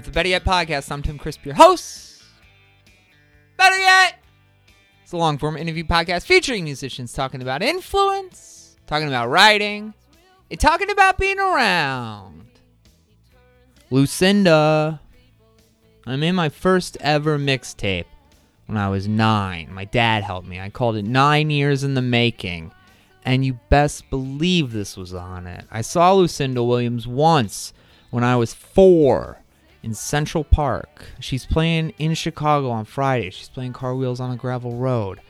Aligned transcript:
of 0.00 0.06
the 0.06 0.12
Better 0.12 0.30
Yet 0.30 0.44
podcast. 0.44 0.90
I'm 0.90 1.02
Tim 1.02 1.18
Crisp, 1.18 1.44
your 1.44 1.54
host. 1.54 2.22
Better 3.58 3.78
Yet! 3.78 4.14
It's 5.02 5.12
a 5.12 5.18
long 5.18 5.36
form 5.36 5.58
interview 5.58 5.84
podcast 5.84 6.24
featuring 6.24 6.64
musicians 6.64 7.12
talking 7.12 7.42
about 7.42 7.62
influence, 7.62 8.76
talking 8.86 9.08
about 9.08 9.28
writing, 9.28 9.92
and 10.50 10.58
talking 10.58 10.90
about 10.90 11.18
being 11.18 11.38
around. 11.38 12.46
Lucinda. 13.90 15.00
I 16.06 16.16
made 16.16 16.32
my 16.32 16.48
first 16.48 16.96
ever 17.00 17.38
mixtape 17.38 18.06
when 18.66 18.78
I 18.78 18.88
was 18.88 19.06
nine. 19.06 19.68
My 19.70 19.84
dad 19.84 20.22
helped 20.22 20.48
me. 20.48 20.58
I 20.58 20.70
called 20.70 20.96
it 20.96 21.04
Nine 21.04 21.50
Years 21.50 21.84
in 21.84 21.92
the 21.92 22.02
Making. 22.02 22.72
And 23.22 23.44
you 23.44 23.60
best 23.68 24.08
believe 24.08 24.72
this 24.72 24.96
was 24.96 25.12
on 25.12 25.46
it. 25.46 25.66
I 25.70 25.82
saw 25.82 26.12
Lucinda 26.12 26.64
Williams 26.64 27.06
once 27.06 27.74
when 28.08 28.24
I 28.24 28.36
was 28.36 28.54
four 28.54 29.39
in 29.82 29.94
Central 29.94 30.44
Park. 30.44 31.06
She's 31.20 31.46
playing 31.46 31.94
in 31.98 32.14
Chicago 32.14 32.70
on 32.70 32.84
Friday. 32.84 33.30
She's 33.30 33.48
playing 33.48 33.72
Car 33.72 33.94
Wheels 33.94 34.20
on 34.20 34.30
a 34.30 34.36
Gravel 34.36 34.76
Road. 34.76 35.20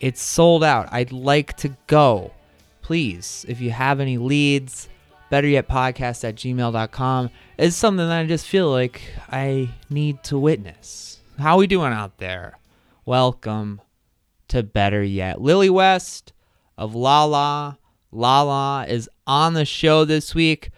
It's 0.00 0.20
sold 0.20 0.64
out. 0.64 0.88
I'd 0.92 1.12
like 1.12 1.56
to 1.58 1.76
go. 1.86 2.32
Please, 2.80 3.46
if 3.48 3.60
you 3.60 3.70
have 3.70 4.00
any 4.00 4.18
leads, 4.18 4.88
better 5.30 5.46
yet 5.46 5.68
podcast 5.68 6.28
at 6.28 6.34
gmail.com 6.34 7.30
is 7.56 7.76
something 7.76 8.08
that 8.08 8.20
I 8.20 8.26
just 8.26 8.46
feel 8.46 8.70
like 8.70 9.00
I 9.28 9.70
need 9.88 10.22
to 10.24 10.38
witness. 10.38 11.20
How 11.38 11.56
we 11.58 11.66
doing 11.66 11.92
out 11.92 12.18
there? 12.18 12.58
Welcome 13.04 13.80
to 14.48 14.62
Better 14.62 15.02
Yet. 15.02 15.40
Lily 15.40 15.70
West 15.70 16.32
of 16.76 16.94
Lala. 16.94 17.78
Lala 18.10 18.86
is 18.86 19.08
on 19.26 19.54
the 19.54 19.64
show 19.64 20.04
this 20.04 20.34
week. 20.34 20.70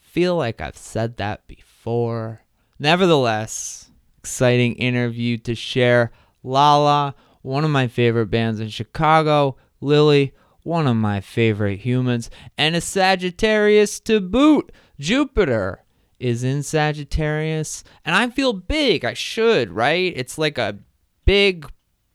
Feel 0.00 0.36
like 0.36 0.60
I've 0.60 0.76
said 0.76 1.18
that 1.18 1.46
before. 1.46 2.40
Nevertheless, 2.78 3.90
exciting 4.18 4.74
interview 4.74 5.38
to 5.38 5.54
share. 5.54 6.12
Lala, 6.42 7.14
one 7.42 7.64
of 7.64 7.70
my 7.70 7.86
favorite 7.86 8.26
bands 8.26 8.60
in 8.60 8.68
Chicago. 8.68 9.56
Lily, 9.80 10.32
one 10.62 10.86
of 10.86 10.96
my 10.96 11.20
favorite 11.20 11.80
humans. 11.80 12.30
And 12.58 12.74
a 12.74 12.80
Sagittarius 12.80 14.00
to 14.00 14.20
boot. 14.20 14.72
Jupiter 14.98 15.84
is 16.18 16.42
in 16.44 16.62
Sagittarius. 16.62 17.84
And 18.04 18.14
I 18.14 18.30
feel 18.30 18.52
big. 18.52 19.04
I 19.04 19.14
should, 19.14 19.70
right? 19.70 20.12
It's 20.16 20.38
like 20.38 20.58
a 20.58 20.78
big 21.24 21.70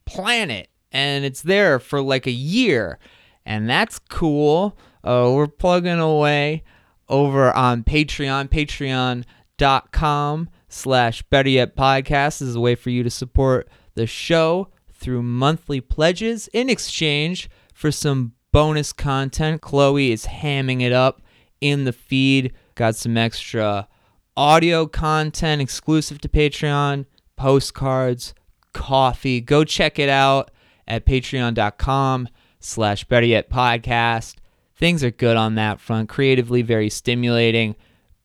planet 0.06 0.70
and 0.92 1.24
it's 1.24 1.42
there 1.42 1.80
for 1.80 2.02
like 2.02 2.26
a 2.26 2.32
year 2.32 2.98
and 3.46 3.70
that's 3.70 4.00
cool 4.00 4.78
uh, 5.04 5.30
we're 5.34 5.48
plugging 5.48 6.00
away 6.00 6.64
over 7.08 7.52
on 7.54 7.84
Patreon. 7.84 8.50
patreon 8.50 9.24
patreon.com 9.60 10.50
slash 10.68 11.22
better 11.24 11.50
yet 11.50 11.76
podcast 11.76 12.42
is 12.42 12.56
a 12.56 12.60
way 12.60 12.76
for 12.76 12.90
you 12.90 13.04
to 13.04 13.10
support 13.10 13.68
the 13.96 14.08
show 14.08 14.70
through 14.94 15.24
monthly 15.24 15.82
pledges 15.82 16.48
in 16.54 16.70
exchange 16.70 17.50
for 17.74 17.92
some 17.92 18.34
bonus 18.52 18.92
content 18.94 19.62
chloe 19.62 20.12
is 20.12 20.26
hamming 20.26 20.82
it 20.82 20.92
up 20.92 21.22
in 21.62 21.86
the 21.86 21.94
feed 21.94 22.54
got 22.76 22.96
some 22.96 23.18
extra 23.18 23.88
audio 24.36 24.86
content 24.86 25.62
exclusive 25.62 26.20
to 26.20 26.30
patreon 26.30 27.06
postcards 27.36 28.34
coffee. 28.74 29.42
Go 29.42 29.64
check 29.64 30.00
it 30.00 30.10
out 30.10 30.52
at 30.88 31.06
patreon.com 31.06 32.28
slash 32.60 33.04
better 33.06 33.26
yet 33.26 33.50
podcast. 33.50 34.36
Things 34.76 35.04
are 35.04 35.12
good 35.12 35.38
on 35.38 35.56
that 35.56 35.80
front. 35.80 36.10
Creatively 36.10 36.62
very 36.62 36.90
stimulating. 36.90 37.76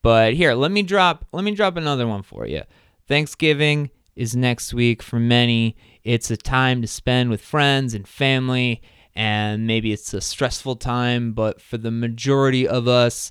But 0.05 0.35
here, 0.35 0.53
let 0.53 0.71
me 0.71 0.83
drop 0.83 1.25
let 1.33 1.45
me 1.45 1.55
drop 1.55 1.79
another 1.79 2.07
one 2.07 2.23
for 2.23 2.47
you. 2.47 2.65
Thanksgiving 3.09 3.89
is 4.15 4.37
next 4.37 4.75
week 4.75 5.03
for 5.03 5.19
many. 5.19 5.77
It's 6.05 6.31
a 6.31 6.37
time 6.37 6.83
to 6.83 6.87
spend 6.87 7.31
with 7.31 7.41
friends 7.41 7.95
and 7.95 8.07
family, 8.07 8.83
and 9.15 9.67
maybe 9.67 9.95
it's 9.95 10.13
a 10.13 10.21
stressful 10.21 10.77
time, 10.77 11.33
but 11.33 11.59
for 11.59 11.79
the 11.79 11.91
majority 11.91 12.69
of 12.69 12.87
us, 12.87 13.31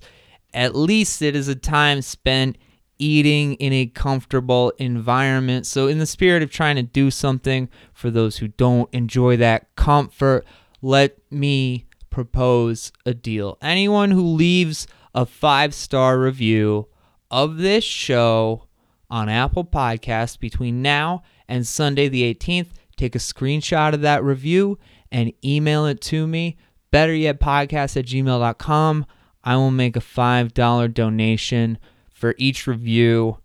at 0.51 0.75
least 0.75 1.21
it 1.21 1.35
is 1.35 1.47
a 1.47 1.53
time 1.53 2.01
spent 2.01 2.57
eating 2.97 3.53
in 3.55 3.71
a 3.71 3.85
comfortable 3.85 4.73
environment. 4.79 5.67
So, 5.67 5.85
in 5.85 5.99
the 5.99 6.07
spirit 6.07 6.41
of 6.41 6.49
trying 6.49 6.77
to 6.77 6.81
do 6.81 7.11
something 7.11 7.69
for 7.93 8.09
those 8.09 8.37
who 8.37 8.47
don't 8.47 8.91
enjoy 8.91 9.37
that 9.37 9.75
comfort, 9.75 10.43
let 10.81 11.19
me 11.29 11.85
propose 12.09 12.91
a 13.05 13.13
deal. 13.13 13.59
Anyone 13.61 14.09
who 14.09 14.25
leaves 14.25 14.87
a 15.13 15.25
five 15.25 15.73
star 15.73 16.19
review 16.19 16.87
of 17.29 17.57
this 17.57 17.83
show 17.83 18.67
on 19.09 19.29
Apple 19.29 19.65
Podcasts 19.65 20.39
between 20.39 20.81
now 20.81 21.23
and 21.47 21.67
Sunday 21.67 22.07
the 22.07 22.33
18th, 22.33 22.69
take 22.95 23.15
a 23.15 23.19
screenshot 23.19 23.93
of 23.93 24.01
that 24.01 24.23
review 24.23 24.77
and 25.11 25.33
email 25.43 25.85
it 25.85 26.01
to 26.01 26.25
me. 26.25 26.57
Better 26.91 27.13
yet, 27.13 27.39
podcast 27.39 27.97
at 27.97 28.05
gmail.com. 28.05 29.05
I 29.43 29.55
will 29.55 29.71
make 29.71 29.95
a 29.95 29.99
$5 29.99 30.93
donation 30.93 31.77
for 32.13 32.33
each 32.37 32.65
review 32.65 33.37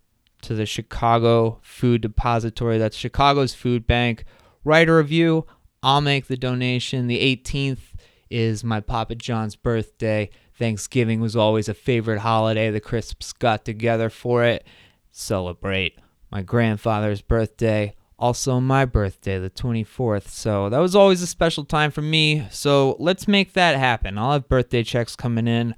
to 0.42 0.54
the 0.54 0.66
Chicago 0.66 1.58
Food 1.62 2.00
Depository. 2.00 2.78
That's 2.78 2.96
Chicago's 2.96 3.54
food 3.54 3.86
bank. 3.86 4.24
Write 4.64 4.88
a 4.88 4.94
review. 4.94 5.46
I'll 5.82 6.00
make 6.00 6.26
the 6.26 6.36
donation. 6.36 7.06
The 7.06 7.36
18th 7.36 7.94
is 8.30 8.62
my 8.62 8.80
Papa 8.80 9.14
John's 9.14 9.56
birthday. 9.56 10.30
Thanksgiving 10.58 11.20
was 11.20 11.36
always 11.36 11.68
a 11.68 11.74
favorite 11.74 12.18
holiday. 12.18 12.70
The 12.70 12.80
Crisps 12.80 13.32
got 13.32 13.64
together 13.64 14.10
for 14.10 14.42
it. 14.44 14.66
Celebrate 15.12 15.98
my 16.30 16.42
grandfather's 16.42 17.22
birthday. 17.22 17.94
Also, 18.18 18.58
my 18.58 18.84
birthday, 18.84 19.38
the 19.38 19.50
24th. 19.50 20.26
So, 20.26 20.68
that 20.68 20.78
was 20.78 20.96
always 20.96 21.22
a 21.22 21.26
special 21.28 21.64
time 21.64 21.92
for 21.92 22.02
me. 22.02 22.48
So, 22.50 22.96
let's 22.98 23.28
make 23.28 23.52
that 23.52 23.76
happen. 23.76 24.18
I'll 24.18 24.32
have 24.32 24.48
birthday 24.48 24.82
checks 24.82 25.14
coming 25.14 25.46
in. 25.46 25.76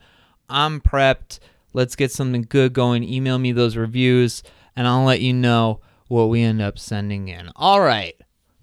I'm 0.48 0.80
prepped. 0.80 1.38
Let's 1.74 1.94
get 1.94 2.10
something 2.10 2.46
good 2.48 2.72
going. 2.72 3.04
Email 3.04 3.38
me 3.38 3.52
those 3.52 3.76
reviews, 3.76 4.42
and 4.74 4.88
I'll 4.88 5.04
let 5.04 5.20
you 5.20 5.34
know 5.34 5.80
what 6.08 6.30
we 6.30 6.40
end 6.40 6.62
up 6.62 6.78
sending 6.78 7.28
in. 7.28 7.50
All 7.54 7.82
right. 7.82 8.14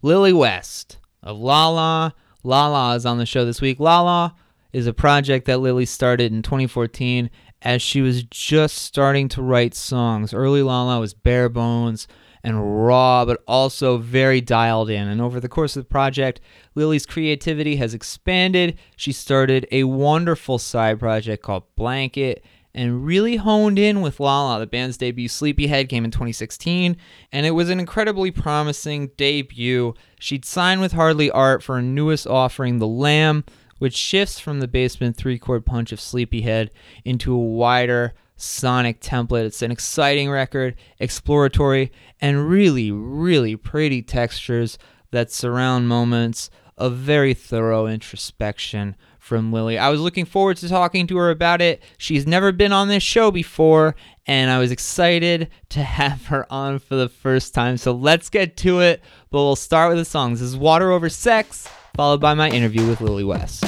Lily 0.01 0.33
West 0.33 0.97
of 1.21 1.37
Lala. 1.37 2.15
Lala 2.43 2.95
is 2.95 3.05
on 3.05 3.19
the 3.19 3.25
show 3.27 3.45
this 3.45 3.61
week. 3.61 3.79
Lala 3.79 4.35
is 4.77 4.85
a 4.85 4.93
project 4.93 5.47
that 5.47 5.59
Lily 5.59 5.85
started 5.85 6.31
in 6.31 6.43
2014 6.43 7.31
as 7.63 7.81
she 7.81 7.99
was 7.99 8.21
just 8.21 8.77
starting 8.77 9.27
to 9.29 9.41
write 9.41 9.73
songs. 9.73 10.35
Early 10.35 10.61
Lala 10.61 10.99
was 10.99 11.15
bare 11.15 11.49
bones 11.49 12.07
and 12.43 12.85
raw, 12.85 13.25
but 13.25 13.41
also 13.47 13.97
very 13.97 14.39
dialed 14.39 14.91
in. 14.91 15.07
And 15.07 15.19
over 15.19 15.39
the 15.39 15.49
course 15.49 15.75
of 15.75 15.83
the 15.83 15.89
project, 15.89 16.41
Lily's 16.75 17.07
creativity 17.07 17.77
has 17.77 17.95
expanded. 17.95 18.77
She 18.95 19.11
started 19.11 19.67
a 19.71 19.85
wonderful 19.85 20.59
side 20.59 20.99
project 20.99 21.41
called 21.41 21.63
Blanket 21.75 22.45
and 22.75 23.03
really 23.03 23.37
honed 23.37 23.79
in 23.79 24.01
with 24.01 24.19
Lala. 24.19 24.59
The 24.59 24.67
band's 24.67 24.97
debut, 24.97 25.27
Sleepyhead, 25.27 25.89
came 25.89 26.05
in 26.05 26.11
2016, 26.11 26.95
and 27.31 27.45
it 27.47 27.51
was 27.51 27.71
an 27.71 27.79
incredibly 27.79 28.29
promising 28.29 29.09
debut. 29.17 29.95
She'd 30.19 30.45
signed 30.45 30.81
with 30.81 30.91
Hardly 30.91 31.31
Art 31.31 31.63
for 31.63 31.77
her 31.77 31.81
newest 31.81 32.27
offering, 32.27 32.77
The 32.77 32.85
Lamb, 32.85 33.43
which 33.79 33.95
shifts 33.95 34.39
from 34.39 34.59
the 34.59 34.67
basement 34.67 35.15
three 35.15 35.37
chord 35.37 35.65
punch 35.65 35.91
of 35.91 35.99
Sleepyhead 35.99 36.71
into 37.05 37.33
a 37.33 37.37
wider 37.37 38.13
sonic 38.35 39.01
template. 39.01 39.45
It's 39.45 39.61
an 39.61 39.71
exciting 39.71 40.29
record, 40.29 40.75
exploratory, 40.99 41.91
and 42.21 42.47
really, 42.47 42.91
really 42.91 43.55
pretty 43.55 44.01
textures 44.01 44.77
that 45.11 45.31
surround 45.31 45.87
moments 45.87 46.49
of 46.77 46.93
very 46.95 47.33
thorough 47.33 47.87
introspection 47.87 48.95
from 49.19 49.51
Lily. 49.51 49.77
I 49.77 49.89
was 49.89 49.99
looking 49.99 50.25
forward 50.25 50.57
to 50.57 50.69
talking 50.69 51.05
to 51.07 51.17
her 51.17 51.29
about 51.29 51.61
it. 51.61 51.83
She's 51.97 52.25
never 52.25 52.51
been 52.51 52.71
on 52.71 52.87
this 52.87 53.03
show 53.03 53.29
before, 53.29 53.95
and 54.25 54.49
I 54.49 54.59
was 54.59 54.71
excited 54.71 55.49
to 55.69 55.83
have 55.83 56.27
her 56.27 56.51
on 56.51 56.79
for 56.79 56.95
the 56.95 57.09
first 57.09 57.53
time. 57.53 57.77
So 57.77 57.91
let's 57.91 58.29
get 58.29 58.55
to 58.57 58.79
it, 58.79 59.01
but 59.29 59.39
we'll 59.39 59.55
start 59.55 59.89
with 59.89 59.97
the 59.97 60.05
songs. 60.05 60.39
This 60.39 60.49
is 60.49 60.57
Water 60.57 60.91
Over 60.91 61.09
Sex, 61.09 61.67
followed 61.97 62.21
by 62.21 62.35
my 62.35 62.47
interview 62.47 62.87
with 62.87 63.01
Lily 63.01 63.23
West. 63.23 63.65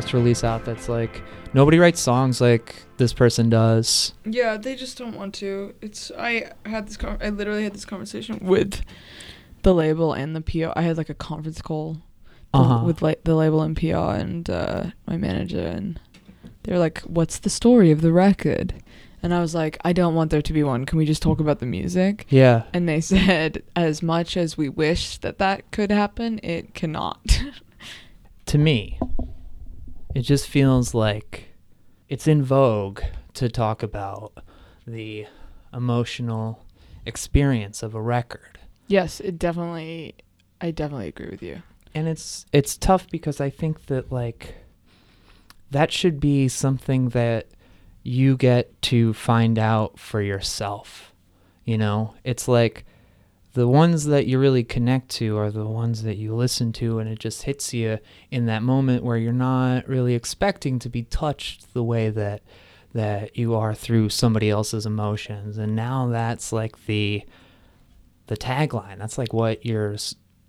Press 0.00 0.14
release 0.14 0.44
out 0.44 0.64
that's 0.64 0.88
like 0.88 1.22
nobody 1.54 1.78
writes 1.78 2.00
songs 2.00 2.40
like 2.40 2.84
this 2.98 3.12
person 3.12 3.48
does? 3.50 4.12
Yeah, 4.24 4.56
they 4.56 4.76
just 4.76 4.96
don't 4.96 5.16
want 5.16 5.34
to. 5.36 5.74
It's 5.82 6.12
I 6.16 6.52
had 6.66 6.86
this 6.86 6.96
con- 6.96 7.18
I 7.20 7.30
literally 7.30 7.64
had 7.64 7.74
this 7.74 7.84
conversation 7.84 8.38
with 8.42 8.82
the 9.62 9.74
label 9.74 10.12
and 10.12 10.36
the 10.36 10.40
PO. 10.40 10.72
I 10.76 10.82
had 10.82 10.96
like 10.96 11.08
a 11.08 11.14
conference 11.14 11.60
call 11.62 11.98
Uh-huh. 12.54 12.84
with 12.86 13.02
like 13.02 13.24
the 13.24 13.34
label 13.34 13.60
and 13.62 13.76
PR 13.76 14.14
and 14.22 14.48
uh, 14.48 14.84
my 15.06 15.16
manager 15.16 15.60
and 15.66 15.98
they're 16.62 16.78
like, 16.78 17.00
"What's 17.02 17.38
the 17.38 17.50
story 17.50 17.90
of 17.90 18.00
the 18.00 18.12
record?" 18.12 18.74
And 19.22 19.34
I 19.34 19.40
was 19.40 19.52
like, 19.54 19.78
"I 19.84 19.92
don't 19.92 20.14
want 20.14 20.30
there 20.30 20.42
to 20.42 20.52
be 20.52 20.62
one. 20.62 20.86
Can 20.86 20.96
we 20.98 21.06
just 21.06 21.22
talk 21.22 21.40
about 21.40 21.58
the 21.58 21.66
music?" 21.66 22.26
Yeah. 22.28 22.62
And 22.72 22.88
they 22.88 23.00
said, 23.00 23.62
"As 23.74 24.00
much 24.02 24.36
as 24.36 24.56
we 24.56 24.68
wish 24.68 25.18
that 25.18 25.38
that 25.38 25.68
could 25.72 25.90
happen, 25.90 26.38
it 26.44 26.72
cannot." 26.74 27.42
To 28.46 28.56
me, 28.56 28.98
it 30.14 30.22
just 30.22 30.48
feels 30.48 30.94
like 30.94 31.48
it's 32.08 32.26
in 32.26 32.42
vogue 32.42 33.00
to 33.34 33.48
talk 33.48 33.82
about 33.82 34.32
the 34.86 35.26
emotional 35.72 36.64
experience 37.06 37.82
of 37.82 37.94
a 37.94 38.00
record. 38.00 38.58
yes, 38.86 39.20
it 39.20 39.38
definitely 39.38 40.14
I 40.60 40.70
definitely 40.70 41.08
agree 41.08 41.28
with 41.30 41.42
you. 41.42 41.62
and 41.94 42.08
it's 42.08 42.46
it's 42.52 42.76
tough 42.76 43.08
because 43.10 43.40
I 43.40 43.50
think 43.50 43.86
that 43.86 44.10
like 44.10 44.54
that 45.70 45.92
should 45.92 46.18
be 46.20 46.48
something 46.48 47.10
that 47.10 47.46
you 48.02 48.36
get 48.36 48.80
to 48.80 49.12
find 49.12 49.58
out 49.58 49.98
for 49.98 50.22
yourself. 50.22 51.12
You 51.64 51.76
know, 51.76 52.14
it's 52.24 52.48
like 52.48 52.86
the 53.58 53.66
ones 53.66 54.04
that 54.04 54.28
you 54.28 54.38
really 54.38 54.62
connect 54.62 55.08
to 55.08 55.36
are 55.36 55.50
the 55.50 55.64
ones 55.66 56.04
that 56.04 56.16
you 56.16 56.32
listen 56.32 56.72
to 56.72 57.00
and 57.00 57.10
it 57.10 57.18
just 57.18 57.42
hits 57.42 57.74
you 57.74 57.98
in 58.30 58.46
that 58.46 58.62
moment 58.62 59.02
where 59.02 59.16
you're 59.16 59.32
not 59.32 59.88
really 59.88 60.14
expecting 60.14 60.78
to 60.78 60.88
be 60.88 61.02
touched 61.02 61.74
the 61.74 61.82
way 61.82 62.08
that 62.08 62.40
that 62.92 63.36
you 63.36 63.56
are 63.56 63.74
through 63.74 64.08
somebody 64.08 64.48
else's 64.48 64.86
emotions. 64.86 65.58
And 65.58 65.74
now 65.74 66.06
that's 66.06 66.52
like 66.52 66.86
the 66.86 67.24
the 68.28 68.36
tagline. 68.36 68.98
That's 68.98 69.18
like 69.18 69.32
what 69.32 69.66
you're 69.66 69.96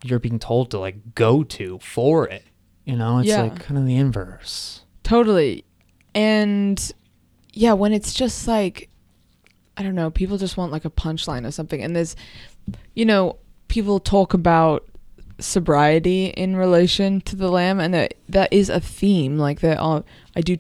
you're 0.03 0.19
being 0.19 0.37
told 0.37 0.69
to 0.71 0.77
like 0.79 1.15
go 1.15 1.43
to 1.43 1.79
for 1.79 2.27
it. 2.27 2.43
You 2.85 2.95
know 2.95 3.17
it's 3.17 3.27
Yeah. 3.27 3.41
like 3.41 3.59
kind 3.59 3.79
of 3.79 3.87
the 3.87 3.95
inverse. 3.97 4.83
Totally. 5.01 5.65
And 6.13 6.79
yeah, 7.53 7.73
when 7.73 7.91
it's 7.91 8.13
just 8.13 8.47
like 8.47 8.85
I 9.77 9.81
don't 9.81 9.95
know, 9.95 10.11
people 10.11 10.37
just 10.37 10.57
want 10.57 10.73
like 10.73 10.83
a 10.83 10.89
punchline 10.89 11.47
or 11.47 11.51
something. 11.51 11.81
And 11.81 11.95
there's 11.95 12.15
you 12.95 13.05
know, 13.05 13.37
people 13.67 13.99
talk 13.99 14.33
about 14.33 14.85
sobriety 15.39 16.27
in 16.27 16.55
relation 16.55 17.21
to 17.21 17.35
the 17.35 17.49
lamb 17.49 17.79
and 17.79 17.93
that 17.93 18.13
that 18.27 18.51
is 18.51 18.69
a 18.69 18.79
theme. 18.79 19.37
Like 19.37 19.61
that 19.61 19.79
uh, 19.79 20.01
I 20.35 20.41
do 20.41 20.57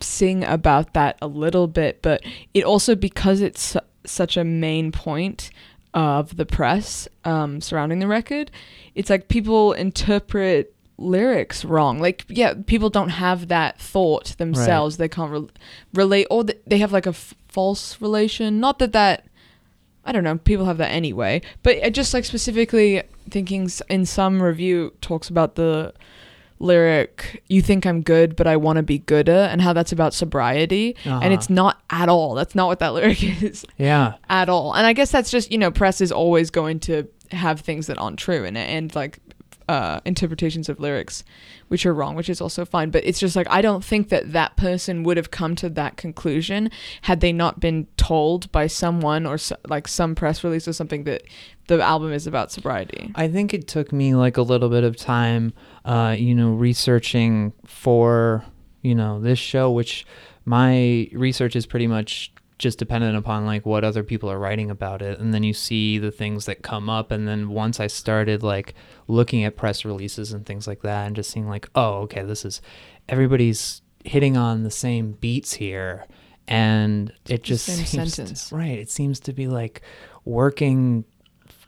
sing 0.00 0.44
about 0.44 0.94
that 0.94 1.18
a 1.20 1.26
little 1.26 1.66
bit 1.66 2.00
but 2.00 2.22
it 2.54 2.64
also 2.64 2.94
because 2.94 3.42
it's 3.42 3.60
su- 3.60 3.80
such 4.06 4.38
a 4.38 4.42
main 4.42 4.90
point 4.90 5.50
of 5.92 6.38
the 6.38 6.46
press 6.46 7.06
um, 7.24 7.60
surrounding 7.60 7.98
the 7.98 8.06
record 8.06 8.50
it's 8.94 9.10
like 9.10 9.28
people 9.28 9.74
interpret 9.74 10.74
lyrics 10.98 11.64
wrong. 11.64 12.00
Like 12.00 12.24
yeah 12.28 12.54
people 12.66 12.90
don't 12.90 13.10
have 13.10 13.48
that 13.48 13.78
thought 13.78 14.36
themselves. 14.38 14.96
They 14.96 15.08
can't 15.08 15.30
re- 15.30 15.48
relate 15.94 16.26
or 16.30 16.44
th- 16.44 16.58
they 16.66 16.78
have 16.78 16.92
like 16.92 17.06
a 17.06 17.10
f- 17.10 17.34
false 17.46 18.00
relation. 18.00 18.58
Not 18.58 18.80
that 18.80 18.92
that 18.92 19.24
I 20.08 20.12
don't 20.12 20.24
know. 20.24 20.38
People 20.38 20.64
have 20.64 20.78
that 20.78 20.90
anyway. 20.90 21.42
But 21.62 21.92
just 21.92 22.14
like 22.14 22.24
specifically 22.24 23.02
thinking 23.30 23.70
in 23.88 24.06
some 24.06 24.42
review 24.42 24.92
talks 25.00 25.28
about 25.28 25.54
the 25.56 25.92
lyric 26.60 27.42
"You 27.48 27.62
think 27.62 27.86
I'm 27.86 28.02
good, 28.02 28.34
but 28.34 28.46
I 28.46 28.56
want 28.56 28.78
to 28.78 28.82
be 28.82 28.98
gooder" 28.98 29.48
and 29.50 29.60
how 29.62 29.72
that's 29.72 29.92
about 29.92 30.12
sobriety, 30.14 30.96
Uh-huh. 31.04 31.20
and 31.22 31.32
it's 31.32 31.48
not 31.48 31.80
at 31.90 32.08
all. 32.08 32.34
That's 32.34 32.54
not 32.54 32.66
what 32.66 32.78
that 32.80 32.94
lyric 32.94 33.42
is 33.42 33.64
yeah 33.78 34.14
at 34.28 34.48
all. 34.48 34.72
And 34.74 34.86
I 34.86 34.92
guess 34.92 35.10
that's 35.12 35.30
just 35.30 35.52
you 35.52 35.58
know 35.58 35.70
press 35.70 36.00
is 36.00 36.10
always 36.10 36.50
going 36.50 36.80
to 36.80 37.06
have 37.30 37.60
things 37.60 37.86
that 37.88 37.98
aren't 37.98 38.18
true 38.18 38.44
in 38.44 38.56
it 38.56 38.68
and 38.70 38.94
like 38.94 39.18
uh, 39.68 40.00
interpretations 40.04 40.68
of 40.68 40.80
lyrics 40.80 41.24
which 41.68 41.84
are 41.84 41.92
wrong, 41.92 42.14
which 42.14 42.30
is 42.30 42.40
also 42.40 42.64
fine. 42.64 42.90
But 42.90 43.04
it's 43.04 43.20
just 43.20 43.36
like 43.36 43.46
I 43.50 43.60
don't 43.60 43.84
think 43.84 44.08
that 44.08 44.32
that 44.32 44.56
person 44.56 45.02
would 45.04 45.16
have 45.16 45.30
come 45.30 45.54
to 45.56 45.68
that 45.70 45.96
conclusion 45.96 46.70
had 47.02 47.20
they 47.20 47.32
not 47.32 47.60
been 47.60 47.86
told 47.96 48.50
by 48.50 48.66
someone 48.66 49.26
or 49.26 49.38
so, 49.38 49.56
like 49.68 49.86
some 49.86 50.14
press 50.14 50.42
release 50.42 50.66
or 50.66 50.72
something 50.72 51.04
that 51.04 51.22
the 51.66 51.80
album 51.82 52.12
is 52.12 52.26
about 52.26 52.50
sobriety. 52.50 53.12
I 53.14 53.28
think 53.28 53.52
it 53.52 53.68
took 53.68 53.92
me 53.92 54.14
like 54.14 54.38
a 54.38 54.42
little 54.42 54.70
bit 54.70 54.84
of 54.84 54.96
time, 54.96 55.52
uh, 55.84 56.16
you 56.18 56.34
know, 56.34 56.52
researching 56.52 57.52
for, 57.66 58.44
you 58.82 58.94
know, 58.94 59.20
this 59.20 59.38
show, 59.38 59.70
which 59.70 60.06
my 60.46 61.08
research 61.12 61.54
is 61.54 61.66
pretty 61.66 61.86
much 61.86 62.32
just 62.58 62.78
dependent 62.78 63.16
upon 63.16 63.46
like 63.46 63.64
what 63.64 63.84
other 63.84 64.02
people 64.02 64.28
are 64.30 64.38
writing 64.38 64.70
about 64.70 65.00
it 65.00 65.18
and 65.20 65.32
then 65.32 65.42
you 65.44 65.52
see 65.54 65.96
the 65.98 66.10
things 66.10 66.44
that 66.46 66.62
come 66.62 66.90
up 66.90 67.10
and 67.12 67.28
then 67.28 67.48
once 67.48 67.78
i 67.78 67.86
started 67.86 68.42
like 68.42 68.74
looking 69.06 69.44
at 69.44 69.56
press 69.56 69.84
releases 69.84 70.32
and 70.32 70.44
things 70.44 70.66
like 70.66 70.82
that 70.82 71.06
and 71.06 71.14
just 71.14 71.30
seeing 71.30 71.48
like 71.48 71.68
oh 71.76 71.98
okay 72.00 72.22
this 72.24 72.44
is 72.44 72.60
everybody's 73.08 73.80
hitting 74.04 74.36
on 74.36 74.64
the 74.64 74.70
same 74.70 75.12
beats 75.12 75.52
here 75.54 76.04
and 76.48 77.12
it 77.28 77.42
just 77.42 77.66
same 77.66 77.84
seems 77.84 78.14
sentence. 78.14 78.48
To, 78.48 78.56
right 78.56 78.78
it 78.78 78.90
seems 78.90 79.20
to 79.20 79.32
be 79.32 79.46
like 79.46 79.82
working 80.24 81.04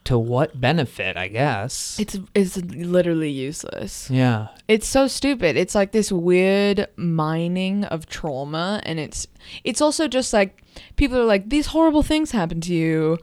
to 0.04 0.18
what 0.18 0.58
benefit 0.60 1.16
i 1.16 1.28
guess 1.28 1.98
It's 2.00 2.18
it's 2.34 2.56
literally 2.56 3.30
useless. 3.30 4.08
yeah 4.10 4.48
It's 4.66 4.86
so 4.88 5.06
stupid. 5.08 5.56
It's 5.56 5.74
like 5.74 5.92
this 5.92 6.10
weird 6.10 6.88
mining 6.96 7.84
of 7.84 8.06
trauma 8.06 8.80
and 8.84 8.98
it's 8.98 9.26
it's 9.62 9.80
also 9.82 10.08
just 10.08 10.32
like 10.32 10.59
people 10.96 11.18
are 11.18 11.24
like 11.24 11.48
these 11.48 11.66
horrible 11.66 12.02
things 12.02 12.30
happened 12.30 12.62
to 12.64 12.74
you. 12.74 13.18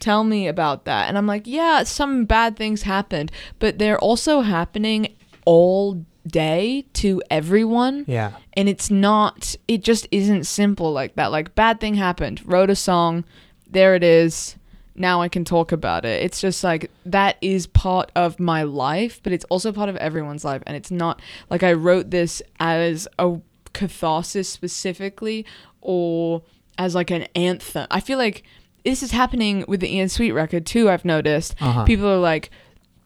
Tell 0.00 0.24
me 0.24 0.48
about 0.48 0.84
that. 0.84 1.08
And 1.08 1.16
I'm 1.16 1.26
like, 1.26 1.46
yeah, 1.46 1.84
some 1.84 2.24
bad 2.24 2.56
things 2.56 2.82
happened, 2.82 3.32
but 3.58 3.78
they're 3.78 3.98
also 3.98 4.40
happening 4.40 5.14
all 5.44 6.04
day 6.26 6.86
to 6.94 7.22
everyone. 7.30 8.04
yeah 8.06 8.32
And 8.54 8.68
it's 8.68 8.90
not 8.90 9.56
it 9.68 9.82
just 9.82 10.08
isn't 10.10 10.44
simple 10.44 10.92
like 10.92 11.14
that. 11.16 11.30
Like 11.30 11.54
bad 11.54 11.80
thing 11.80 11.94
happened, 11.94 12.42
wrote 12.44 12.70
a 12.70 12.76
song, 12.76 13.24
there 13.70 13.94
it 13.94 14.02
is. 14.02 14.56
Now 14.96 15.20
I 15.22 15.28
can 15.28 15.44
talk 15.44 15.72
about 15.72 16.04
it. 16.04 16.22
It's 16.22 16.40
just 16.40 16.62
like 16.62 16.90
that 17.04 17.36
is 17.40 17.66
part 17.66 18.12
of 18.14 18.38
my 18.38 18.62
life, 18.62 19.20
but 19.22 19.32
it's 19.32 19.44
also 19.46 19.72
part 19.72 19.88
of 19.88 19.96
everyone's 19.96 20.44
life. 20.44 20.62
And 20.66 20.76
it's 20.76 20.90
not 20.90 21.20
like 21.50 21.62
I 21.62 21.72
wrote 21.72 22.10
this 22.10 22.40
as 22.60 23.08
a 23.18 23.40
catharsis 23.72 24.48
specifically 24.48 25.44
or 25.80 26.42
as 26.78 26.94
like 26.94 27.10
an 27.10 27.22
anthem. 27.34 27.86
I 27.90 28.00
feel 28.00 28.18
like 28.18 28.42
this 28.84 29.02
is 29.02 29.10
happening 29.12 29.64
with 29.68 29.80
the 29.80 29.92
Ian 29.94 30.08
Sweet 30.08 30.32
record 30.32 30.66
too, 30.66 30.90
I've 30.90 31.04
noticed. 31.04 31.54
Uh-huh. 31.60 31.84
People 31.84 32.06
are 32.08 32.18
like, 32.18 32.50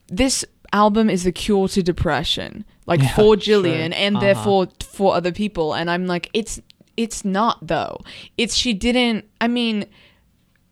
this 0.09 0.45
album 0.73 1.09
is 1.09 1.25
the 1.25 1.33
cure 1.33 1.69
to 1.69 1.83
depression, 1.83 2.65
like 2.87 3.01
Yeah, 3.01 3.15
for 3.15 3.39
sure. 3.41 3.63
Jilian 3.63 3.93
and 3.95 4.17
Uh-huh. 4.17 4.25
therefore 4.25 4.69
for 4.83 5.15
other 5.15 5.33
people. 5.33 5.75
And 5.75 5.91
I'm 5.91 6.07
like, 6.07 6.29
it's 6.33 6.61
it's 6.97 7.25
not 7.25 7.67
though. 7.67 8.01
It's 8.37 8.55
she 8.57 8.75
didn't. 8.75 9.25
I 9.41 9.47
mean, 9.49 9.87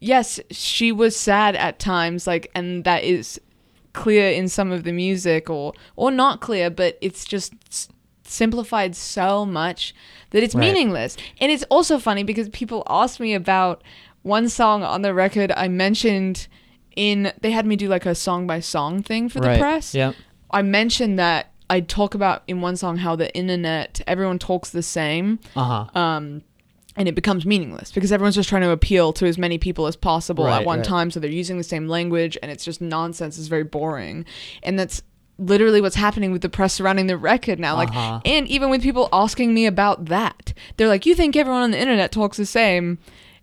yes, 0.00 0.40
she 0.50 0.90
was 0.92 1.16
sad 1.16 1.54
at 1.56 1.78
times, 1.78 2.26
like, 2.26 2.50
and 2.54 2.84
that 2.84 3.04
is 3.04 3.40
clear 3.92 4.30
in 4.30 4.48
some 4.48 4.72
of 4.72 4.82
the 4.84 4.92
music, 4.92 5.48
or 5.48 5.72
or 5.94 6.10
not 6.10 6.40
clear, 6.40 6.68
but 6.68 6.98
it's 7.00 7.24
just 7.24 7.52
simplified 8.28 8.95
so 8.97 9.47
much 9.47 9.95
that 10.30 10.42
it's 10.42 10.54
Right. 10.54 10.73
meaningless. 10.73 11.16
And 11.40 11.50
it's 11.52 11.64
also 11.64 11.99
funny 11.99 12.23
because 12.25 12.49
people 12.50 12.83
ask 12.88 13.21
me 13.21 13.35
about 13.35 13.83
one 14.23 14.49
song 14.49 14.83
on 14.83 15.02
the 15.02 15.14
record 15.14 15.52
I 15.56 15.68
mentioned 15.68 16.49
in 16.97 17.33
they 17.42 17.50
had 17.50 17.66
me 17.66 17.76
do 17.76 17.88
like 17.88 18.06
a 18.06 18.14
song 18.14 18.47
by 18.47 18.59
song 18.61 19.02
thing 19.02 19.28
for 19.28 19.38
the 19.40 19.59
press. 19.59 19.95
yeah 19.95 20.12
I 20.50 20.62
mentioned 20.62 21.18
that 21.18 21.52
I 21.68 21.80
talk 21.80 22.14
about 22.14 22.42
in 22.49 22.61
one 22.61 22.76
song 22.76 22.97
how 22.97 23.16
the 23.16 23.35
internet 23.37 24.00
everyone 24.06 24.38
talks 24.38 24.71
the 24.71 24.83
same 24.83 25.38
uh-huh 25.54 25.87
um, 25.99 26.42
and 26.97 27.06
it 27.06 27.14
becomes 27.14 27.45
meaningless 27.45 27.92
because 27.92 28.11
everyone's 28.12 28.35
just 28.37 28.49
trying 28.49 28.62
to 28.62 28.71
appeal 28.71 29.12
to 29.12 29.26
as 29.26 29.37
many 29.37 29.59
people 29.59 29.87
as 29.87 29.95
possible 29.97 30.45
Right, 30.47 30.61
at 30.61 30.64
one 30.66 30.78
right. 30.78 30.87
time 30.88 31.11
so 31.11 31.21
they're 31.21 31.30
using 31.30 31.59
the 31.59 31.64
same 31.64 31.87
language 31.87 32.38
and 32.42 32.50
it's 32.50 32.64
just 32.64 32.80
nonsense 32.80 33.38
it's 33.38 33.49
very 33.49 33.64
boring 33.64 34.25
and 34.62 34.78
that's 34.78 35.02
literally 35.38 35.81
what's 35.81 35.97
happening 35.97 36.33
with 36.33 36.43
the 36.43 36.49
press 36.49 36.73
surrounding 36.75 37.07
the 37.09 37.16
record 37.16 37.59
now. 37.59 37.76
Like 37.76 37.90
Uh-huh. 37.90 38.21
and 38.25 38.49
even 38.49 38.71
with 38.71 38.83
people 38.83 39.09
asking 39.12 39.52
me 39.55 39.66
about 39.66 40.07
that 40.07 40.52
they're 40.76 40.88
like 40.88 41.05
you 41.07 41.14
think 41.14 41.37
everyone 41.37 41.62
on 41.62 41.71
the 41.73 41.78
internet 41.78 42.12
talks 42.12 42.37
the 42.37 42.47
same? 42.47 42.99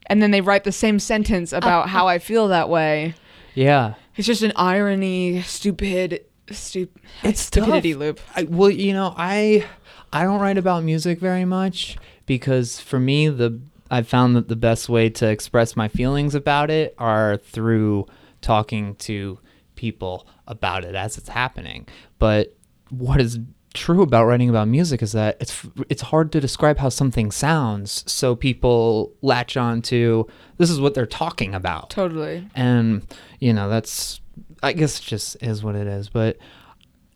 And 0.08 0.22
then 0.22 0.32
they 0.32 0.42
write 0.42 0.64
the 0.66 0.72
same 0.72 1.00
sentence 1.00 1.54
about 1.54 1.88
how 1.90 2.08
I 2.10 2.20
feel 2.20 2.50
that 2.50 2.68
way. 2.68 3.14
Yeah. 3.56 3.94
It's 4.18 4.28
just 4.28 4.42
an 4.44 4.52
irony 4.56 5.42
stupid 5.44 6.26
stup- 6.48 6.90
It's 7.24 7.40
stupidity 7.42 7.94
tough. 7.94 8.00
loop. 8.00 8.20
I, 8.36 8.44
well, 8.44 8.70
you 8.70 8.92
know, 8.94 9.14
I 9.18 9.66
I 10.12 10.24
don't 10.24 10.42
write 10.42 10.58
about 10.58 10.84
music 10.84 11.20
very 11.20 11.46
much 11.46 11.98
because 12.26 12.80
for 12.80 13.00
me 13.00 13.30
the 13.30 13.60
I've 13.90 14.08
found 14.08 14.36
that 14.36 14.48
the 14.50 14.56
best 14.56 14.90
way 14.90 15.10
to 15.12 15.28
express 15.30 15.76
my 15.76 15.88
feelings 15.88 16.34
about 16.36 16.70
it 16.72 16.96
are 16.98 17.38
through 17.38 18.08
talking 18.42 18.96
to 18.96 19.40
people 19.88 20.26
about 20.48 20.86
it 20.86 20.96
as 20.96 21.18
it's 21.18 21.30
happening. 21.30 21.86
But 22.20 22.56
what 22.90 23.20
is 23.20 23.40
true 23.74 24.02
about 24.04 24.26
writing 24.26 24.50
about 24.50 24.68
music 24.68 25.02
is 25.02 25.12
that 25.14 25.36
it's 25.42 25.66
it's 25.90 26.04
hard 26.04 26.32
to 26.32 26.40
describe 26.40 26.78
how 26.78 26.90
something 26.90 27.32
sounds, 27.32 28.04
so 28.12 28.36
people 28.36 29.12
latch 29.22 29.58
on 29.58 29.82
to 29.82 30.28
this 30.58 30.70
is 30.70 30.80
what 30.80 30.94
they're 30.94 31.06
talking 31.26 31.54
about. 31.56 31.90
Totally. 31.90 32.48
And 32.56 33.06
you 33.40 33.52
know 33.54 33.68
that's 33.70 34.22
i 34.62 34.72
guess 34.74 35.00
it 35.00 35.04
just 35.04 35.30
is 35.44 35.64
what 35.64 35.76
it 35.76 35.88
is. 35.88 36.08
But 36.10 36.38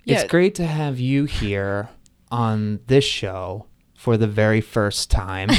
Yeah. 0.03 0.15
it's 0.21 0.29
great 0.31 0.55
to 0.55 0.65
have 0.65 0.99
you 0.99 1.25
here 1.25 1.89
on 2.31 2.79
this 2.87 3.05
show 3.05 3.65
for 3.95 4.17
the 4.17 4.27
very 4.27 4.61
first 4.61 5.09
time. 5.09 5.49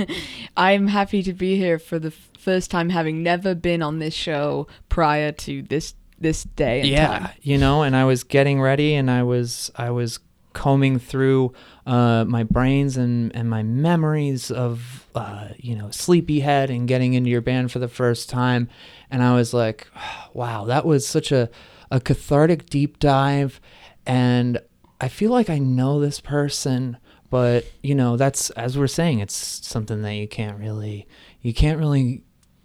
I'm 0.56 0.86
happy 0.88 1.22
to 1.24 1.32
be 1.32 1.56
here 1.56 1.78
for 1.78 1.98
the 1.98 2.08
f- 2.08 2.30
first 2.38 2.70
time, 2.70 2.88
having 2.90 3.22
never 3.22 3.54
been 3.54 3.82
on 3.82 3.98
this 3.98 4.14
show 4.14 4.66
prior 4.88 5.32
to 5.32 5.62
this 5.62 5.94
this 6.22 6.44
day 6.44 6.80
and 6.80 6.88
yeah 6.88 7.18
time. 7.18 7.30
you 7.42 7.58
know 7.58 7.82
and 7.82 7.96
i 7.96 8.04
was 8.04 8.24
getting 8.24 8.60
ready 8.60 8.94
and 8.94 9.10
i 9.10 9.22
was 9.22 9.70
i 9.76 9.90
was 9.90 10.18
combing 10.52 10.98
through 10.98 11.52
uh, 11.86 12.24
my 12.26 12.42
brains 12.42 12.96
and, 12.96 13.34
and 13.34 13.48
my 13.48 13.62
memories 13.62 14.50
of 14.50 15.08
uh, 15.14 15.48
you 15.56 15.74
know 15.74 15.90
sleepyhead 15.90 16.70
and 16.70 16.86
getting 16.86 17.14
into 17.14 17.30
your 17.30 17.40
band 17.40 17.72
for 17.72 17.78
the 17.78 17.88
first 17.88 18.28
time 18.28 18.68
and 19.10 19.22
i 19.22 19.34
was 19.34 19.52
like 19.54 19.86
wow 20.32 20.64
that 20.64 20.84
was 20.84 21.06
such 21.06 21.32
a, 21.32 21.48
a 21.90 22.00
cathartic 22.00 22.66
deep 22.66 22.98
dive 22.98 23.60
and 24.06 24.58
i 25.00 25.08
feel 25.08 25.30
like 25.30 25.50
i 25.50 25.58
know 25.58 26.00
this 26.00 26.20
person 26.20 26.96
but 27.30 27.64
you 27.82 27.94
know 27.94 28.16
that's 28.16 28.50
as 28.50 28.76
we're 28.76 28.86
saying 28.86 29.18
it's 29.18 29.34
something 29.66 30.02
that 30.02 30.14
you 30.14 30.28
can't 30.28 30.58
really 30.58 31.06
you 31.40 31.54
can't 31.54 31.78
really 31.78 32.22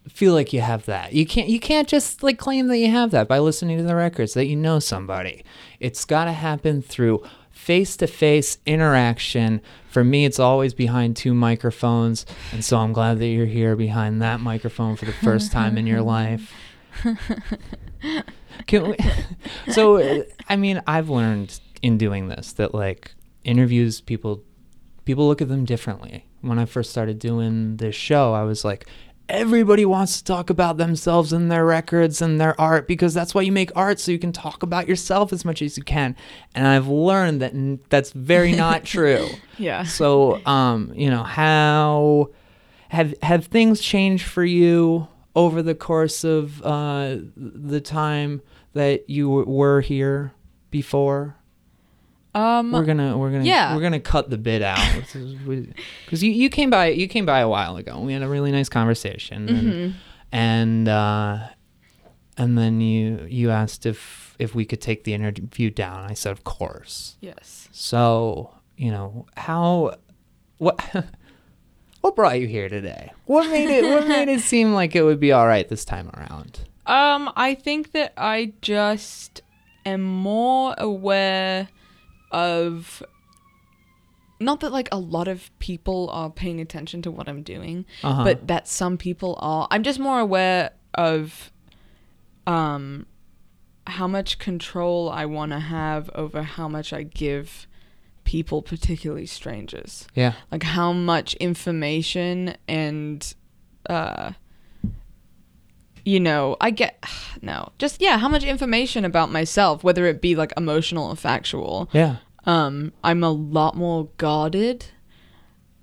feel 0.10 0.34
like 0.34 0.54
you 0.54 0.62
have 0.62 0.86
that. 0.86 1.14
You 1.14 1.26
can't 1.26 1.50
you 1.50 1.60
can't 1.60 1.88
just 1.88 2.24
like 2.24 2.38
claim 2.38 2.68
that 2.68 2.78
you 2.78 2.90
have 2.92 3.12
that 3.12 3.28
by 3.28 3.40
listening 3.40 3.78
to 3.78 3.84
the 3.84 3.96
records 3.96 4.34
that 4.34 4.46
you 4.46 4.56
know 4.56 4.80
somebody. 4.80 5.44
It's 5.80 6.06
got 6.06 6.26
to 6.26 6.34
happen 6.34 6.82
through 6.82 7.24
face-to-face 7.52 8.60
interaction. 8.66 9.62
For 9.90 10.04
me 10.04 10.26
it's 10.26 10.40
always 10.40 10.74
behind 10.74 11.16
two 11.16 11.34
microphones, 11.34 12.26
and 12.52 12.64
so 12.64 12.78
I'm 12.78 12.94
glad 12.94 13.20
that 13.20 13.28
you're 13.28 13.46
here 13.46 13.76
behind 13.76 14.22
that 14.22 14.40
microphone 14.40 14.96
for 14.96 15.06
the 15.06 15.14
first 15.14 15.52
time 15.52 15.78
in 15.78 15.88
your 15.88 16.02
life. 16.02 16.54
Can 18.68 18.90
we, 18.90 18.98
so 19.72 20.24
I 20.48 20.56
mean, 20.56 20.82
I've 20.88 21.10
learned 21.10 21.60
in 21.82 21.98
doing 21.98 22.28
this 22.28 22.54
that 22.54 22.74
like 22.74 23.12
interviews 23.44 24.02
people 24.02 24.44
people 25.06 25.28
look 25.28 25.42
at 25.42 25.48
them 25.48 25.64
differently. 25.66 26.26
When 26.42 26.60
I 26.60 26.66
first 26.66 26.92
started 26.92 27.18
doing 27.18 27.78
this 27.78 27.96
show, 27.96 28.34
I 28.34 28.44
was 28.44 28.66
like, 28.66 28.86
everybody 29.30 29.86
wants 29.86 30.18
to 30.18 30.24
talk 30.24 30.50
about 30.50 30.78
themselves 30.78 31.34
and 31.34 31.52
their 31.52 31.66
records 31.66 32.22
and 32.22 32.40
their 32.40 32.60
art 32.60 32.88
because 32.88 33.14
that's 33.14 33.34
why 33.34 33.42
you 33.42 33.52
make 33.52 33.72
art 33.76 34.00
so 34.00 34.12
you 34.12 34.20
can 34.20 34.32
talk 34.32 34.64
about 34.64 34.88
yourself 34.88 35.34
as 35.34 35.44
much 35.46 35.62
as 35.62 35.78
you 35.78 35.84
can. 35.84 36.16
And 36.56 36.68
I've 36.68 36.88
learned 36.88 37.42
that 37.42 37.54
n- 37.54 37.80
that's 37.90 38.12
very 38.12 38.52
not 38.52 38.84
true. 38.96 39.28
Yeah. 39.58 39.84
So, 39.84 40.46
um, 40.46 40.92
you 40.96 41.10
know, 41.10 41.24
how 41.24 42.30
have 42.90 43.14
have 43.22 43.46
things 43.46 43.82
changed 43.82 44.26
for 44.26 44.44
you 44.44 45.08
over 45.36 45.62
the 45.62 45.76
course 45.76 46.24
of 46.24 46.62
uh, 46.64 47.18
the 47.36 47.82
time 47.82 48.42
that 48.74 49.10
you 49.10 49.28
w- 49.28 49.50
were 49.50 49.82
here 49.82 50.34
before? 50.72 51.37
Um, 52.34 52.72
we're 52.72 52.86
gonna 52.86 53.18
we're 53.18 53.32
gonna 53.32 53.46
yeah. 53.46 53.76
we're 53.76 53.82
gonna 53.82 54.00
cut 54.00 54.30
the 54.30 54.38
bit 54.38 54.62
out 54.62 54.80
because 55.14 56.24
you, 56.24 56.32
you 56.32 56.50
came 56.50 56.70
by 56.70 56.90
you 56.90 57.08
came 57.08 57.26
by 57.26 57.40
a 57.40 57.50
while 57.50 57.78
ago. 57.78 58.00
We 58.00 58.14
had 58.14 58.22
a 58.22 58.28
really 58.28 58.52
nice 58.52 58.70
conversation, 58.70 59.50
and 59.50 59.74
mhm. 59.74 59.94
and, 60.32 60.88
uh, 60.88 61.48
and 62.38 62.58
then 62.58 62.80
you 62.82 63.26
you 63.30 63.50
asked 63.50 63.86
if 63.86 64.36
if 64.40 64.54
we 64.54 64.66
could 64.66 64.82
take 64.82 65.04
the 65.04 65.14
interview 65.14 65.70
down. 65.70 66.10
I 66.10 66.14
said 66.14 66.32
of 66.32 66.44
course. 66.44 67.18
yes. 67.22 67.70
So 67.72 68.54
you 68.76 68.92
know 68.92 69.26
how 69.36 69.96
what 70.58 70.80
what 72.02 72.16
brought 72.16 72.40
you 72.40 72.48
here 72.48 72.70
today? 72.70 73.12
What 73.26 73.50
made 73.50 73.70
it 73.70 73.84
what 73.84 74.08
made 74.08 74.30
it 74.30 74.42
seem 74.52 74.74
like 74.74 74.96
it 74.96 75.04
would 75.04 75.20
be 75.20 75.32
all 75.32 75.48
right 75.48 75.68
this 75.68 75.86
time 75.86 76.10
around? 76.16 76.60
Um, 76.86 77.32
I 77.36 77.56
think 77.56 77.92
that 77.92 78.14
I 78.16 78.54
just 78.62 79.42
am 79.86 80.04
more 80.04 80.76
aware 80.78 81.68
of 82.32 83.02
not 84.40 84.60
that 84.60 84.72
like 84.72 84.88
a 84.92 85.00
lot 85.00 85.28
of 85.28 85.50
people 85.60 86.10
are 86.12 86.30
paying 86.30 86.62
attention 86.62 87.02
to 87.02 87.12
what 87.12 87.28
I'm 87.28 87.42
doing, 87.42 87.86
Uh-huh. 88.04 88.24
but 88.24 88.48
that 88.48 88.68
some 88.68 88.98
people 88.98 89.36
are. 89.40 89.68
I'm 89.72 89.82
just 89.84 90.00
more 90.00 90.20
aware 90.20 90.72
of 90.94 91.52
um 92.46 93.06
how 93.88 94.08
much 94.08 94.38
control 94.40 95.10
I 95.10 95.26
want 95.26 95.52
to 95.54 95.60
have 95.60 96.10
over 96.14 96.44
how 96.44 96.68
much 96.68 96.92
I 96.94 97.04
give 97.04 97.68
people, 98.26 98.62
particularly 98.62 99.26
strangers 99.26 100.06
yeah, 100.14 100.34
like 100.52 100.64
how 100.64 100.92
much 100.94 101.34
information 101.36 102.56
and 102.68 103.34
uh 103.90 104.34
you 106.08 106.22
know, 106.22 106.56
I 106.62 106.70
get 106.72 107.04
no, 107.42 107.72
just 107.80 108.02
yeah, 108.02 108.18
how 108.18 108.30
much 108.30 108.44
information 108.46 109.04
about 109.06 109.30
myself, 109.32 109.84
whether 109.84 110.06
it 110.06 110.22
be 110.22 110.36
like 110.36 110.54
emotional 110.56 111.08
or 111.10 111.16
factual. 111.16 111.90
Yeah. 111.92 112.18
Um, 112.46 112.94
I'm 113.04 113.24
a 113.26 113.30
lot 113.32 113.76
more 113.76 114.08
guarded 114.18 114.86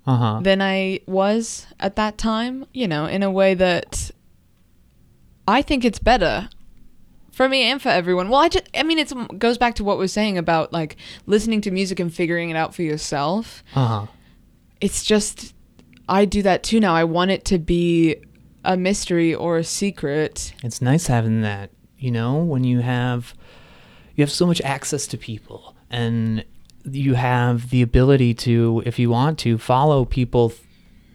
Uh 0.07 0.17
huh. 0.17 0.39
than 0.41 0.61
I 0.63 1.01
was 1.05 1.67
at 1.79 1.95
that 1.97 2.17
time, 2.17 2.65
you 2.73 2.87
know, 2.87 3.05
in 3.05 3.21
a 3.21 3.29
way 3.29 3.53
that 3.53 4.09
I 5.47 5.61
think 5.61 5.85
it's 5.85 5.99
better 5.99 6.49
for 7.31 7.47
me 7.47 7.61
and 7.69 7.79
for 7.79 7.89
everyone. 7.89 8.29
Well, 8.29 8.41
I 8.41 8.49
just, 8.49 8.67
I 8.75 8.81
mean, 8.81 8.97
it 8.97 9.13
goes 9.37 9.57
back 9.59 9.75
to 9.75 9.83
what 9.83 9.97
we're 9.99 10.07
saying 10.07 10.37
about 10.39 10.73
like 10.73 10.95
listening 11.27 11.61
to 11.61 11.71
music 11.71 11.99
and 11.99 12.11
figuring 12.11 12.49
it 12.49 12.55
out 12.55 12.73
for 12.73 12.81
yourself. 12.81 13.63
Uh 13.75 13.87
huh. 13.87 14.05
It's 14.81 15.03
just, 15.03 15.53
I 16.09 16.25
do 16.25 16.41
that 16.41 16.63
too 16.63 16.79
now. 16.79 16.95
I 16.95 17.03
want 17.03 17.29
it 17.31 17.45
to 17.45 17.59
be 17.59 18.15
a 18.65 18.75
mystery 18.75 19.33
or 19.33 19.57
a 19.57 19.63
secret. 19.63 20.53
It's 20.63 20.81
nice 20.81 21.07
having 21.07 21.41
that, 21.41 21.71
you 21.97 22.11
know, 22.11 22.37
when 22.37 22.63
you 22.63 22.79
have 22.79 23.33
you 24.15 24.23
have 24.23 24.31
so 24.31 24.45
much 24.45 24.61
access 24.61 25.07
to 25.07 25.17
people 25.17 25.75
and 25.89 26.43
you 26.83 27.15
have 27.15 27.69
the 27.69 27.81
ability 27.81 28.33
to 28.33 28.81
if 28.85 28.97
you 28.99 29.09
want 29.09 29.39
to 29.39 29.57
follow 29.57 30.05
people 30.05 30.53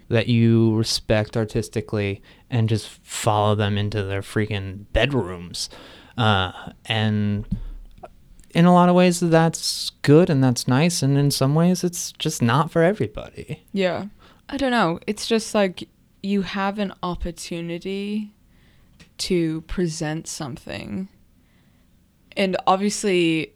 that 0.08 0.26
you 0.26 0.74
respect 0.76 1.36
artistically 1.36 2.20
and 2.50 2.68
just 2.68 2.88
follow 2.88 3.54
them 3.54 3.78
into 3.78 4.02
their 4.02 4.22
freaking 4.22 4.84
bedrooms. 4.92 5.70
Uh, 6.18 6.52
and 6.86 7.46
in 8.50 8.64
a 8.64 8.72
lot 8.72 8.88
of 8.88 8.94
ways 8.94 9.20
that's 9.20 9.90
good 10.02 10.28
and 10.28 10.42
that's 10.42 10.66
nice 10.66 11.02
and 11.02 11.16
in 11.16 11.30
some 11.30 11.54
ways 11.54 11.84
it's 11.84 12.12
just 12.12 12.42
not 12.42 12.70
for 12.70 12.82
everybody. 12.82 13.62
Yeah. 13.72 14.06
I 14.48 14.56
don't 14.56 14.72
know. 14.72 14.98
It's 15.06 15.26
just 15.26 15.54
like 15.54 15.88
you 16.22 16.42
have 16.42 16.78
an 16.78 16.92
opportunity 17.02 18.32
to 19.18 19.60
present 19.62 20.26
something. 20.26 21.08
And 22.36 22.56
obviously 22.66 23.54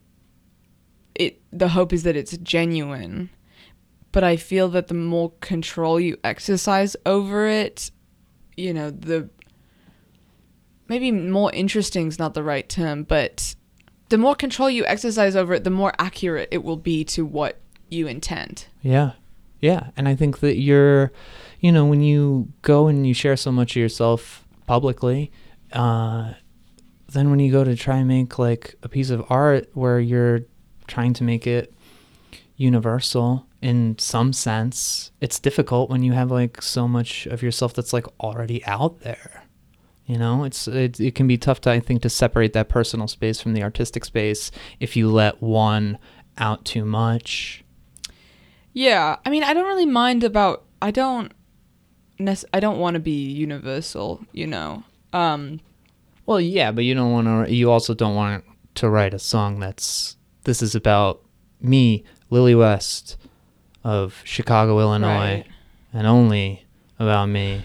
it 1.14 1.40
the 1.52 1.68
hope 1.68 1.92
is 1.92 2.02
that 2.02 2.16
it's 2.16 2.37
genuine. 2.38 3.30
But 4.12 4.25
I 4.25 4.37
feel 4.37 4.68
that 4.71 4.88
the 4.88 4.94
more 4.94 5.33
control 5.40 5.99
you 5.99 6.18
exercise 6.23 6.97
over 7.04 7.47
it, 7.47 7.90
you 8.56 8.73
know, 8.73 8.90
the 8.90 9.28
maybe 10.88 11.11
more 11.11 11.52
interesting 11.52 12.06
is 12.06 12.18
not 12.18 12.35
the 12.35 12.42
right 12.42 12.68
term, 12.68 13.02
but 13.02 13.56
the 14.11 14.18
more 14.18 14.35
control 14.35 14.71
you 14.71 14.85
exercise 14.87 15.35
over 15.35 15.54
it, 15.54 15.64
the 15.64 15.71
more 15.71 15.92
accurate 15.99 16.49
it 16.52 16.62
will 16.62 16.76
be 16.76 17.04
to 17.04 17.25
what 17.25 17.61
you 17.88 18.06
intend. 18.06 18.66
Yeah. 18.83 19.12
Yeah. 19.64 19.88
And 19.97 20.06
I 20.06 20.14
think 20.14 20.40
that 20.40 20.59
you're, 20.59 21.11
you 21.59 21.73
know, 21.73 21.87
when 21.87 22.02
you 22.02 22.52
go 22.61 22.87
and 22.87 23.06
you 23.06 23.14
share 23.14 23.35
so 23.35 23.50
much 23.50 23.71
of 23.73 23.76
yourself 23.76 24.47
publicly, 24.66 25.33
uh, 25.73 26.35
then 27.11 27.30
when 27.30 27.40
you 27.40 27.50
go 27.50 27.64
to 27.64 27.75
try 27.75 27.97
and 27.97 28.06
make 28.06 28.38
like 28.38 28.75
a 28.83 28.90
piece 28.90 29.09
of 29.09 29.25
art 29.30 29.71
where 29.73 29.99
you're 29.99 30.40
trying 30.87 31.14
to 31.14 31.25
make 31.25 31.47
it 31.47 31.73
universal 32.56 33.47
in 33.62 33.97
some 33.97 34.35
sense, 34.35 35.12
it's 35.23 35.40
difficult 35.40 35.88
when 35.88 36.02
you 36.02 36.12
have 36.12 36.30
like 36.30 36.61
so 36.61 36.87
much 36.87 37.25
of 37.28 37.42
yourself 37.42 37.73
that's 37.73 37.94
like 37.94 38.06
already 38.21 38.62
out 38.66 39.00
there. 39.00 39.44
You 40.04 40.18
know, 40.18 40.44
it's 40.44 40.68
it, 40.68 41.00
it 41.00 41.14
can 41.14 41.26
be 41.26 41.38
tough 41.38 41.62
to 41.62 41.71
I 41.71 41.80
think 41.80 42.02
to 42.02 42.11
separate 42.11 42.52
that 42.52 42.68
personal 42.68 43.09
space 43.09 43.40
from 43.40 43.54
the 43.54 43.62
artistic 43.62 44.04
space 44.04 44.50
if 44.78 44.94
you 44.94 45.11
let 45.11 45.40
one 45.40 45.97
out 46.37 46.66
too 46.66 46.85
much. 46.85 47.63
Yeah, 48.75 49.16
I 49.25 49.31
mean, 49.31 49.43
I 49.45 49.54
don't 49.54 49.66
really 49.66 49.87
mind 49.87 50.23
about. 50.25 50.64
I 50.83 50.90
don't. 50.90 51.33
Nec- 52.19 52.45
I 52.52 52.61
don't 52.61 52.78
want 52.78 52.95
to 52.95 53.00
be 53.00 53.31
universal, 53.31 54.21
you 54.33 54.47
know. 54.47 54.83
Um, 55.12 55.61
Well, 56.27 56.40
yeah, 56.40 56.70
but 56.72 56.85
you 56.85 56.94
don't 56.94 57.12
want 57.12 57.46
to. 57.49 57.55
You 57.55 57.70
also 57.70 57.94
don't 57.94 58.14
want 58.16 58.44
to 58.77 58.90
write 58.90 59.14
a 59.14 59.18
song 59.18 59.61
that's 59.61 60.16
this 60.42 60.61
is 60.61 60.75
about 60.75 61.22
me, 61.61 62.05
Lily 62.31 62.55
West, 62.55 63.16
of 63.85 64.20
Chicago, 64.25 64.79
Illinois, 64.81 65.09
Right. 65.09 65.46
and 65.92 66.07
only 66.07 66.66
about 66.99 67.27
me, 67.29 67.64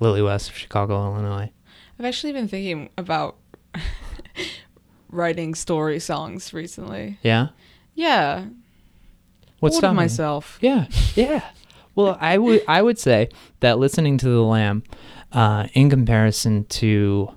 Lily 0.00 0.22
West 0.22 0.50
of 0.50 0.56
Chicago, 0.56 1.02
Illinois. 1.06 1.50
I've 1.98 2.04
actually 2.04 2.32
been 2.34 2.48
thinking 2.48 2.90
about 2.98 3.36
writing 5.10 5.54
story 5.54 5.98
songs 6.00 6.52
recently. 6.52 7.18
Yeah. 7.22 7.48
Yeah, 7.94 8.46
What's 9.64 9.76
stopping 9.78 9.96
you? 9.96 10.02
myself. 10.02 10.58
Yeah, 10.60 10.86
yeah. 11.14 11.42
Well, 11.94 12.18
I 12.20 12.38
would 12.38 12.62
I 12.68 12.82
would 12.82 12.98
say 12.98 13.28
that 13.60 13.78
listening 13.78 14.18
to 14.18 14.28
the 14.28 14.42
Lamb, 14.42 14.82
uh, 15.32 15.68
in 15.74 15.90
comparison 15.90 16.64
to 16.66 17.30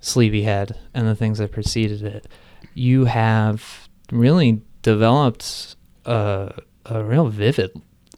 Sleepyhead 0.00 0.78
and 0.94 1.06
the 1.06 1.14
things 1.14 1.38
that 1.38 1.52
preceded 1.52 2.02
it, 2.02 2.28
you 2.74 3.06
have 3.06 3.88
really 4.12 4.62
developed 4.82 5.76
a 6.04 6.60
a 6.84 7.02
real 7.02 7.28
vivid 7.28 7.72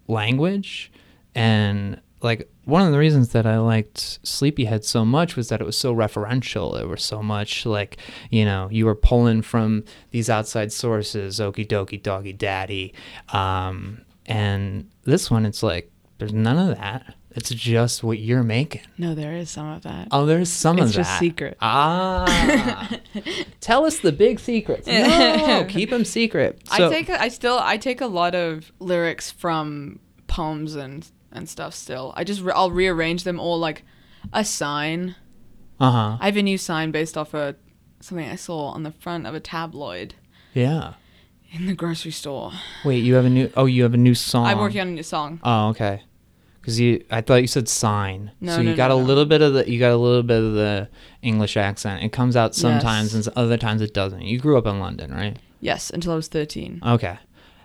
language, 0.08 0.92
and 1.34 2.00
like 2.22 2.50
one 2.68 2.82
of 2.82 2.92
the 2.92 2.98
reasons 2.98 3.30
that 3.30 3.46
I 3.46 3.58
liked 3.58 4.18
Sleepyhead 4.22 4.84
so 4.84 5.02
much 5.02 5.36
was 5.36 5.48
that 5.48 5.62
it 5.62 5.64
was 5.64 5.76
so 5.76 5.94
referential. 5.94 6.78
It 6.78 6.86
was 6.86 7.02
so 7.02 7.22
much 7.22 7.64
like 7.64 7.96
you 8.30 8.44
know 8.44 8.68
you 8.70 8.84
were 8.84 8.94
pulling 8.94 9.40
from 9.40 9.84
these 10.10 10.28
outside 10.28 10.70
sources, 10.70 11.40
Okie 11.40 11.66
dokie 11.66 12.02
doggy 12.02 12.34
daddy, 12.34 12.92
um, 13.30 14.02
and 14.26 14.90
this 15.04 15.30
one 15.30 15.46
it's 15.46 15.62
like 15.62 15.90
there's 16.18 16.34
none 16.34 16.58
of 16.58 16.76
that. 16.76 17.14
It's 17.30 17.50
just 17.50 18.02
what 18.02 18.18
you're 18.18 18.42
making. 18.42 18.82
No, 18.98 19.14
there 19.14 19.32
is 19.32 19.48
some 19.48 19.68
of 19.68 19.82
that. 19.84 20.08
Oh, 20.10 20.26
there's 20.26 20.50
some 20.50 20.78
of 20.78 20.80
that. 20.80 20.86
It's 20.88 20.96
that. 20.96 21.02
just 21.04 21.18
secret. 21.18 21.56
Ah, 21.62 22.90
tell 23.60 23.86
us 23.86 24.00
the 24.00 24.12
big 24.12 24.40
secrets. 24.40 24.86
No, 25.48 25.64
keep 25.66 25.88
them 25.88 26.04
secret. 26.04 26.60
So, 26.76 26.86
I 26.86 26.90
take. 26.90 27.08
A, 27.08 27.22
I 27.22 27.28
still. 27.28 27.58
I 27.58 27.78
take 27.78 28.02
a 28.02 28.06
lot 28.06 28.34
of 28.34 28.70
lyrics 28.78 29.30
from 29.30 30.00
poems 30.26 30.74
and 30.74 31.10
and 31.32 31.48
stuff. 31.48 31.74
Still, 31.74 32.12
I 32.16 32.24
just. 32.24 32.40
Re- 32.40 32.52
I'll 32.54 32.70
rearrange 32.70 33.24
them 33.24 33.38
all 33.40 33.58
like 33.58 33.84
a 34.32 34.44
sign. 34.44 35.14
uh 35.80 35.90
huh. 35.90 36.18
I 36.20 36.26
have 36.26 36.36
a 36.36 36.42
new 36.42 36.58
sign 36.58 36.90
based 36.90 37.16
off 37.16 37.34
a 37.34 37.56
something 38.00 38.28
I 38.28 38.36
saw 38.36 38.68
on 38.68 38.82
the 38.84 38.92
front 38.92 39.26
of 39.26 39.34
a 39.34 39.40
tabloid 39.40 40.14
Yeah. 40.54 40.94
in 41.52 41.66
the 41.66 41.74
grocery 41.74 42.10
store. 42.12 42.52
Wait, 42.84 43.02
you 43.04 43.14
have 43.14 43.24
a 43.24 43.30
new? 43.30 43.50
Oh, 43.56 43.66
you 43.66 43.82
have 43.82 43.94
a 43.94 43.98
new 43.98 44.14
song. 44.14 44.46
I'm 44.46 44.58
working 44.58 44.80
on 44.80 44.88
a 44.88 44.92
new 44.92 45.02
song. 45.02 45.40
Oh, 45.42 45.68
okay. 45.70 46.02
Because 46.60 46.78
you, 46.78 47.02
I 47.10 47.22
thought 47.22 47.36
you 47.36 47.46
said 47.46 47.66
sign. 47.68 48.30
No, 48.42 48.56
so 48.56 48.60
you 48.60 48.70
no, 48.70 48.76
got 48.76 48.88
no, 48.88 48.98
a 48.98 49.00
no. 49.00 49.06
little 49.06 49.24
bit 49.24 49.40
of 49.40 49.54
the, 49.54 49.70
you 49.70 49.78
got 49.78 49.92
a 49.92 49.96
little 49.96 50.22
bit 50.22 50.42
of 50.42 50.52
the 50.52 50.88
English 51.22 51.56
accent. 51.56 52.02
It 52.04 52.12
comes 52.12 52.36
out 52.36 52.54
sometimes, 52.54 53.14
Yes. 53.14 53.26
and 53.26 53.36
other 53.38 53.56
times 53.56 53.80
it 53.80 53.94
doesn't. 53.94 54.20
You 54.22 54.38
grew 54.38 54.58
up 54.58 54.66
in 54.66 54.78
London, 54.78 55.12
right? 55.14 55.38
Yes, 55.60 55.88
until 55.88 56.12
I 56.12 56.16
was 56.16 56.28
13. 56.28 56.82
Okay. 56.86 57.18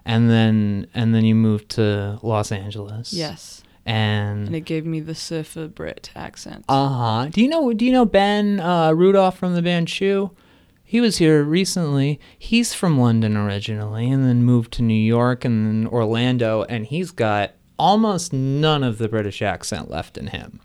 And 0.05 0.29
then, 0.29 0.87
and 0.93 1.15
then 1.15 1.23
you 1.25 1.33
moved 1.35 1.69
to 1.71 2.19
Los 2.21 2.51
Angeles. 2.51 3.13
Yes, 3.13 3.63
And. 3.85 4.47
and 4.47 4.55
it 4.55 4.61
gave 4.65 4.85
me 4.85 4.99
the 4.99 5.15
surfer 5.15 5.67
Brit 5.67 6.09
accent. 6.15 6.65
Uh 6.67 6.89
huh. 6.89 7.29
Do 7.31 7.41
you 7.41 7.47
know? 7.47 7.71
Do 7.73 7.85
you 7.85 7.91
know 7.93 8.05
Ben 8.05 8.59
uh, 8.59 8.91
Rudolph 8.91 9.37
from 9.37 9.53
the 9.55 9.61
band 9.61 9.87
Chew? 9.87 10.31
He 10.83 10.99
was 11.01 11.17
here 11.17 11.41
recently. 11.43 12.19
He's 12.37 12.73
from 12.73 12.99
London 12.99 13.35
originally, 13.37 14.09
and 14.11 14.25
then 14.25 14.43
moved 14.43 14.73
to 14.73 14.81
New 14.83 14.93
York 14.93 15.43
and 15.45 15.65
then 15.65 15.87
Orlando, 15.91 16.63
and 16.63 16.85
he's 16.85 17.11
got 17.11 17.51
almost 17.79 18.31
none 18.33 18.83
of 18.83 18.97
the 18.99 19.09
British 19.09 19.41
accent 19.41 19.89
left 19.89 20.17
in 20.17 20.27
him. 20.27 20.59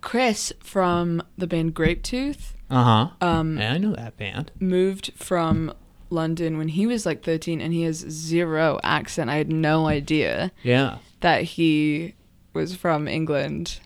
Chris 0.00 0.52
from 0.60 1.22
the 1.38 1.46
band 1.46 1.74
Grapetooth 1.74 2.52
Uh 2.70 2.82
huh. 3.20 3.26
um, 3.26 3.58
Yeah, 3.58 3.74
I 3.74 3.78
know 3.78 3.94
that 3.94 4.16
band. 4.16 4.50
moved 4.58 5.12
from 5.16 5.72
London 6.14 6.56
when 6.56 6.68
he 6.68 6.86
was 6.86 7.04
like 7.04 7.22
13, 7.22 7.60
and 7.60 7.72
he 7.74 7.82
has 7.82 7.96
zero 7.98 8.78
accent. 8.82 9.28
I 9.28 9.36
had 9.36 9.50
no 9.52 9.86
idea 9.86 10.52
Yeah. 10.62 10.98
that 11.20 11.42
he 11.42 12.14
was 12.54 12.74
from 12.76 13.06
England. 13.08 13.80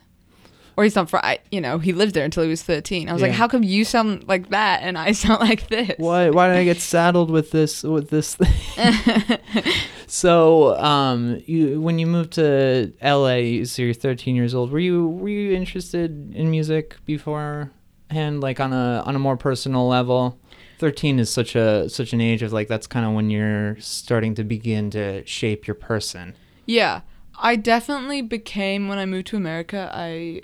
Or 0.76 0.84
he's 0.84 0.94
not 0.94 1.10
from, 1.10 1.22
I, 1.24 1.40
you 1.50 1.60
know, 1.60 1.78
he 1.80 1.92
lived 1.92 2.14
there 2.14 2.24
until 2.24 2.44
he 2.44 2.48
was 2.48 2.62
13. 2.62 3.08
I 3.08 3.12
was 3.12 3.20
like, 3.20 3.32
how 3.32 3.48
come 3.48 3.64
you 3.64 3.84
sound 3.84 4.28
like 4.28 4.50
that 4.50 4.82
and 4.84 4.96
I 4.96 5.10
sound 5.24 5.40
like 5.40 5.66
this? 5.66 5.94
Why? 5.98 6.30
Why 6.30 6.46
did 6.46 6.56
I 6.56 6.62
get 6.62 6.78
saddled 6.80 7.30
with 7.32 7.50
this? 7.50 7.82
With 7.82 8.10
this 8.10 8.36
thing? 8.36 8.52
so, 10.06 10.76
um, 10.78 11.42
you 11.46 11.80
when 11.80 11.98
you 11.98 12.06
moved 12.06 12.32
to 12.34 12.92
LA, 13.02 13.64
so 13.64 13.82
you're 13.82 13.92
13 13.94 14.36
years 14.36 14.54
old. 14.54 14.70
Were 14.70 14.78
you 14.78 15.08
were 15.08 15.28
you 15.28 15.52
interested 15.52 16.32
in 16.34 16.48
music 16.48 16.96
beforehand, 17.04 18.40
like 18.40 18.60
on 18.60 18.72
a 18.72 19.02
on 19.04 19.16
a 19.16 19.18
more 19.18 19.36
personal 19.36 19.88
level? 19.88 20.38
13 20.78 21.18
is 21.18 21.30
such 21.30 21.54
a 21.56 21.88
such 21.88 22.12
an 22.12 22.20
age 22.20 22.42
of 22.42 22.52
like 22.52 22.68
that's 22.68 22.86
kind 22.86 23.04
of 23.06 23.12
when 23.12 23.30
you're 23.30 23.76
starting 23.80 24.34
to 24.36 24.44
begin 24.44 24.90
to 24.90 25.24
shape 25.26 25.66
your 25.66 25.74
person. 25.74 26.34
Yeah, 26.66 27.00
I 27.38 27.56
definitely 27.56 28.22
became 28.22 28.88
when 28.88 28.98
I 28.98 29.06
moved 29.06 29.26
to 29.28 29.36
America. 29.36 29.90
I 29.92 30.42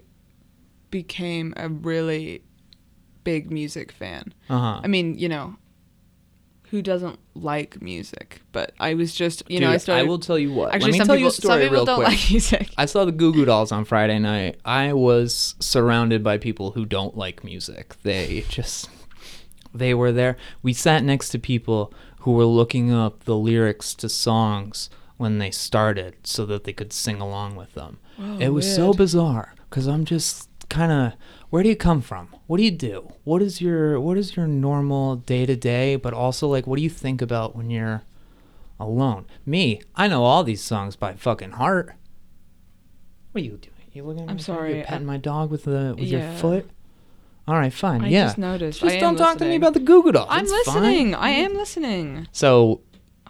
became 0.91 1.55
a 1.57 1.69
really 1.69 2.43
big 3.25 3.51
music 3.51 3.93
fan. 3.93 4.33
Uh 4.49 4.59
huh. 4.59 4.81
I 4.83 4.87
mean, 4.89 5.19
you 5.19 5.29
know, 5.29 5.57
who 6.71 6.83
doesn't 6.83 7.19
like 7.35 7.81
music, 7.83 8.41
but 8.53 8.73
I 8.81 8.95
was 8.95 9.15
just, 9.15 9.43
you 9.49 9.61
know, 9.61 9.71
I 9.71 9.77
Dude, 9.79 9.89
I 9.91 10.03
will 10.03 10.19
tell 10.19 10.39
you 10.39 10.53
what. 10.53 10.75
actually, 10.75 10.93
Let 10.93 10.93
me 10.93 10.99
some 10.99 11.07
tell 11.07 11.17
people, 11.17 11.21
you 11.23 11.29
a 11.29 11.31
story 11.33 11.53
some 11.53 11.61
people 11.61 11.75
real 11.77 11.85
don't 11.85 11.97
quick. 11.97 12.09
like 12.09 12.21
music. 12.31 12.71
I 12.77 12.87
saw 12.87 13.05
the 13.05 13.13
Goo 13.13 13.33
Goo 13.33 13.45
Dolls 13.45 13.71
on 13.73 13.85
Friday 13.85 14.19
night. 14.19 14.59
I 14.65 14.93
was 14.93 15.55
surrounded 15.61 16.23
by 16.25 16.39
people 16.39 16.73
who 16.73 16.85
don't 16.85 17.17
like 17.17 17.45
music. 17.45 17.95
They 18.03 18.45
just 18.49 18.89
they 19.75 19.93
were 19.95 20.13
there. 20.13 20.37
We 20.63 20.73
sat 20.73 21.03
next 21.03 21.31
to 21.31 21.39
people 21.39 21.93
who 22.21 22.33
were 22.33 22.45
looking 22.47 22.93
up 22.93 23.25
the 23.25 23.37
lyrics 23.37 23.95
to 23.97 24.09
songs 24.09 24.89
when 25.17 25.39
they 25.39 25.51
started 25.51 26.15
so 26.25 26.47
that 26.47 26.65
they 26.65 26.73
could 26.73 26.93
sing 26.93 27.21
along 27.21 27.57
with 27.57 27.75
them. 27.75 27.99
Oh, 28.19 28.39
it 28.39 28.49
was 28.51 28.73
so 28.73 28.93
bizarre 28.95 29.55
cuz 29.71 29.87
I'm 29.87 30.05
just 30.05 30.49
kind 30.69 30.91
of 30.93 31.13
where 31.51 31.63
do 31.63 31.69
you 31.69 31.77
come 31.77 32.01
from? 32.01 32.29
What 32.47 32.57
do 32.57 32.63
you 32.65 32.71
do? 32.71 33.13
What 33.25 33.43
is 33.43 33.61
your 33.61 34.01
what 34.01 34.17
is 34.17 34.37
your 34.37 34.47
normal 34.47 35.17
day 35.17 35.47
to 35.47 35.57
day, 35.57 35.97
but 35.97 36.13
also 36.15 36.49
like 36.49 36.67
what 36.67 36.77
do 36.77 36.83
you 36.83 36.91
think 36.91 37.21
about 37.23 37.55
when 37.57 37.71
you're 37.71 38.03
alone? 38.81 39.27
Me, 39.45 39.81
I 39.95 40.09
know 40.09 40.25
all 40.25 40.43
these 40.45 40.63
songs 40.63 40.97
by 40.97 41.15
fucking 41.15 41.53
heart. 41.53 41.95
What 43.33 43.43
are 43.43 43.45
you 43.45 43.51
doing? 43.53 43.71
You 43.93 44.03
looking 44.05 44.25
at 44.25 44.31
I'm 44.31 44.39
sorry, 44.41 44.77
You're 44.77 44.85
petting 44.85 45.09
I- 45.09 45.13
my 45.13 45.17
dog 45.19 45.51
with 45.51 45.65
the 45.65 45.95
with 45.99 46.09
your 46.09 46.23
foot. 46.33 46.69
All 47.47 47.57
right, 47.57 47.73
fine. 47.73 48.03
I 48.05 48.09
yeah. 48.09 48.25
just 48.27 48.39
noticed. 48.39 48.81
Just 48.81 48.97
I 48.97 49.01
don't 49.01 49.11
am 49.15 49.17
talk 49.17 49.37
to 49.39 49.45
me 49.45 49.51
listening. 49.51 49.57
about 49.59 49.75
the 49.75 49.81
Goo 49.81 50.03
Goo 50.03 50.13
Dolls. 50.13 50.29
I'm 50.31 50.45
It's 50.45 50.53
fine. 50.65 50.83
listening. 50.83 51.15
I 51.15 51.29
am 51.31 51.55
listening. 51.55 52.27
So, 52.33 52.81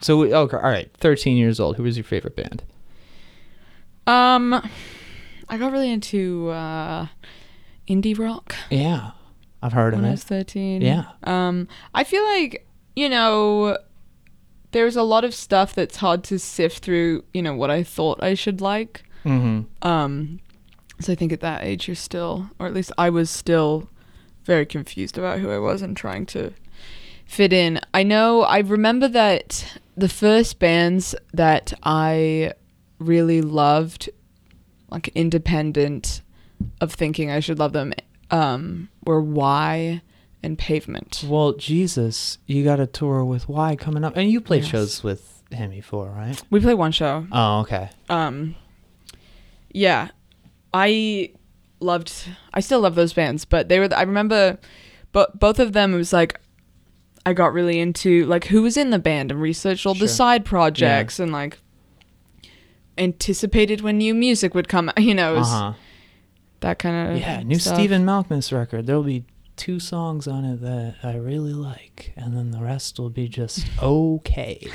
so 0.01 0.19
we- 0.19 0.33
okay, 0.35 0.57
all 0.57 0.63
right. 0.63 0.89
Thirteen 0.99 1.37
years 1.37 1.59
old. 1.59 1.77
Who 1.77 1.83
was 1.83 1.97
your 1.97 2.05
favorite 2.05 2.37
band? 2.37 2.63
Um, 4.07 4.53
I 5.49 5.57
got 5.59 5.73
really 5.73 5.91
into 5.91 6.51
uh, 6.51 7.07
indie 7.89 8.19
rock 8.19 8.55
Yeah, 8.71 9.13
I've 9.63 9.73
heard 9.73 9.95
of 9.95 10.01
when 10.01 10.05
I 10.05 10.09
it. 10.09 10.13
was 10.13 10.25
13. 10.25 10.83
Yeah. 10.83 11.05
Um, 11.25 11.69
I 11.95 12.05
feel 12.05 12.23
like, 12.25 12.67
you 12.95 13.09
know, 13.09 13.79
there's 14.73 14.97
a 14.97 15.03
lot 15.03 15.25
of 15.25 15.35
stuff 15.35 15.75
that's 15.75 15.97
hard 15.97 16.23
to 16.25 16.39
sift 16.39 16.85
through, 16.85 17.25
you 17.33 17.41
know, 17.43 17.55
what 17.55 17.71
I 17.71 17.83
thought 17.83 18.23
I 18.23 18.35
should 18.35 18.61
like. 18.61 19.05
Mm-hmm. 19.25 19.87
Um, 19.89 20.41
so 21.01 21.13
I 21.13 21.17
think 21.17 21.33
at 21.33 21.41
that 21.41 21.65
age 21.65 21.89
you're 21.89 21.95
still, 21.95 22.51
or 22.59 22.67
at 22.67 22.75
least 22.75 22.93
I 22.99 23.09
was 23.09 23.31
still 23.31 23.89
very 24.45 24.67
confused 24.67 25.17
about 25.19 25.39
who 25.41 25.51
I 25.51 25.59
was 25.59 25.83
and 25.83 25.97
trying 25.97 26.27
to 26.27 26.53
fit 27.27 27.53
in. 27.53 27.81
I 27.93 28.03
know, 28.03 28.43
I 28.43 28.59
remember 28.61 29.09
that 29.09 29.79
the 29.97 30.09
first 30.09 30.59
bands 30.59 31.15
that 31.33 31.73
I 31.83 32.53
really 32.99 33.41
loved, 33.43 34.09
like 34.91 35.09
independent 35.09 36.21
of 36.81 36.93
thinking 36.93 37.31
I 37.31 37.41
should 37.41 37.59
love 37.59 37.73
them, 37.73 37.93
um, 38.31 38.89
were 39.07 39.21
WHY? 39.21 40.03
and 40.43 40.59
Pavement. 40.59 41.25
Well, 41.27 41.55
Jesus, 41.55 42.37
you 42.47 42.65
got 42.65 42.79
a 42.79 42.87
tour 42.87 43.25
with 43.25 43.49
WHY? 43.49 43.77
coming 43.77 44.05
up, 44.05 44.15
and 44.15 44.31
you 44.31 44.43
played 44.43 44.61
Yes. 44.65 44.71
shows 44.71 45.03
with 45.03 45.43
him 45.51 45.71
before, 45.71 46.11
right? 46.11 46.39
We 46.51 46.61
played 46.61 46.75
one 46.75 46.93
show. 46.93 47.27
Oh, 47.33 47.61
okay. 47.61 47.89
um 48.11 48.55
yeah 49.71 50.09
i 50.75 51.31
loved 51.85 52.13
i 52.53 52.61
still 52.61 52.81
love 52.81 52.95
those 52.95 53.13
bands 53.13 53.45
but 53.45 53.69
they 53.69 53.79
were 53.79 53.89
i 53.95 54.03
remember 54.03 54.59
but 55.13 55.39
both 55.39 55.59
of 55.59 55.73
them 55.73 55.95
it 55.95 55.97
was 55.97 56.13
like 56.13 56.41
i 57.27 57.33
got 57.33 57.53
really 57.53 57.79
into 57.79 58.25
like 58.27 58.47
who 58.47 58.63
was 58.63 58.77
in 58.77 58.91
the 58.91 58.99
band 58.99 59.31
and 59.31 59.41
researched 59.41 59.87
all 59.87 59.95
Sure. 59.95 60.07
the 60.07 60.13
side 60.13 60.45
projects 60.45 61.21
and 61.21 61.31
like 61.33 61.59
anticipated 62.97 63.81
when 63.81 63.99
new 63.99 64.15
music 64.15 64.55
would 64.55 64.69
come 64.69 64.89
out 64.89 64.99
you 65.03 65.15
know 65.15 65.35
it 65.37 65.41
uh-huh. 65.41 65.73
that 66.61 66.79
kind 66.79 67.11
of 67.13 67.19
Yeah, 67.19 67.43
new 67.43 67.59
Stephen 67.59 68.05
Malkmus 68.07 68.53
record. 68.53 68.87
There'll 68.87 69.03
be 69.03 69.25
two 69.57 69.79
songs 69.81 70.27
on 70.27 70.45
it 70.45 70.61
that 70.63 70.97
I 71.03 71.17
really 71.17 71.53
like, 71.53 72.13
and 72.17 72.37
then 72.37 72.51
the 72.51 72.61
rest 72.61 72.99
will 72.99 73.11
be 73.11 73.29
just 73.29 73.67
okay. 73.83 74.67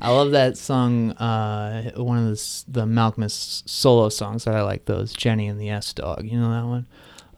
I 0.00 0.10
love 0.10 0.30
that 0.32 0.56
song. 0.56 1.12
Uh, 1.12 1.90
one 1.96 2.18
of 2.18 2.24
the 2.24 2.64
the 2.68 2.84
Malkmus 2.86 3.68
solo 3.68 4.08
songs 4.08 4.44
that 4.44 4.54
I 4.54 4.62
like. 4.62 4.84
Those 4.86 5.12
Jenny 5.12 5.46
and 5.48 5.60
the 5.60 5.70
Ess-Dog. 5.70 6.24
You 6.24 6.38
know 6.40 6.50
that 6.50 6.66
one? 6.66 6.86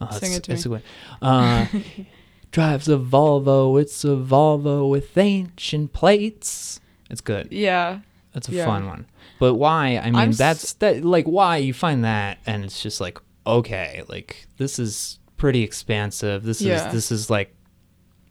Oh, 0.01 0.09
Sing 0.11 0.33
it 0.33 0.43
to 0.43 0.53
it's 0.53 0.65
me. 0.65 0.79
a. 1.21 1.25
Uh, 1.25 1.65
drives 2.51 2.87
a 2.89 2.97
Volvo. 2.97 3.79
It's 3.79 4.03
a 4.03 4.15
Volvo 4.15 4.89
with 4.89 5.17
ancient 5.17 5.93
plates. 5.93 6.79
It's 7.09 7.21
good. 7.21 7.49
yeah 7.51 7.99
That's 8.33 8.49
a 8.49 8.53
Yeah. 8.53 8.65
fun 8.65 8.87
one. 8.87 9.05
But 9.39 9.55
why? 9.55 9.97
I 9.97 10.05
mean, 10.05 10.15
I'm 10.15 10.31
that's 10.31 10.73
that. 10.73 11.03
Like, 11.03 11.25
why 11.25 11.57
you 11.57 11.73
find 11.73 12.03
that, 12.03 12.39
and 12.45 12.63
it's 12.65 12.81
just 12.81 12.99
like, 13.01 13.17
okay, 13.47 14.03
like 14.09 14.47
this 14.57 14.79
is 14.79 15.18
pretty 15.39 15.63
expansive. 15.63 16.43
This 16.43 16.61
Yeah. 16.61 16.85
is 16.87 16.93
this 16.93 17.11
is 17.11 17.29
like 17.31 17.55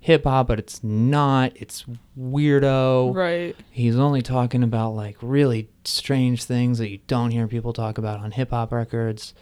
hip 0.00 0.22
hop, 0.24 0.46
but 0.46 0.58
it's 0.60 0.82
not. 0.84 1.52
It's 1.56 1.84
weirdo. 2.16 3.14
right 3.14 3.56
He's 3.70 3.96
only 3.98 4.22
talking 4.22 4.62
about 4.62 4.90
like 4.94 5.16
really 5.20 5.68
strange 5.84 6.44
things 6.44 6.78
that 6.78 6.88
you 6.90 7.00
don't 7.08 7.30
hear 7.32 7.48
people 7.48 7.72
talk 7.72 7.98
about 7.98 8.20
on 8.20 8.30
hip 8.30 8.50
hop 8.50 8.70
records. 8.72 9.34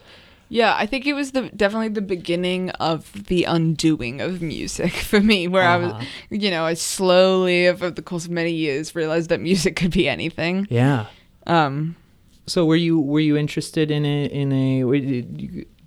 Yeah, 0.49 0.77
I 0.79 0.87
think 0.87 1.07
it 1.07 1.13
was 1.13 1.33
the 1.33 1.51
definitely 1.57 1.89
the 1.89 2.01
beginning 2.01 2.71
of 2.71 3.27
the 3.27 3.45
undoing 3.45 4.21
of 4.21 4.41
music 4.41 4.93
for 5.11 5.21
me, 5.21 5.49
where 5.49 5.65
I 5.69 5.77
was, 5.77 5.91
Uh-huh. 5.93 6.05
you 6.31 6.51
know, 6.53 6.65
I 6.65 6.75
slowly 6.75 7.67
over 7.67 7.91
the 7.91 8.01
course 8.03 8.27
of 8.27 8.31
many 8.31 8.53
years 8.53 8.95
realized 8.95 9.29
that 9.31 9.41
music 9.41 9.75
could 9.75 9.91
be 9.91 10.09
anything. 10.09 10.67
Yeah. 10.71 11.07
Um, 11.49 11.97
So 12.47 12.65
were 12.65 12.77
you 12.77 13.01
were 13.01 13.19
you 13.21 13.37
interested 13.37 13.91
in 13.91 14.05
a 14.07 14.25
in 14.27 14.53
a 14.53 14.85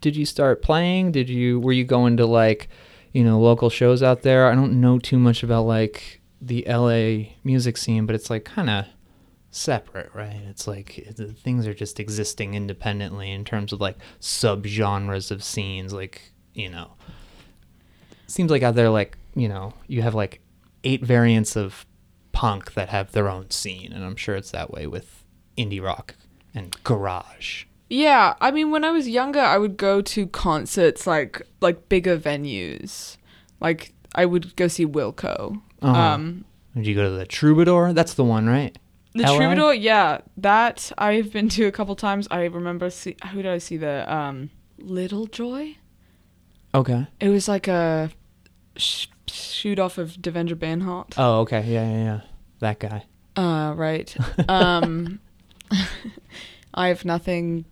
did 0.02 0.16
you, 0.16 0.26
start 0.26 0.62
playing? 0.62 1.12
Did 1.12 1.30
you 1.30 1.60
were 1.60 1.72
you 1.72 1.84
going 1.84 2.18
to 2.18 2.26
like 2.26 2.70
you 3.12 3.24
know 3.24 3.40
local 3.40 3.70
shows 3.70 4.04
out 4.04 4.22
there? 4.22 4.48
I 4.48 4.56
don't 4.56 4.80
know 4.80 5.00
too 5.00 5.20
much 5.20 5.44
about 5.44 5.64
like 5.64 6.22
the 6.42 6.66
LA 6.68 7.34
music 7.44 7.78
scene, 7.78 8.06
but 8.06 8.16
it's 8.16 8.30
like 8.30 8.46
kind 8.46 8.70
of 8.70 8.86
separate, 9.52 10.12
right? 10.14 10.42
It's 10.48 10.68
like 10.68 11.08
things 11.44 11.68
are 11.68 11.74
just 11.74 12.00
existing 12.00 12.54
independently 12.54 13.32
in 13.32 13.46
terms 13.46 13.74
of 13.74 13.82
like 13.82 13.98
subgenres 14.20 15.32
of 15.32 15.44
scenes. 15.44 15.94
Like 15.94 16.32
you 16.54 16.70
know, 16.70 16.94
seems 18.28 18.52
like 18.52 18.64
out 18.64 18.76
there 18.76 18.90
like 18.90 19.18
you 19.36 19.50
know 19.50 19.74
you 19.88 20.02
have 20.02 20.16
like 20.16 20.42
eight 20.84 21.04
variants 21.04 21.56
of 21.56 21.86
punk 22.32 22.74
that 22.74 22.90
have 22.90 23.12
their 23.12 23.30
own 23.30 23.50
scene, 23.50 23.92
and 23.92 24.04
I'm 24.04 24.16
sure 24.16 24.36
it's 24.36 24.52
that 24.52 24.72
way 24.72 24.88
with 24.88 25.24
indie 25.58 25.84
rock 25.84 26.16
and 26.54 26.76
garage. 26.84 27.66
Yeah, 27.90 28.36
I 28.40 28.52
mean, 28.52 28.72
when 28.72 28.84
I 28.84 28.92
was 28.92 29.08
younger, 29.10 29.40
I 29.40 29.58
would 29.58 29.78
go 29.78 30.02
to 30.02 30.28
concerts 30.28 31.08
like 31.08 31.42
like 31.62 31.90
bigger 31.90 32.18
venues, 32.18 33.18
like 33.60 33.94
I 34.16 34.26
would 34.26 34.56
go 34.56 34.68
see 34.68 34.86
Wilco. 34.86 35.62
Uh-huh. 35.82 36.00
Um, 36.00 36.46
Did 36.76 36.88
you 36.88 36.96
go 36.96 37.04
to 37.04 37.10
the 37.10 37.26
Troubadour? 37.26 37.94
That's 37.94 38.14
the 38.14 38.24
one, 38.24 38.48
right? 38.48 38.78
the 39.14 39.24
LA? 39.24 39.38
Troubadour, 39.38 39.74
yeah, 39.74 40.20
that 40.38 40.92
I've 40.98 41.34
been 41.34 41.50
to 41.50 41.66
a 41.66 41.72
couple 41.72 41.96
times. 41.96 42.28
I 42.30 42.46
remember 42.46 42.90
see 42.90 43.16
who 43.32 43.42
did 43.42 43.52
I 43.52 43.58
see 43.58 43.78
the 43.78 44.12
Um, 44.14 44.52
Little 44.78 45.26
Joy. 45.26 45.78
Okay. 46.76 47.08
It 47.20 47.30
was 47.30 47.48
like 47.48 47.68
a 47.68 48.12
sh- 48.76 49.08
shoot 49.28 49.80
off 49.80 49.98
of 49.98 50.14
Devendra 50.14 50.54
Banhart. 50.54 51.14
Oh, 51.18 51.40
okay. 51.42 51.64
Yeah, 51.66 51.90
yeah, 51.90 52.04
yeah. 52.04 52.22
That 52.60 52.80
guy. 52.80 53.06
Uh, 53.36 53.74
right. 53.76 54.16
Um, 54.50 55.20
I 56.74 56.88
have 56.90 57.04
nothing, 57.04 57.66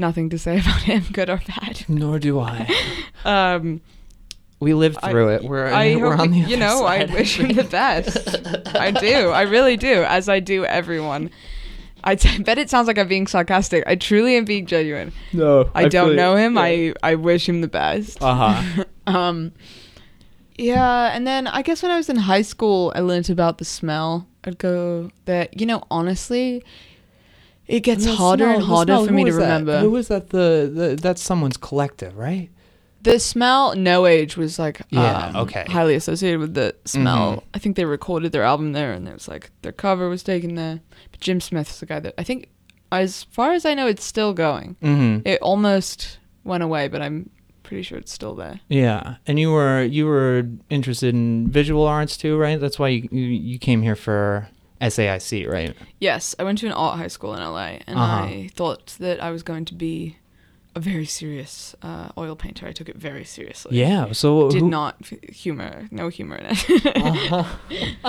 nothing 0.00 0.30
to 0.30 0.38
say 0.38 0.58
about 0.60 0.82
him, 0.82 1.04
good 1.12 1.30
or 1.30 1.40
bad. 1.46 1.84
Nor 1.88 2.18
do 2.18 2.40
I. 2.40 2.68
Um, 3.24 3.82
We 4.60 4.72
lived 4.74 4.96
I- 5.02 5.10
through 5.10 5.28
it. 5.34 5.44
We're 5.44 5.66
I 5.66 5.96
we're 5.96 6.14
on 6.16 6.30
the 6.30 6.38
you 6.38 6.56
know. 6.56 6.84
I 6.86 7.04
wish 7.04 7.38
him 7.38 7.52
the 7.52 7.64
best. 7.64 8.16
I 8.74 8.90
do. 9.08 9.28
I 9.28 9.42
really 9.42 9.76
do. 9.76 10.02
As 10.04 10.28
I 10.28 10.40
do 10.40 10.64
everyone. 10.64 11.30
I 12.02 12.14
t- 12.14 12.42
bet 12.42 12.56
it 12.56 12.70
sounds 12.70 12.86
like 12.88 12.96
I'm 12.96 13.08
being 13.08 13.26
sarcastic. 13.26 13.84
I 13.86 13.94
truly 13.94 14.36
am 14.36 14.46
being 14.46 14.64
genuine. 14.64 15.12
No, 15.34 15.70
I, 15.74 15.86
don't 15.86 16.16
know 16.16 16.34
him. 16.34 16.56
I 16.56 16.94
I 17.02 17.14
wish 17.14 17.46
him 17.46 17.60
the 17.60 17.68
best. 17.68 18.22
Uh 18.22 18.34
huh. 18.52 18.84
Um, 19.06 19.52
yeah, 20.56 21.14
and 21.14 21.26
then 21.26 21.46
I 21.46 21.60
guess 21.62 21.82
when 21.82 21.90
I 21.92 21.96
was 21.96 22.08
in 22.08 22.16
high 22.16 22.42
school, 22.42 22.92
I 22.94 23.00
learned 23.00 23.28
about 23.30 23.58
the 23.58 23.64
smell. 23.66 24.26
I'd 24.44 24.56
go 24.58 25.10
there. 25.26 25.48
You 25.52 25.66
know, 25.66 25.82
honestly, 25.90 26.62
it 27.70 27.80
gets 27.80 28.04
harder 28.04 28.48
and 28.48 28.62
harder 28.62 29.04
for 29.06 29.12
me 29.12 29.24
to 29.24 29.32
remember. 29.32 29.78
Who 29.80 29.90
was 29.90 30.08
that? 30.08 30.30
The, 30.30 30.70
the 30.74 30.98
that's 31.00 31.22
someone's 31.22 31.56
collective, 31.56 32.16
right? 32.16 32.50
the 33.02 33.18
smell, 33.18 33.74
No 33.76 34.04
Age 34.04 34.36
was 34.36 34.58
like 34.58 34.82
Yeah, 34.90 35.28
um, 35.28 35.36
okay. 35.36 35.64
highly 35.68 35.94
associated 35.94 36.38
with 36.38 36.52
the 36.52 36.74
smell. 36.84 37.36
Mhm. 37.36 37.42
I 37.54 37.58
think 37.58 37.76
they 37.76 37.86
recorded 37.86 38.32
their 38.32 38.42
album 38.42 38.72
there, 38.74 38.92
and 38.92 39.08
it 39.08 39.14
was 39.14 39.26
like 39.26 39.50
their 39.62 39.72
cover 39.72 40.08
was 40.10 40.22
taken 40.22 40.54
there. 40.54 40.80
But 41.10 41.20
Jim 41.20 41.40
Smith's 41.40 41.80
the 41.80 41.86
guy 41.86 42.00
that 42.00 42.12
I 42.18 42.24
think, 42.24 42.48
as 42.92 43.22
far 43.30 43.52
as 43.52 43.64
I 43.64 43.72
know, 43.72 43.86
it's 43.86 44.04
still 44.04 44.34
going. 44.34 44.76
Mm-hmm. 44.82 45.26
It 45.26 45.40
almost 45.40 46.18
went 46.44 46.62
away, 46.62 46.88
but 46.88 47.00
I'm 47.00 47.30
pretty 47.62 47.84
sure 47.84 47.96
it's 47.96 48.12
still 48.12 48.34
there. 48.34 48.60
Yeah, 48.68 49.14
and 49.26 49.38
you 49.38 49.50
were 49.50 49.82
you 49.82 50.04
were 50.04 50.46
interested 50.68 51.14
in 51.14 51.48
visual 51.48 51.86
arts 51.86 52.18
too, 52.18 52.36
right? 52.36 52.60
That's 52.60 52.78
why 52.78 52.88
you 52.88 53.08
you, 53.10 53.24
you 53.52 53.58
came 53.58 53.80
here 53.80 53.96
for 53.96 54.48
SAIC, 54.80 55.48
right? 55.48 55.74
Yes, 55.98 56.34
I 56.38 56.44
went 56.44 56.58
to 56.58 56.66
an 56.66 56.72
art 56.72 56.98
high 56.98 57.08
school 57.08 57.34
in 57.34 57.40
LA, 57.40 57.78
and 57.86 57.98
Uh-huh. 57.98 58.22
I 58.24 58.50
thought 58.54 58.96
that 59.00 59.22
I 59.22 59.30
was 59.30 59.42
going 59.42 59.64
to 59.66 59.74
be 59.74 60.16
a 60.76 60.80
very 60.80 61.04
serious 61.04 61.74
uh, 61.82 62.10
oil 62.16 62.36
painter. 62.36 62.64
I 62.66 62.72
took 62.72 62.88
it 62.88 62.96
very 62.96 63.24
seriously. 63.24 63.76
Yeah. 63.76 64.12
So 64.12 64.50
Did 64.50 64.60
who- 64.62 64.70
not 64.70 64.96
f- 65.02 65.20
humor, 65.34 65.88
no 65.90 66.08
humor 66.08 66.36
in 66.36 66.46
it. 66.50 66.96
Uh-huh. 66.96 67.44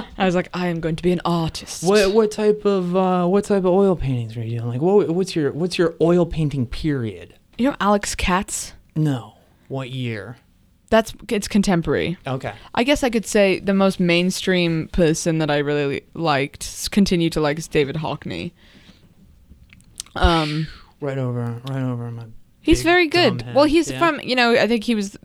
I 0.18 0.26
was 0.26 0.36
like, 0.36 0.50
I 0.54 0.68
am 0.68 0.80
going 0.80 0.96
to 0.96 1.04
be 1.04 1.12
an 1.12 1.22
artist. 1.26 1.84
What 1.84 2.14
what 2.14 2.30
type 2.32 2.64
of 2.66 2.96
uh, 2.96 3.26
what 3.28 3.46
type 3.46 3.60
of 3.66 3.74
oil 3.74 3.96
paintings 3.96 4.38
are 4.38 4.44
you 4.44 4.60
doing? 4.60 4.70
Like, 4.70 4.82
what 4.82 5.10
what's 5.10 5.36
your 5.36 5.52
what's 5.52 5.78
your 5.80 5.96
oil 6.02 6.26
painting 6.26 6.68
period? 6.68 7.34
You 7.58 7.70
know 7.72 7.76
Alex 7.80 8.14
Katz? 8.16 8.74
No. 8.96 9.38
What 9.68 9.90
year? 9.90 10.38
That's 10.92 11.14
it's 11.30 11.48
contemporary. 11.48 12.18
Okay. 12.28 12.54
I 12.76 12.84
guess 12.84 13.04
I 13.04 13.10
could 13.10 13.26
say 13.26 13.60
the 13.60 13.74
most 13.74 14.00
mainstream 14.00 14.88
person 14.90 15.40
that 15.40 15.50
I 15.50 15.58
really 15.60 16.04
liked, 16.14 16.92
continue 16.92 17.30
to 17.32 17.42
like, 17.42 17.58
is 17.58 17.68
David 17.68 17.96
Hockney. 17.96 18.52
Um, 20.16 20.68
Right 21.00 21.18
over, 21.18 21.60
right 21.68 21.82
over 21.82 22.12
my. 22.12 22.26
he's 22.62 22.84
very 22.84 23.08
good. 23.08 23.44
Well, 23.56 23.64
he's 23.66 23.90
yeah. 23.90 23.98
from 23.98 24.20
you 24.22 24.36
know 24.36 24.52
I 24.54 24.68
think 24.68 24.84
he 24.84 24.94
was 24.94 25.18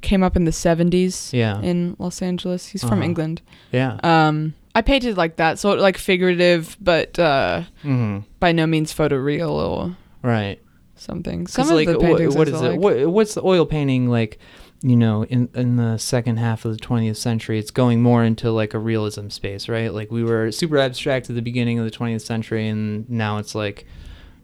came 0.00 0.22
up 0.22 0.34
in 0.36 0.44
the 0.44 0.52
seventies 0.52 1.30
Yeah. 1.34 1.60
in 1.60 1.94
Los 1.98 2.22
Angeles. 2.22 2.68
He's 2.68 2.80
from 2.82 2.92
Uh-huh. 3.00 3.02
England. 3.02 3.42
Yeah. 3.72 3.98
Um, 4.02 4.54
I 4.74 4.80
painted 4.80 5.16
like 5.16 5.36
that, 5.36 5.58
so 5.58 5.72
like 5.74 5.98
figurative, 5.98 6.76
but 6.80 7.18
uh, 7.18 7.64
mm-hmm. 7.82 8.20
by 8.40 8.52
no 8.52 8.66
means 8.66 8.94
photoreal 8.94 9.50
or 9.50 9.96
Right. 10.22 10.60
something. 10.94 11.46
Some 11.48 11.68
of 11.68 11.74
like, 11.74 11.88
the 11.88 11.98
paintings 11.98 12.36
what 12.36 12.48
I 12.48 12.52
is 12.52 12.62
it? 12.62 12.64
like. 12.70 12.80
What, 12.80 13.08
what's 13.10 13.34
the 13.34 13.42
oil 13.44 13.66
painting 13.66 14.08
like? 14.08 14.38
You 14.80 14.96
know, 14.96 15.24
in 15.24 15.48
in 15.54 15.76
the 15.76 15.98
second 15.98 16.36
half 16.38 16.64
of 16.64 16.78
the 16.78 16.84
20th 16.84 17.16
century, 17.16 17.58
it's 17.58 17.72
going 17.72 18.00
more 18.00 18.22
into 18.22 18.50
like 18.52 18.74
a 18.74 18.78
realism 18.78 19.28
space, 19.28 19.68
right? 19.68 19.92
Like 19.92 20.10
we 20.12 20.22
were 20.22 20.52
super 20.52 20.78
abstract 20.78 21.28
at 21.28 21.36
the 21.36 21.42
beginning 21.42 21.78
of 21.80 21.84
the 21.84 21.90
20th 21.90 22.20
century, 22.20 22.68
and 22.68 23.08
now 23.10 23.38
it's 23.38 23.54
like 23.56 23.86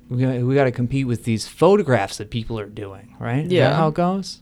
we 0.09 0.23
got, 0.23 0.41
we 0.41 0.55
got 0.55 0.65
to 0.65 0.73
compete 0.73 1.07
with 1.07 1.25
these 1.25 1.47
photographs 1.47 2.19
that 2.19 2.31
people 2.31 2.59
are 2.59 2.67
doing, 2.69 3.15
right? 3.21 3.47
Yeah. 3.47 3.75
how 3.75 3.89
it 3.89 3.95
goes? 3.95 4.41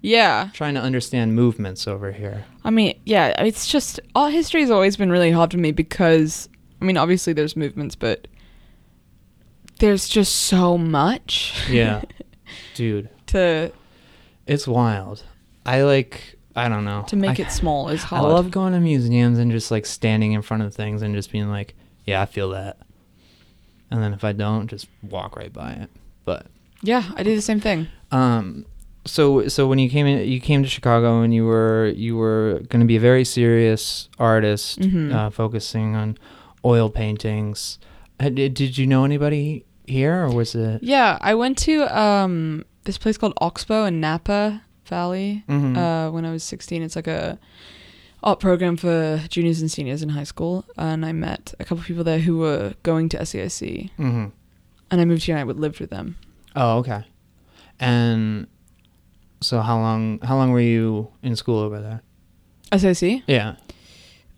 Yeah, 0.00 0.50
Trying 0.52 0.74
to 0.74 0.80
understand 0.80 1.34
movements 1.34 1.88
over 1.88 2.12
here. 2.12 2.44
I 2.62 2.70
mean, 2.70 3.00
yeah, 3.04 3.42
it's 3.42 3.66
just 3.66 3.98
all 4.14 4.28
history 4.28 4.60
has 4.60 4.70
always 4.70 4.96
been 4.96 5.10
really 5.10 5.32
hard 5.32 5.50
for 5.50 5.58
me 5.58 5.72
because 5.72 6.48
I 6.80 6.84
mean, 6.84 6.96
obviously 6.96 7.32
there's 7.32 7.56
movements, 7.56 7.96
but 7.96 8.28
there's 9.78 10.08
just 10.08 10.34
so 10.34 10.78
much 10.78 11.54
Yeah, 11.68 12.02
dude, 12.74 13.08
to 13.28 13.72
it's 14.46 14.66
wild. 14.66 15.22
I 15.64 15.82
like. 15.82 16.36
I 16.54 16.68
don't 16.70 16.84
know. 16.86 17.04
to 17.08 17.16
make 17.16 17.38
I, 17.38 17.42
it 17.44 17.52
small 17.52 17.90
is 17.90 18.02
hard. 18.02 18.24
I 18.24 18.28
love 18.28 18.50
going 18.50 18.72
to 18.72 18.80
museums 18.80 19.38
and 19.38 19.50
just 19.52 19.70
like 19.70 19.84
standing 19.84 20.32
in 20.32 20.40
front 20.40 20.62
of 20.62 20.74
things 20.74 21.02
and 21.02 21.14
just 21.14 21.30
being 21.30 21.50
like, 21.50 21.74
yeah, 22.06 22.22
I 22.22 22.26
feel 22.26 22.48
that. 22.50 22.78
And 23.90 24.02
then 24.02 24.14
if 24.14 24.24
I 24.24 24.32
don't, 24.32 24.66
just 24.68 24.86
walk 25.02 25.36
right 25.36 25.52
by 25.52 25.72
it. 25.72 25.90
But 26.24 26.46
yeah, 26.82 27.12
I 27.14 27.22
do 27.22 27.34
the 27.34 27.42
same 27.42 27.60
thing. 27.60 27.88
um 28.10 28.64
so 29.04 29.46
so 29.46 29.68
when 29.68 29.78
you 29.78 29.88
came 29.88 30.04
in 30.06 30.26
you 30.26 30.40
came 30.40 30.62
to 30.64 30.68
Chicago 30.68 31.20
and 31.22 31.32
you 31.32 31.44
were 31.44 31.92
you 31.94 32.16
were 32.16 32.60
going 32.68 32.80
to 32.80 32.86
be 32.86 32.96
a 32.96 33.00
very 33.00 33.24
serious 33.24 34.08
artist 34.18 34.80
Mhm. 34.80 35.12
uh, 35.14 35.30
focusing 35.30 35.94
on 35.94 36.18
oil 36.64 36.90
paintings. 36.90 37.78
Did, 38.18 38.54
did 38.54 38.76
you 38.78 38.86
know 38.86 39.04
anybody 39.04 39.64
here 39.86 40.24
or 40.24 40.30
was 40.34 40.54
it 40.56 40.82
Yeah, 40.82 41.18
I 41.20 41.34
went 41.36 41.56
to 41.58 41.84
um 41.96 42.64
this 42.86 42.98
place 42.98 43.18
called 43.18 43.34
Oxbow 43.40 43.84
in 43.84 44.00
Napa 44.00 44.62
Valley 44.86 45.44
Mhm. 45.48 45.76
uh, 45.76 46.10
when 46.10 46.24
I 46.24 46.30
was 46.32 46.42
16. 46.42 46.82
It's 46.82 46.96
like 46.96 47.06
a 47.08 47.38
art 48.22 48.40
program 48.40 48.76
for 48.76 49.20
juniors 49.28 49.60
and 49.60 49.70
seniors 49.70 50.02
in 50.02 50.08
high 50.10 50.24
school, 50.24 50.64
and 50.78 51.04
I 51.04 51.12
met 51.12 51.52
a 51.60 51.64
couple 51.64 51.84
people 51.84 52.02
there 52.04 52.20
who 52.20 52.38
were 52.38 52.74
going 52.82 53.08
to 53.10 53.18
SAIC, 53.20 53.90
Mhm. 53.98 54.32
and 54.90 55.00
I 55.00 55.04
moved 55.04 55.24
here 55.24 55.34
and 55.36 55.40
I 55.40 55.44
would 55.44 55.60
lived 55.60 55.78
with 55.80 55.90
them. 55.90 56.16
Oh, 56.56 56.78
okay. 56.78 57.04
And 57.78 58.46
so 59.40 59.60
how 59.60 59.78
long 59.78 60.18
how 60.22 60.36
long 60.36 60.50
were 60.50 60.60
you 60.60 61.08
in 61.22 61.36
school 61.36 61.58
over 61.58 61.80
there? 61.80 62.00
SAIC, 62.72 63.22
Yeah. 63.26 63.56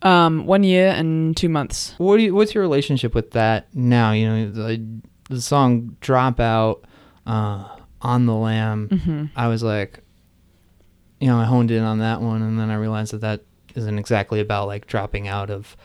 um, 0.02 0.44
one 0.46 0.64
year 0.64 0.88
and 0.88 1.36
two 1.36 1.48
months. 1.48 1.94
What 1.98 2.16
do 2.18 2.22
you, 2.24 2.34
what's 2.34 2.54
your 2.54 2.62
relationship 2.62 3.14
with 3.14 3.30
that 3.32 3.68
now? 3.74 4.12
You 4.12 4.28
know, 4.28 4.50
the, 4.50 4.84
the 5.30 5.40
song 5.40 5.96
"Dropout" 6.00 6.80
uh, 7.26 7.64
on 8.02 8.26
the 8.26 8.34
Lamb. 8.34 8.88
hmm 8.88 9.24
I 9.36 9.48
was 9.48 9.62
like, 9.62 10.00
you 11.20 11.26
know, 11.28 11.38
I 11.38 11.44
honed 11.44 11.70
in 11.70 11.82
on 11.82 11.98
that 11.98 12.20
one, 12.20 12.42
and 12.42 12.58
then 12.58 12.70
I 12.70 12.74
realized 12.76 13.12
that 13.12 13.20
that 13.22 13.42
isn't 13.74 13.98
exactly 13.98 14.40
about 14.40 14.66
like 14.66 14.86
dropping 14.86 15.26
out 15.28 15.50
of 15.50 15.76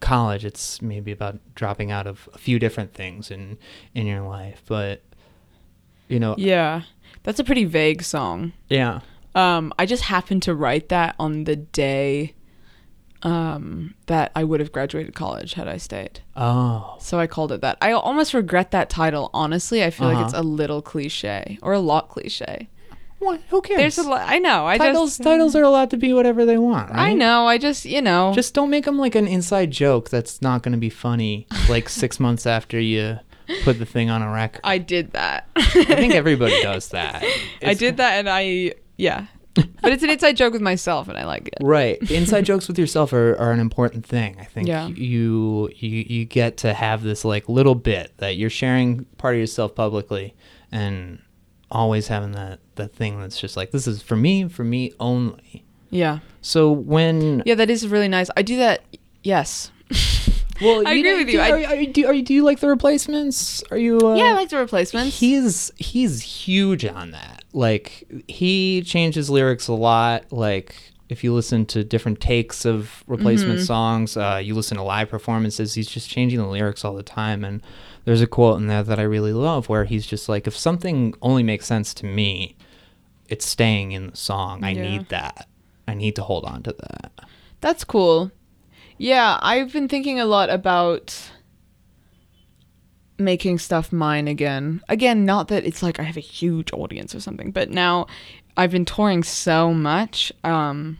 college. 0.00 0.44
It's 0.44 0.82
maybe 0.82 1.12
about 1.12 1.38
dropping 1.54 1.90
out 1.90 2.06
of 2.06 2.28
a 2.34 2.38
few 2.38 2.58
different 2.58 2.92
things 2.94 3.30
in 3.30 3.58
in 3.94 4.06
your 4.06 4.22
life. 4.22 4.62
But 4.66 5.02
you 6.08 6.18
know, 6.20 6.34
Yeah, 6.36 6.82
that's 7.22 7.40
a 7.40 7.44
pretty 7.44 7.64
vague 7.64 8.02
song. 8.02 8.52
yeah, 8.68 9.00
Um, 9.34 9.72
I 9.78 9.86
just 9.86 10.02
happened 10.04 10.42
to 10.42 10.54
write 10.54 10.88
that 10.90 11.14
on 11.18 11.44
the 11.44 11.56
day 11.56 12.34
um, 13.22 13.94
that 14.06 14.32
I 14.34 14.44
would 14.44 14.60
have 14.60 14.72
graduated 14.72 15.14
college 15.14 15.54
had 15.54 15.68
I 15.68 15.76
stayed. 15.76 16.20
oh, 16.36 16.96
So 17.00 17.18
I 17.18 17.26
called 17.26 17.52
it 17.52 17.60
that. 17.60 17.78
I 17.80 17.92
almost 17.92 18.34
regret 18.34 18.70
that 18.72 18.90
title. 18.90 19.30
Honestly, 19.32 19.82
I 19.84 19.90
feel 19.90 20.08
like 20.08 20.24
it's 20.24 20.34
Uh-huh. 20.34 20.42
a 20.42 20.44
little 20.44 20.82
cliche 20.82 21.58
or 21.62 21.72
a 21.72 21.78
lot 21.80 22.08
cliche. 22.08 22.68
what? 23.20 23.40
Who 23.50 23.62
cares? 23.62 23.78
There's 23.78 23.98
a 23.98 24.08
lot. 24.10 24.22
I 24.28 24.38
know. 24.38 24.66
I 24.66 24.76
titles 24.78 25.10
just 25.18 25.22
titles 25.22 25.54
are 25.54 25.62
allowed 25.62 25.90
to 25.90 25.96
be 25.96 26.12
whatever 26.12 26.44
they 26.44 26.58
want. 26.58 26.90
Right? 26.90 27.10
I 27.10 27.12
know. 27.14 27.46
I 27.46 27.58
just 27.58 27.84
you 27.84 28.02
know. 28.02 28.32
Just 28.34 28.54
don't 28.54 28.70
make 28.70 28.84
them 28.84 28.98
like 28.98 29.14
an 29.14 29.28
inside 29.28 29.70
joke 29.70 30.10
that's 30.10 30.42
not 30.42 30.62
going 30.62 30.72
to 30.72 30.78
be 30.78 30.90
funny 30.90 31.46
like 31.68 31.88
six 32.02 32.18
months 32.18 32.46
after 32.46 32.80
you 32.80 33.18
put 33.62 33.78
the 33.78 33.86
thing 33.86 34.10
on 34.10 34.22
a 34.22 34.30
record. 34.32 34.60
I 34.64 34.78
did 34.78 35.12
that. 35.12 35.46
I 35.54 35.62
think 35.84 36.14
everybody 36.14 36.60
does 36.70 36.88
that. 36.88 37.22
I 37.62 37.74
did 37.74 37.98
that, 37.98 38.14
and 38.18 38.28
I 38.28 38.74
yeah. 38.96 39.26
But 39.54 39.92
it's 39.92 40.02
an 40.02 40.10
inside 40.10 40.36
joke 40.36 40.52
with 40.52 40.62
myself, 40.62 41.08
and 41.08 41.18
I 41.18 41.24
like 41.24 41.48
it. 41.48 41.54
Right. 41.60 41.98
Inside 42.10 42.44
jokes 42.44 42.68
with 42.68 42.78
yourself 42.78 43.12
are, 43.12 43.36
are 43.36 43.52
an 43.52 43.60
important 43.60 44.06
thing. 44.06 44.36
I 44.40 44.44
think 44.44 44.68
Yeah. 44.68 44.88
you 44.88 45.68
you 45.76 46.04
you 46.08 46.24
get 46.24 46.56
to 46.58 46.72
have 46.72 47.02
this 47.02 47.24
like 47.24 47.48
little 47.48 47.74
bit 47.74 48.12
that 48.18 48.36
you're 48.36 48.50
sharing 48.50 49.04
part 49.18 49.34
of 49.34 49.40
yourself 49.40 49.74
publicly 49.74 50.34
and 50.70 51.20
always 51.70 52.08
having 52.08 52.32
that 52.32 52.60
that 52.76 52.94
thing 52.94 53.20
that's 53.20 53.38
just 53.40 53.56
like 53.56 53.70
this 53.72 53.86
is 53.86 54.00
for 54.02 54.16
me, 54.16 54.48
for 54.48 54.64
me 54.64 54.92
only. 55.00 55.64
Yeah. 55.90 56.20
So 56.40 56.72
when 56.72 57.42
Yeah, 57.44 57.54
that 57.56 57.68
is 57.68 57.86
really 57.86 58.08
nice. 58.08 58.30
I 58.36 58.42
do 58.42 58.56
that. 58.56 58.82
Yes. 59.22 59.70
well, 60.62 60.78
I 60.86 60.92
agree 60.92 61.02
know, 61.02 61.16
with 61.18 61.26
do, 61.26 61.32
you. 61.34 61.40
I- 61.40 61.50
Are, 61.50 61.66
are, 61.76 61.84
do, 61.84 62.06
are, 62.06 62.20
do 62.22 62.32
you 62.34 62.42
like 62.44 62.60
the 62.60 62.68
replacements? 62.68 63.62
Are 63.70 63.76
you? 63.76 63.98
Uh, 63.98 64.14
yeah, 64.16 64.24
I 64.24 64.32
like 64.32 64.48
the 64.48 64.56
replacements. 64.58 65.18
He's 65.20 65.70
he's 65.76 66.22
huge 66.22 66.84
on 66.86 67.10
that. 67.10 67.41
Like 67.52 68.04
he 68.28 68.82
changes 68.82 69.28
lyrics 69.30 69.68
a 69.68 69.74
lot. 69.74 70.32
Like 70.32 70.74
if 71.08 71.22
you 71.22 71.34
listen 71.34 71.66
to 71.66 71.84
different 71.84 72.20
takes 72.20 72.64
of 72.64 73.04
replacement 73.06 73.58
Mm-hmm. 73.58 73.64
songs, 73.66 74.16
uh, 74.16 74.40
you 74.42 74.54
listen 74.54 74.78
to 74.78 74.82
live 74.82 75.10
performances. 75.10 75.74
He's 75.74 75.88
just 75.88 76.08
changing 76.08 76.38
the 76.38 76.46
lyrics 76.46 76.84
all 76.84 76.94
the 76.94 77.02
time. 77.02 77.44
And 77.44 77.62
there's 78.04 78.22
a 78.22 78.26
quote 78.26 78.58
in 78.58 78.66
there 78.68 78.82
that 78.82 78.98
I 78.98 79.02
really 79.02 79.32
love 79.34 79.68
where 79.68 79.84
he's 79.84 80.06
just 80.06 80.28
like, 80.28 80.46
if 80.46 80.56
something 80.56 81.14
only 81.20 81.42
makes 81.42 81.66
sense 81.66 81.92
to 81.94 82.06
me, 82.06 82.56
it's 83.28 83.44
staying 83.46 83.92
in 83.92 84.06
the 84.08 84.16
song. 84.16 84.64
I 84.64 84.70
Yeah. 84.70 84.82
need 84.82 85.08
that. 85.10 85.48
I 85.86 85.94
need 85.94 86.16
to 86.16 86.22
hold 86.22 86.44
on 86.46 86.62
to 86.62 86.72
that. 86.78 87.12
That's 87.60 87.84
cool. 87.84 88.30
Yeah, 88.96 89.38
I've 89.42 89.72
been 89.72 89.88
thinking 89.88 90.18
a 90.20 90.24
lot 90.26 90.48
about 90.48 91.14
making 93.24 93.58
stuff 93.58 93.92
mine 93.92 94.28
again. 94.28 94.82
Again, 94.88 95.24
not 95.24 95.48
that 95.48 95.64
it's 95.64 95.82
like 95.82 95.98
I 96.00 96.02
have 96.02 96.16
a 96.16 96.20
huge 96.20 96.72
audience 96.72 97.14
or 97.14 97.20
something, 97.20 97.50
but 97.50 97.70
now 97.70 98.06
I've 98.56 98.70
been 98.70 98.84
touring 98.84 99.22
so 99.22 99.72
much. 99.72 100.32
Um 100.44 100.98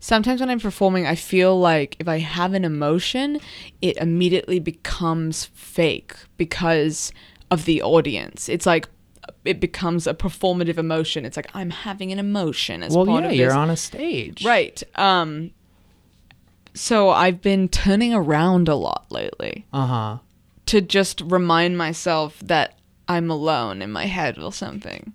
sometimes 0.00 0.40
when 0.40 0.50
I'm 0.50 0.60
performing, 0.60 1.06
I 1.06 1.14
feel 1.14 1.58
like 1.58 1.96
if 1.98 2.08
I 2.08 2.18
have 2.18 2.52
an 2.52 2.64
emotion, 2.64 3.40
it 3.80 3.96
immediately 3.96 4.58
becomes 4.58 5.46
fake 5.54 6.14
because 6.36 7.10
of 7.50 7.64
the 7.64 7.80
audience. 7.82 8.48
It's 8.48 8.66
like 8.66 8.88
it 9.44 9.60
becomes 9.60 10.06
a 10.06 10.12
performative 10.14 10.76
emotion. 10.76 11.24
It's 11.24 11.36
like 11.36 11.50
I'm 11.54 11.70
having 11.70 12.12
an 12.12 12.18
emotion 12.18 12.82
as 12.82 12.94
well, 12.94 13.06
part 13.06 13.24
yeah, 13.24 13.30
of 13.30 13.36
you're 13.36 13.52
on 13.54 13.70
a 13.70 13.76
stage. 13.76 14.44
Right. 14.44 14.82
Um 14.96 15.52
so 16.74 17.10
I've 17.10 17.40
been 17.40 17.68
turning 17.68 18.12
around 18.12 18.68
a 18.68 18.74
lot 18.74 19.06
lately 19.10 19.64
Uh 19.72 19.86
huh. 19.86 20.18
To 20.66 20.80
just 20.80 21.20
remind 21.22 21.76
myself 21.78 22.38
that 22.40 22.78
I'm 23.08 23.30
alone 23.30 23.82
in 23.82 23.90
my 23.90 24.06
head 24.06 24.38
or 24.38 24.52
something. 24.52 25.14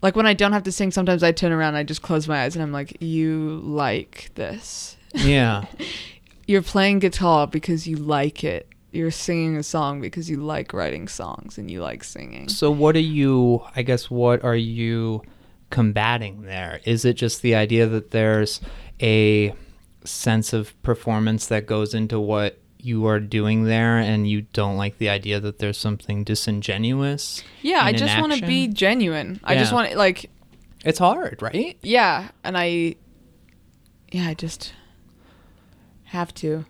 Like 0.00 0.14
when 0.14 0.26
I 0.26 0.34
don't 0.34 0.52
have 0.52 0.62
to 0.64 0.72
sing, 0.72 0.90
sometimes 0.92 1.22
I 1.22 1.32
turn 1.32 1.50
around, 1.50 1.74
I 1.74 1.82
just 1.82 2.02
close 2.02 2.28
my 2.28 2.42
eyes 2.44 2.54
and 2.54 2.62
I'm 2.62 2.72
like, 2.72 2.96
"You 3.00 3.60
like 3.64 4.30
this. 4.34 4.96
Yeah. 5.12 5.64
You're 6.46 6.62
playing 6.62 7.00
guitar 7.00 7.46
because 7.46 7.86
you 7.86 7.96
like 7.96 8.44
it. 8.44 8.68
You're 8.90 9.10
singing 9.10 9.56
a 9.56 9.62
song 9.62 10.00
because 10.00 10.30
you 10.30 10.38
like 10.38 10.72
writing 10.72 11.08
songs 11.08 11.58
and 11.58 11.70
you 11.70 11.82
like 11.82 12.04
singing." 12.04 12.48
So 12.48 12.70
what 12.70 12.94
are 12.94 13.00
you 13.00 13.64
I 13.74 13.82
guess 13.82 14.08
what 14.08 14.44
are 14.44 14.56
you 14.56 15.22
combating 15.70 16.42
there? 16.42 16.80
Is 16.84 17.04
it 17.04 17.14
just 17.14 17.42
the 17.42 17.56
idea 17.56 17.86
that 17.88 18.12
there's 18.12 18.60
a 19.02 19.52
sense 20.04 20.52
of 20.52 20.80
performance 20.82 21.46
that 21.48 21.66
goes 21.66 21.92
into 21.92 22.20
what 22.20 22.58
you 22.80 23.06
are 23.06 23.18
doing 23.20 23.64
there 23.64 23.98
and 23.98 24.28
you 24.28 24.42
don't 24.52 24.76
like 24.76 24.98
the 24.98 25.08
idea 25.08 25.40
that 25.40 25.58
there's 25.58 25.78
something 25.78 26.24
disingenuous. 26.24 27.42
Yeah, 27.62 27.80
I 27.82 27.92
just 27.92 28.18
want 28.20 28.32
to 28.34 28.46
be 28.46 28.68
genuine. 28.68 29.40
I 29.44 29.56
just 29.56 29.72
Yeah. 29.72 29.76
want 29.76 29.96
like 29.96 30.30
It's 30.84 30.98
hard, 30.98 31.42
right? 31.42 31.76
yeah, 31.82 32.28
and 32.44 32.56
I 32.56 32.94
yeah, 34.12 34.28
I 34.28 34.34
just 34.34 34.72
have 36.04 36.32
to. 36.36 36.64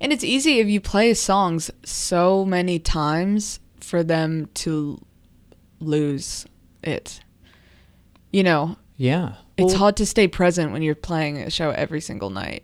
And 0.00 0.12
it's 0.12 0.22
easy 0.22 0.60
if 0.60 0.68
you 0.68 0.80
play 0.80 1.12
songs 1.14 1.70
so 1.84 2.44
many 2.44 2.78
times 2.78 3.58
for 3.80 4.04
them 4.04 4.48
to 4.54 5.00
lose 5.80 6.46
it. 6.84 7.20
You 8.30 8.42
know, 8.44 8.76
Yeah. 8.96 9.34
it's 9.56 9.72
Well, 9.72 9.78
hard 9.78 9.96
to 9.96 10.06
stay 10.06 10.28
present 10.28 10.70
when 10.72 10.82
you're 10.82 10.94
playing 10.94 11.38
a 11.38 11.50
show 11.50 11.70
every 11.70 12.00
single 12.00 12.30
night 12.30 12.62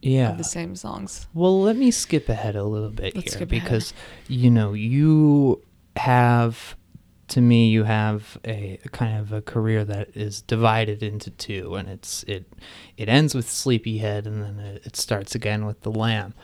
Yeah. 0.00 0.32
the 0.32 0.44
same 0.44 0.76
songs. 0.76 1.26
Well, 1.34 1.60
let 1.60 1.76
me 1.76 1.90
skip 1.90 2.28
ahead 2.28 2.56
a 2.56 2.64
little 2.64 2.90
bit 2.90 3.16
Let's 3.16 3.34
here 3.34 3.46
because 3.46 3.92
you 4.28 4.50
know 4.50 4.72
you 4.72 5.62
have 5.96 6.76
to 7.28 7.40
me 7.40 7.68
you 7.68 7.84
have 7.84 8.38
a, 8.44 8.78
a 8.84 8.88
kind 8.88 9.18
of 9.18 9.32
a 9.32 9.42
career 9.42 9.84
that 9.84 10.16
is 10.16 10.42
divided 10.42 11.02
into 11.02 11.30
two 11.30 11.74
and 11.74 11.88
it's 11.88 12.22
it 12.24 12.50
it 12.96 13.08
ends 13.08 13.34
with 13.34 13.48
sleepyhead 13.48 14.26
and 14.26 14.42
then 14.42 14.58
it, 14.58 14.86
it 14.86 14.96
starts 14.96 15.34
again 15.34 15.66
with 15.66 15.82
the 15.82 15.90
lamb 15.90 16.34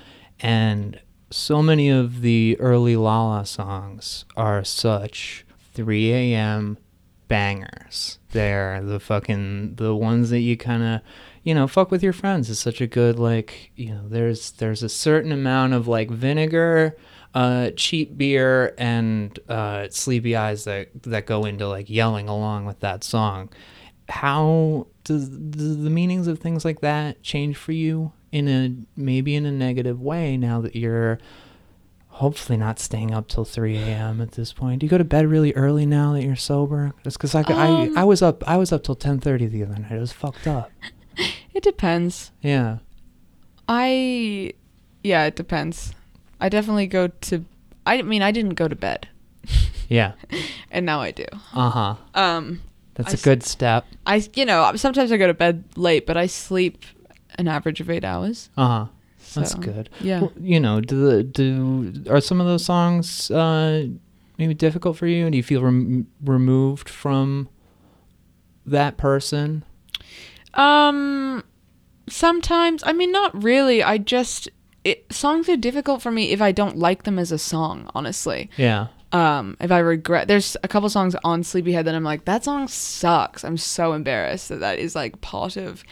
and 0.40 1.00
so 1.30 1.62
many 1.62 1.88
of 1.88 2.20
the 2.20 2.56
early 2.60 2.96
lala 2.96 3.46
songs 3.46 4.24
are 4.36 4.62
such 4.62 5.46
3 5.72 6.12
a.m 6.12 6.76
bangers 7.28 8.18
they're 8.34 8.82
the 8.82 9.00
fucking 9.00 9.76
the 9.76 9.94
ones 9.94 10.28
that 10.28 10.40
you 10.40 10.56
kind 10.56 10.82
of 10.82 11.00
you 11.42 11.54
know 11.54 11.66
fuck 11.66 11.90
with 11.90 12.02
your 12.02 12.12
friends 12.12 12.50
is 12.50 12.58
such 12.58 12.82
a 12.82 12.86
good 12.86 13.18
like 13.18 13.70
you 13.76 13.88
know 13.94 14.06
there's 14.06 14.50
there's 14.52 14.82
a 14.82 14.88
certain 14.88 15.32
amount 15.32 15.72
of 15.72 15.88
like 15.88 16.10
vinegar 16.10 16.94
uh 17.34 17.70
cheap 17.76 18.18
beer 18.18 18.74
and 18.76 19.38
uh 19.48 19.88
sleepy 19.88 20.36
eyes 20.36 20.64
that 20.64 20.88
that 21.04 21.24
go 21.24 21.46
into 21.46 21.66
like 21.66 21.88
yelling 21.88 22.28
along 22.28 22.66
with 22.66 22.80
that 22.80 23.02
song. 23.02 23.48
How 24.10 24.86
does 25.04 25.30
do 25.30 25.74
the 25.74 25.88
meanings 25.88 26.26
of 26.26 26.38
things 26.38 26.64
like 26.64 26.80
that 26.80 27.22
change 27.22 27.56
for 27.56 27.72
you 27.72 28.12
in 28.32 28.48
a 28.48 29.00
maybe 29.00 29.34
in 29.34 29.46
a 29.46 29.52
negative 29.52 30.00
way 30.00 30.36
now 30.36 30.60
that 30.60 30.76
you're 30.76 31.18
hopefully 32.18 32.57
not 32.57 32.79
staying 32.79 33.12
up 33.12 33.27
till 33.29 33.44
3 33.44 33.77
a.m. 33.77 34.20
at 34.20 34.33
this 34.33 34.53
point. 34.53 34.79
Do 34.81 34.87
you 34.87 34.90
go 34.90 34.98
to 34.98 35.05
bed 35.05 35.27
really 35.27 35.53
early 35.55 35.85
now 35.85 36.12
that 36.12 36.22
you're 36.22 36.37
sober? 36.37 36.92
Just 37.03 37.18
because 37.18 37.35
I, 37.35 37.40
Um, 37.42 37.92
I 37.96 38.00
I 38.03 38.05
was 38.05 38.22
up 38.22 38.42
I 38.48 38.57
was 38.57 38.72
up 38.72 38.83
till 38.85 38.94
10:30 38.96 39.50
the 39.50 39.64
other 39.64 39.79
night. 39.79 39.92
It 39.92 40.00
was 40.00 40.12
fucked 40.12 40.46
up. 40.46 40.70
It 41.55 41.62
depends. 41.62 42.33
Yeah. 42.42 42.79
I 43.68 44.53
yeah, 45.03 45.24
it 45.27 45.37
depends. 45.37 45.94
I 46.40 46.48
definitely 46.48 46.87
go 46.87 47.09
to 47.09 47.44
I 47.87 48.03
mean, 48.03 48.22
I 48.22 48.33
didn't 48.33 48.55
go 48.55 48.68
to 48.68 48.74
bed 48.77 49.09
Yeah. 49.88 50.12
and 50.70 50.85
now 50.87 51.00
I 51.00 51.11
do. 51.12 51.27
Uh 51.53 51.70
huh. 51.70 51.94
Um 52.14 52.61
That's 52.94 53.14
I 53.14 53.18
a 53.18 53.20
good 53.20 53.42
step. 53.42 53.87
I 54.07 54.22
you 54.35 54.44
know, 54.44 54.72
sometimes 54.77 55.12
I 55.12 55.16
go 55.16 55.27
to 55.27 55.35
bed 55.35 55.64
late, 55.77 56.07
but 56.07 56.16
I 56.16 56.27
sleep 56.27 56.85
an 57.38 57.48
average 57.48 57.81
of 57.81 57.90
8 57.90 58.05
hours. 58.05 58.50
Uh 58.57 58.87
huh. 59.34 59.40
That's 59.40 59.54
good. 59.54 59.90
Yeah. 60.00 60.20
Well, 60.20 60.32
you 60.40 60.60
know, 60.60 60.80
do 60.80 61.04
the 61.10 61.22
do 61.22 62.04
are 62.10 62.20
some 62.20 62.40
of 62.40 62.46
those 62.46 62.64
songs 62.64 63.30
uh 63.30 63.86
maybe 64.38 64.54
difficult 64.54 64.96
for 64.96 65.06
you? 65.06 65.24
And 65.26 65.32
do 65.32 65.36
you 65.36 65.42
feel 65.42 65.62
rem- 65.62 66.06
removed 66.24 66.88
from 66.88 67.48
that 68.66 68.96
person? 68.96 69.64
Um, 70.54 71.42
sometimes 72.08 72.82
I 72.86 72.92
mean 72.92 73.12
not 73.12 73.42
really. 73.42 73.82
I 73.82 73.98
just 73.98 74.48
it, 74.84 75.10
songs 75.12 75.48
are 75.48 75.56
difficult 75.56 76.02
for 76.02 76.10
me 76.10 76.30
if 76.30 76.40
I 76.42 76.52
don't 76.52 76.76
like 76.76 77.04
them 77.04 77.18
as 77.18 77.32
a 77.32 77.38
song. 77.38 77.90
Honestly, 77.94 78.50
Yeah. 78.56 78.88
um, 79.12 79.56
if 79.60 79.72
I 79.72 79.78
regret, 79.78 80.28
there's 80.28 80.56
a 80.62 80.68
couple 80.68 80.88
songs 80.90 81.16
on 81.24 81.42
Sleepyhead 81.42 81.86
that 81.86 81.94
I'm 81.94 82.04
like 82.04 82.24
that 82.26 82.44
song 82.44 82.68
sucks. 82.68 83.44
I'm 83.44 83.56
so 83.56 83.94
embarrassed 83.94 84.48
that 84.50 84.60
that 84.60 84.78
is 84.78 84.94
like 84.94 85.20
part 85.22 85.56
of 85.56 85.82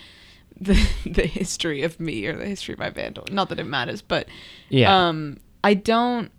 the 0.62 0.88
the 1.10 1.26
history 1.26 1.82
of 1.82 1.98
me 2.00 2.26
or 2.26 2.36
the 2.36 2.46
history 2.46 2.72
of 2.74 2.78
my 2.78 2.90
band. 2.90 3.18
Not 3.30 3.48
that 3.50 3.58
it 3.58 3.64
matters, 3.66 4.02
but 4.02 4.28
Yeah. 4.68 5.08
um, 5.08 5.38
I 5.64 5.74
don't. 5.74 6.30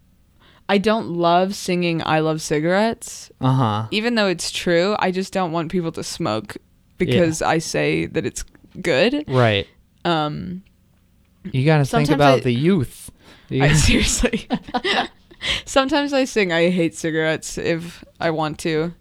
I 0.69 0.77
don't 0.77 1.09
love 1.09 1.55
singing 1.55 2.01
"I 2.05 2.19
love 2.19 2.41
cigarettes," 2.41 3.29
uh 3.41 3.51
huh. 3.53 3.87
even 3.91 4.15
though 4.15 4.27
it's 4.27 4.49
true. 4.49 4.95
I 4.99 5.11
just 5.11 5.33
don't 5.33 5.51
want 5.51 5.71
people 5.71 5.91
to 5.91 6.03
smoke 6.03 6.55
because 6.97 7.41
I 7.41 7.57
say 7.59 8.05
that 8.07 8.25
it's 8.25 8.43
good. 8.81 9.25
Right. 9.27 9.67
Um, 10.05 10.63
You 11.51 11.65
got 11.65 11.77
to 11.79 11.85
think 11.85 12.09
about 12.09 12.39
I- 12.39 12.43
the 12.43 12.53
youth. 12.53 13.11
You- 13.49 13.63
I 13.65 13.73
seriously. 13.73 14.47
Sometimes 15.65 16.13
I 16.13 16.23
sing 16.25 16.53
I 16.53 16.69
hate 16.69 16.95
cigarettes 16.95 17.57
if 17.57 18.03
I 18.19 18.29
want 18.31 18.57
to. 18.59 18.93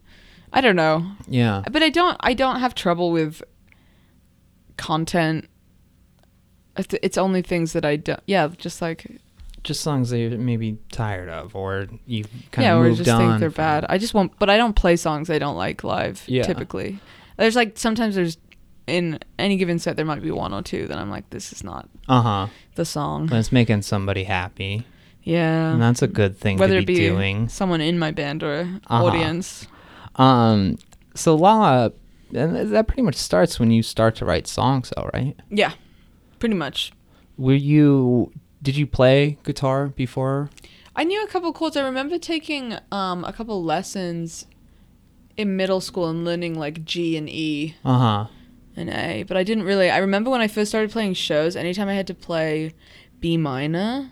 I 0.53 0.61
don't 0.61 0.77
know. 0.77 1.07
yeah. 1.29 1.63
But 1.71 1.83
I 1.83 1.89
don't 1.89 2.17
I 2.21 2.35
don't 2.35 2.59
have 2.61 2.75
trouble 2.75 3.13
with 3.13 3.43
content. 4.83 5.49
It's- 6.77 7.19
only 7.19 7.43
things 7.43 7.73
that 7.75 7.85
I 7.85 7.97
don't 7.97 8.21
yeah, 8.27 8.49
just 8.57 8.81
like 8.81 9.07
Just 9.63 9.83
songs 9.83 10.11
that 10.11 10.19
you're 10.19 10.37
maybe 10.39 10.79
tired 10.91 11.29
of, 11.29 11.55
or 11.55 11.87
you 12.07 12.25
kind 12.51 12.65
yeah, 12.65 12.75
of 12.75 12.83
or 12.83 12.91
just 12.95 13.09
on. 13.11 13.19
think 13.21 13.41
they're 13.41 13.51
from- 13.51 13.63
bad. 13.65 13.87
I 13.89 13.99
just 13.99 14.15
won't 14.15 14.33
but 14.39 14.49
I 14.51 14.57
don't 14.57 14.75
play 14.75 14.97
songs 14.97 15.29
I 15.31 15.39
don't 15.39 15.57
like 15.57 15.85
live 15.85 16.25
Yeah. 16.27 16.43
typically. 16.45 16.99
There's 17.37 17.57
like 17.57 17.79
sometimes 17.79 18.15
there's 18.15 18.39
in 18.87 19.19
any 19.39 19.57
given 19.57 19.79
set 19.79 19.97
there 19.97 20.05
might 20.07 20.23
be 20.23 20.31
one 20.31 20.53
or 20.53 20.63
two 20.63 20.89
that 20.89 20.99
I'm 20.99 21.11
like 21.11 21.29
this 21.31 21.53
is 21.53 21.63
not 21.63 21.89
Uh 22.09 22.23
huh. 22.23 22.47
the 22.75 22.85
song. 22.85 23.27
But 23.27 23.37
it's 23.39 23.53
making 23.53 23.83
somebody 23.83 24.25
happy, 24.25 24.85
Yeah. 25.23 25.73
and 25.73 25.81
that's 25.83 26.03
a 26.03 26.09
good 26.09 26.37
thing 26.39 26.57
Whether 26.59 26.75
to 26.75 26.81
it 26.81 26.87
be, 26.87 26.95
be 26.97 27.09
doing. 27.09 27.49
someone 27.49 27.81
in 27.83 27.99
my 27.99 28.11
band 28.11 28.43
or 28.43 28.63
Uh-huh. 28.87 29.05
audience. 29.05 29.67
Um. 30.17 30.79
So 31.15 31.37
Lala, 31.37 31.93
and 32.33 32.73
that 32.73 32.87
pretty 32.87 33.03
much 33.03 33.17
starts 33.17 33.61
when 33.61 33.71
you 33.71 33.83
start 33.83 34.17
to 34.17 34.25
write 34.25 34.47
songs, 34.47 34.93
though, 34.97 35.11
right? 35.15 35.37
Yeah, 35.51 35.73
pretty 36.39 36.55
much. 36.55 36.93
Were 37.37 37.55
you? 37.55 38.33
Did 38.63 38.77
you 38.77 38.87
play 38.87 39.39
guitar 39.45 39.89
before? 39.89 40.51
I 40.95 41.05
knew 41.05 41.23
a 41.25 41.27
couple 41.27 41.53
chords. 41.53 41.77
I 41.77 41.83
remember 41.85 42.19
taking 42.19 42.77
um, 42.93 43.25
a 43.25 43.33
couple 43.33 43.63
lessons 43.65 44.47
in 45.37 45.57
middle 45.57 45.81
school 45.81 46.09
and 46.09 46.25
learning 46.25 46.59
like 46.59 46.85
G 46.85 47.17
and 47.17 47.29
E 47.29 47.75
Uh 47.85 47.99
huh. 47.99 48.27
and 48.77 48.91
A, 48.91 49.23
but 49.25 49.37
I 49.37 49.43
didn't 49.43 49.65
really. 49.65 49.91
I 49.91 49.99
remember 49.99 50.31
when 50.31 50.41
I 50.41 50.49
first 50.49 50.71
started 50.71 50.91
playing 50.91 51.15
shows, 51.15 51.57
anytime 51.57 51.89
I 51.89 51.95
had 51.95 52.07
to 52.09 52.15
play 52.15 52.73
B 53.21 53.37
minor, 53.37 54.11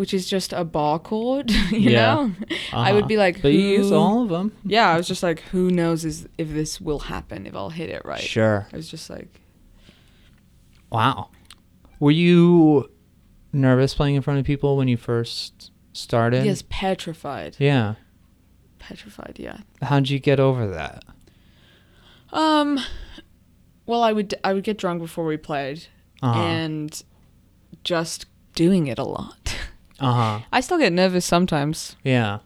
which 0.00 0.14
is 0.14 0.26
just 0.26 0.54
a 0.54 0.64
bar 0.64 0.98
chord, 0.98 1.50
you 1.70 1.90
Yeah. 1.90 2.14
know, 2.14 2.32
I 2.72 2.92
would 2.94 3.00
Uh-huh. 3.02 3.08
be 3.08 3.18
like, 3.18 3.42
But 3.42 3.52
you 3.52 3.60
use 3.60 3.92
all 3.92 4.22
of 4.22 4.30
them. 4.30 4.50
Yeah, 4.64 4.88
I 4.88 4.96
was 4.96 5.06
just 5.06 5.22
like, 5.22 5.40
who 5.52 5.70
knows 5.70 6.06
is 6.06 6.26
if 6.38 6.48
this 6.48 6.80
will 6.80 7.00
happen 7.00 7.46
if 7.46 7.54
I'll 7.54 7.68
hit 7.68 7.90
it 7.90 8.00
right. 8.06 8.18
Sure. 8.20 8.66
I 8.72 8.76
was 8.76 8.88
just 8.88 9.10
like, 9.10 9.28
Wow. 10.90 11.28
Were 11.98 12.10
you 12.10 12.90
nervous 13.52 13.92
playing 13.92 14.14
in 14.16 14.22
front 14.22 14.40
of 14.40 14.46
people 14.46 14.78
when 14.78 14.88
you 14.88 14.96
first 14.96 15.70
started? 15.92 16.46
yes, 16.46 16.62
petrified, 16.70 17.56
Yeah. 17.58 17.96
petrified. 18.78 19.36
Yeah. 19.38 19.58
How'd 19.82 20.08
you 20.08 20.18
get 20.18 20.40
over 20.40 20.66
that? 20.68 21.04
Um, 22.32 22.80
well, 23.84 24.02
I 24.02 24.12
would 24.12 24.34
I 24.42 24.54
would 24.54 24.64
get 24.64 24.78
drunk 24.78 25.02
before 25.02 25.26
we 25.26 25.36
played, 25.36 25.88
Uh-huh. 26.22 26.40
and 26.40 27.02
just 27.84 28.24
doing 28.54 28.86
it 28.86 28.98
a 28.98 29.04
lot. 29.04 29.56
Uh 30.00 30.12
huh. 30.12 30.40
I 30.52 30.60
still 30.60 30.78
get 30.78 30.92
nervous 30.92 31.24
sometimes. 31.26 31.96
Yeah. 32.04 32.38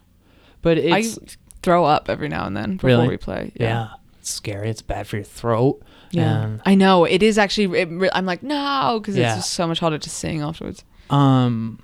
But 0.62 0.79
it's 0.79 1.19
I 1.19 1.21
throw 1.62 1.85
up 1.85 2.09
every 2.09 2.29
now 2.29 2.47
and 2.47 2.57
then 2.57 2.77
before 2.77 2.88
Really? 2.88 3.09
we 3.09 3.17
play. 3.17 3.53
yeah. 3.55 3.90
It's 4.19 4.31
scary. 4.31 4.71
It's 4.71 4.83
bad 4.83 5.07
for 5.07 5.17
your 5.17 5.25
throat. 5.25 5.83
Yeah. 6.11 6.43
And, 6.45 6.62
I 6.64 6.75
know 6.75 7.05
it 7.05 7.23
is 7.23 7.37
actually. 7.38 7.79
It, 7.81 7.88
re- 7.90 8.11
I'm 8.12 8.25
like 8.27 8.43
no, 8.43 8.99
because 9.01 9.17
Yeah. 9.17 9.35
it's 9.37 9.45
just 9.45 9.55
so 9.55 9.67
much 9.67 9.81
harder 9.81 9.99
to 9.99 10.11
sing 10.11 10.40
afterwards. 10.43 10.85
um, 11.11 11.79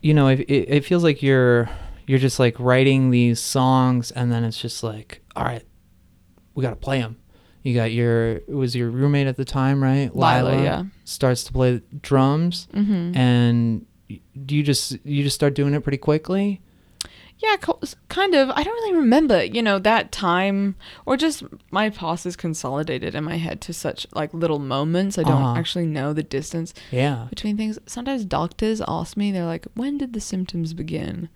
you 0.00 0.14
know, 0.14 0.28
it, 0.28 0.40
it 0.40 0.68
it 0.68 0.84
feels 0.86 1.04
like 1.04 1.22
you're 1.22 1.68
you're 2.06 2.18
just 2.18 2.38
like 2.38 2.58
writing 2.58 3.10
these 3.10 3.38
songs, 3.40 4.10
and 4.12 4.32
then 4.32 4.44
it's 4.44 4.58
just 4.58 4.82
like, 4.82 5.20
all 5.36 5.44
right, 5.44 5.62
we 6.54 6.62
got 6.62 6.70
to 6.70 6.76
play 6.76 7.00
them. 7.00 7.16
You 7.62 7.74
got 7.74 7.92
your 7.92 8.36
it 8.36 8.48
was 8.54 8.74
your 8.74 8.88
roommate 8.90 9.26
at 9.26 9.36
the 9.36 9.44
time, 9.44 9.82
right? 9.82 10.14
Lila, 10.16 10.62
yeah. 10.62 10.84
starts 11.04 11.44
to 11.44 11.52
play 11.52 11.82
drums, 12.00 12.66
Mm-hmm. 12.72 13.14
and 13.16 13.86
do 14.46 14.56
you 14.56 14.62
just 14.62 14.96
you 15.04 15.22
just 15.22 15.34
start 15.36 15.54
doing 15.54 15.74
it 15.74 15.82
pretty 15.82 15.98
quickly? 15.98 16.60
Yeah, 17.38 17.56
kind 18.10 18.34
of. 18.34 18.50
I 18.50 18.62
don't 18.62 18.74
really 18.74 18.96
remember, 18.96 19.42
you 19.42 19.62
know, 19.62 19.78
that 19.78 20.12
time 20.12 20.74
or 21.06 21.16
just 21.16 21.42
my 21.70 21.88
past 21.88 22.26
is 22.26 22.36
consolidated 22.36 23.14
in 23.14 23.24
my 23.24 23.36
head 23.38 23.62
to 23.62 23.72
such 23.72 24.06
like 24.12 24.34
little 24.34 24.58
moments. 24.58 25.16
I 25.16 25.22
don't 25.22 25.40
Uh-huh. 25.42 25.58
actually 25.58 25.86
know 25.86 26.12
the 26.12 26.22
distance 26.22 26.74
Yeah. 26.90 27.28
between 27.30 27.56
things. 27.56 27.78
Sometimes 27.86 28.26
doctors 28.26 28.82
ask 28.86 29.16
me, 29.16 29.32
they're 29.32 29.46
like, 29.46 29.66
"When 29.74 29.96
did 29.96 30.12
the 30.12 30.20
symptoms 30.20 30.74
begin?" 30.74 31.30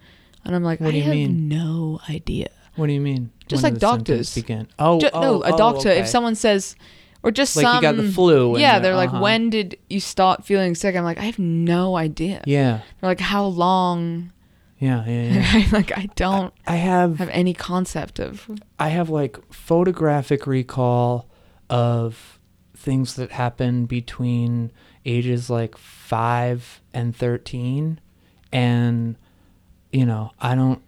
And 0.45 0.55
I'm 0.55 0.63
like, 0.63 0.79
What 0.81 0.89
"I 0.89 0.93
do 0.93 0.97
you 0.99 1.05
have 1.05 1.15
mean? 1.15 1.49
no 1.49 2.01
idea." 2.11 2.51
What 2.77 2.89
do 2.89 2.93
you 2.93 3.01
mean? 3.01 3.31
Just 3.49 3.63
When 3.63 3.73
like 3.73 3.81
doctors. 3.81 4.35
begin. 4.35 4.69
Oh, 4.79 5.01
oh, 5.15 5.21
no, 5.23 5.43
a 5.43 5.53
oh, 5.55 5.57
doctor. 5.57 5.89
okay. 5.89 6.01
If 6.01 6.09
someone 6.09 6.35
says, 6.35 6.77
or 7.25 7.33
just 7.33 7.57
Like 7.57 7.75
you 7.75 7.81
got 7.81 7.97
the 7.97 8.03
some- 8.05 8.13
flu 8.13 8.53
and 8.53 8.61
Yeah, 8.61 8.79
they're 8.79 8.95
like, 8.95 9.09
uh-huh. 9.09 9.21
when 9.21 9.51
did 9.51 9.77
you 9.91 9.99
start 9.99 10.45
feeling 10.45 10.75
sick? 10.77 10.95
I'm 10.95 11.03
like, 11.05 11.19
I 11.19 11.25
have 11.25 11.39
no 11.41 11.97
idea. 11.97 12.43
Yeah. 12.47 12.81
They're 13.01 13.11
like, 13.11 13.19
how 13.21 13.47
long? 13.47 14.31
Yeah, 14.79 15.05
yeah, 15.07 15.43
yeah. 15.57 15.65
Like, 15.73 15.97
I 15.97 16.11
don't 16.15 16.53
I 16.67 16.77
have 16.77 17.19
have 17.19 17.31
any 17.31 17.55
concept 17.55 18.19
of. 18.21 18.49
I 18.79 18.91
have 18.91 19.09
like 19.09 19.39
photographic 19.53 20.47
recall 20.47 21.29
of 21.71 22.39
things 22.77 23.15
that 23.17 23.31
happened 23.33 23.89
between 23.89 24.71
ages 25.07 25.49
like 25.49 25.79
5 25.79 26.83
and 26.93 27.17
13 27.17 27.99
and 28.53 29.17
you 29.93 30.05
know, 30.05 30.33
I 30.41 30.55
don't 30.55 30.83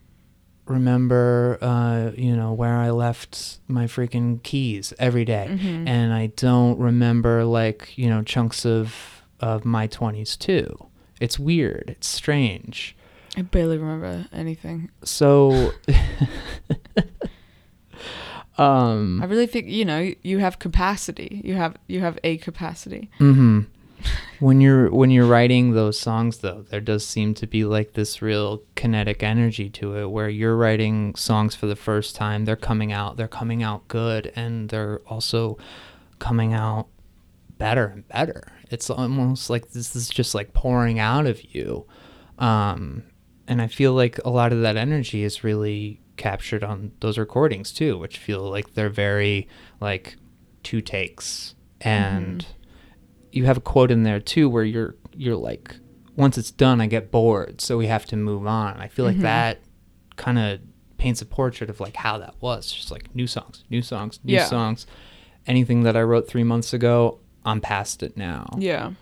remember 0.67 1.59
uh 1.63 2.11
you 2.17 2.35
know 2.37 2.53
where 2.53 2.77
I 2.77 2.91
left 2.91 3.59
my 3.69 3.85
freaking 3.87 4.43
keys 4.43 4.93
every 4.99 5.25
day. 5.25 5.49
Mhm. 5.51 5.89
and 5.89 6.13
I 6.13 6.27
don't 6.37 6.79
remember 6.79 7.45
like, 7.45 7.97
you 7.97 8.09
know, 8.11 8.23
chunks 8.23 8.67
of 8.67 9.23
of 9.41 9.65
my 9.65 9.87
20s 9.87 10.37
too. 10.37 10.89
It's 11.21 11.39
weird. 11.39 11.91
It's 11.91 12.09
strange. 12.09 12.97
I 13.37 13.43
barely 13.43 13.79
remember 13.79 14.27
anything. 14.33 14.91
So 15.05 15.73
um 18.59 19.21
I 19.23 19.27
really 19.27 19.47
think 19.47 19.69
you 19.69 19.85
know 19.85 20.13
you 20.23 20.39
have 20.39 20.59
capacity. 20.59 21.41
You 21.45 21.55
have 21.55 21.77
you 21.87 22.01
have 22.01 22.19
a 22.25 22.39
capacity. 22.39 23.11
hmm 23.19 23.61
when 24.41 24.61
you're 24.61 24.91
when 24.91 25.11
you're 25.11 25.27
writing 25.27 25.73
those 25.73 25.99
songs 25.99 26.39
though, 26.39 26.63
there 26.71 26.81
does 26.81 27.07
seem 27.07 27.35
to 27.35 27.47
be 27.47 27.65
like 27.65 27.93
this 27.93 28.21
real 28.21 28.63
kinetic 28.75 29.23
energy 29.23 29.71
to 29.71 29.97
it 29.97 30.07
where 30.11 30.29
you're 30.29 30.57
writing 30.57 31.15
songs 31.15 31.55
for 31.55 31.67
the 31.67 31.77
first 31.77 32.15
time, 32.17 32.45
they're 32.45 32.57
coming 32.57 32.93
out, 32.93 33.17
they're 33.17 33.29
coming 33.29 33.63
out 33.63 33.89
good 33.89 34.33
and 34.37 34.69
they're 34.69 35.01
also 35.07 35.57
coming 36.19 36.53
out 36.53 36.89
better 37.59 37.87
and 37.87 38.07
better. 38.09 38.53
It's 38.71 38.91
almost 38.91 39.49
like 39.49 39.71
this 39.71 39.97
is 39.97 40.09
just 40.09 40.35
like 40.35 40.53
pouring 40.53 40.99
out 40.99 41.27
of 41.27 41.55
you. 41.55 41.87
Um 42.39 43.05
and 43.49 43.63
I 43.63 43.69
feel 43.69 43.93
like 43.93 44.19
a 44.25 44.31
lot 44.31 44.53
of 44.53 44.63
that 44.63 44.77
energy 44.77 45.23
is 45.23 45.45
really 45.45 46.01
captured 46.17 46.65
on 46.65 46.93
those 47.01 47.17
recordings 47.19 47.73
too, 47.73 47.97
which 47.99 48.19
feel 48.19 48.51
like 48.51 48.75
they're 48.75 48.89
very 48.89 49.49
like 49.81 50.17
two 50.63 50.81
takes 50.81 51.55
and 51.81 52.45
you 53.37 53.45
have 53.45 53.57
a 53.57 53.61
quote 53.61 53.91
in 53.91 54.03
there 54.03 54.21
too 54.21 54.49
where 54.49 54.65
you're 54.65 54.95
you're 55.15 55.37
like 55.37 55.77
once 56.17 56.39
it's 56.39 56.51
done 56.51 56.81
I 56.81 56.87
get 56.87 57.11
bored 57.11 57.61
so 57.61 57.77
we 57.77 57.87
have 57.87 58.07
to 58.07 58.17
move 58.17 58.47
on. 58.47 58.77
I 58.79 58.89
feel 58.89 59.05
like 59.05 59.19
that 59.21 59.61
kind 60.17 60.39
of 60.39 60.61
paints 60.99 61.21
a 61.23 61.27
portrait 61.27 61.69
of 61.69 61.79
like 61.79 61.95
how 61.97 62.17
that 62.19 62.35
was 62.41 62.73
just 62.73 62.91
like 62.91 63.15
new 63.15 63.27
songs, 63.27 63.65
new 63.71 63.83
songs, 63.83 64.19
new 64.25 64.35
Yeah. 64.35 64.47
songs. 64.47 64.87
Anything 65.47 65.83
that 65.85 65.97
I 65.97 66.03
wrote 66.03 66.27
3 66.27 66.43
months 66.43 66.73
ago, 66.73 67.21
I'm 67.45 67.61
past 67.61 68.03
it 68.03 68.17
now. 68.17 68.47
Yeah. 68.59 68.93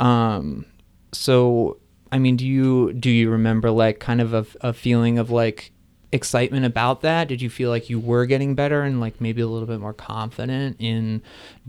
Um, 0.00 0.64
so 1.12 1.78
I 2.10 2.18
mean, 2.18 2.36
do 2.36 2.46
you 2.46 2.92
do 2.94 3.10
you 3.10 3.28
remember 3.30 3.70
like 3.70 3.98
kind 4.00 4.20
of 4.20 4.32
a, 4.34 4.46
a 4.60 4.72
feeling 4.72 5.18
of 5.18 5.30
like 5.30 5.72
excitement 6.14 6.64
about 6.64 7.02
that? 7.02 7.28
Did 7.28 7.42
you 7.42 7.50
feel 7.50 7.68
like 7.70 7.90
you 7.90 7.98
were 8.00 8.24
getting 8.24 8.54
better 8.54 8.82
and 8.82 9.00
like 9.00 9.20
maybe 9.20 9.42
a 9.42 9.46
little 9.46 9.66
bit 9.68 9.80
more 9.80 9.92
confident 9.92 10.76
in 10.78 11.20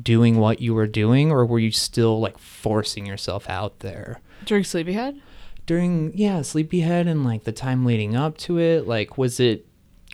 doing 0.01 0.37
what 0.37 0.61
you 0.61 0.73
were 0.73 0.87
doing, 0.87 1.31
or 1.31 1.45
were 1.45 1.59
you 1.59 1.71
still 1.71 2.19
like 2.19 2.37
forcing 2.37 3.05
yourself 3.05 3.49
out 3.49 3.79
there? 3.79 4.21
During 4.45 4.63
Sleepyhead? 4.63 5.21
during 5.67 6.11
yeah 6.15 6.43
sleepyhead 6.43 7.07
and 7.07 7.23
like 7.25 7.43
the 7.43 7.51
time 7.51 7.85
leading 7.85 8.15
up 8.15 8.37
to 8.37 8.59
it 8.59 8.85
like 8.85 9.17
was 9.17 9.39
it 9.39 9.65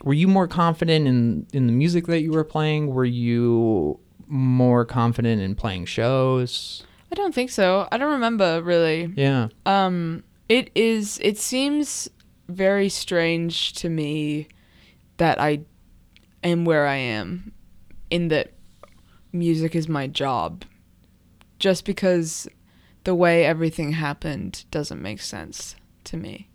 were 0.02 0.14
you 0.14 0.26
more 0.26 0.48
confident 0.48 1.06
in 1.06 1.46
in 1.52 1.68
the 1.68 1.74
music 1.74 2.06
that 2.08 2.22
you 2.22 2.32
were 2.32 2.46
playing 2.46 2.88
were 2.88 3.04
you 3.04 4.00
more 4.28 4.86
confident 4.86 5.42
in 5.42 5.54
playing 5.54 5.84
shows 5.84 6.84
I 7.12 7.16
don't 7.16 7.36
think 7.36 7.50
so. 7.50 7.90
I 7.92 7.98
don't 7.98 8.14
remember 8.14 8.62
really. 8.64 9.12
yeah 9.18 9.50
Um, 9.66 10.24
it 10.48 10.72
is. 10.74 11.20
It 11.22 11.38
seems 11.38 12.10
very 12.52 12.90
strange 12.90 13.74
to 13.74 13.90
me 13.90 14.48
that 15.18 15.40
I 15.40 15.62
am 16.44 16.66
where 16.66 16.88
I 16.88 16.96
am, 16.96 17.52
in 18.10 18.28
that 18.30 18.52
music 19.32 19.76
is 19.76 19.88
my 19.88 20.08
job. 20.08 20.64
Just 21.60 21.86
because 21.86 22.48
the 23.04 23.16
way 23.16 23.46
everything 23.46 23.92
happened 23.94 24.66
doesn't 24.72 25.02
make 25.02 25.22
sense 25.22 25.76
to 26.06 26.18
me. 26.18 26.50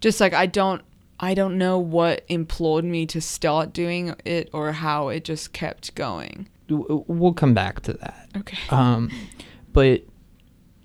Just 0.00 0.20
like 0.20 0.32
I 0.34 0.46
don't. 0.46 0.82
I 1.22 1.34
don't 1.34 1.58
know 1.58 1.78
what 1.78 2.24
implored 2.28 2.84
me 2.86 3.04
to 3.06 3.20
start 3.20 3.74
doing 3.74 4.14
it 4.24 4.48
or 4.54 4.72
how 4.72 5.08
it 5.08 5.22
just 5.22 5.52
kept 5.52 5.94
going. 5.94 6.48
We'll 6.70 7.34
come 7.34 7.52
back 7.52 7.80
to 7.80 7.92
that 7.94 8.28
Okay. 8.36 8.56
um 8.70 9.10
but 9.72 10.02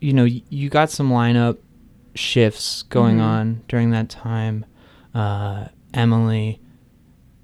you 0.02 0.12
know 0.14 0.26
you 0.26 0.68
got 0.70 0.90
some 0.90 1.10
lineup 1.10 1.58
shifts 2.16 2.84
going 2.84 3.18
Mhm. 3.18 3.22
on 3.24 3.62
during 3.68 3.92
that 3.92 4.10
time 4.10 4.66
uh 5.14 5.66
emily 5.94 6.62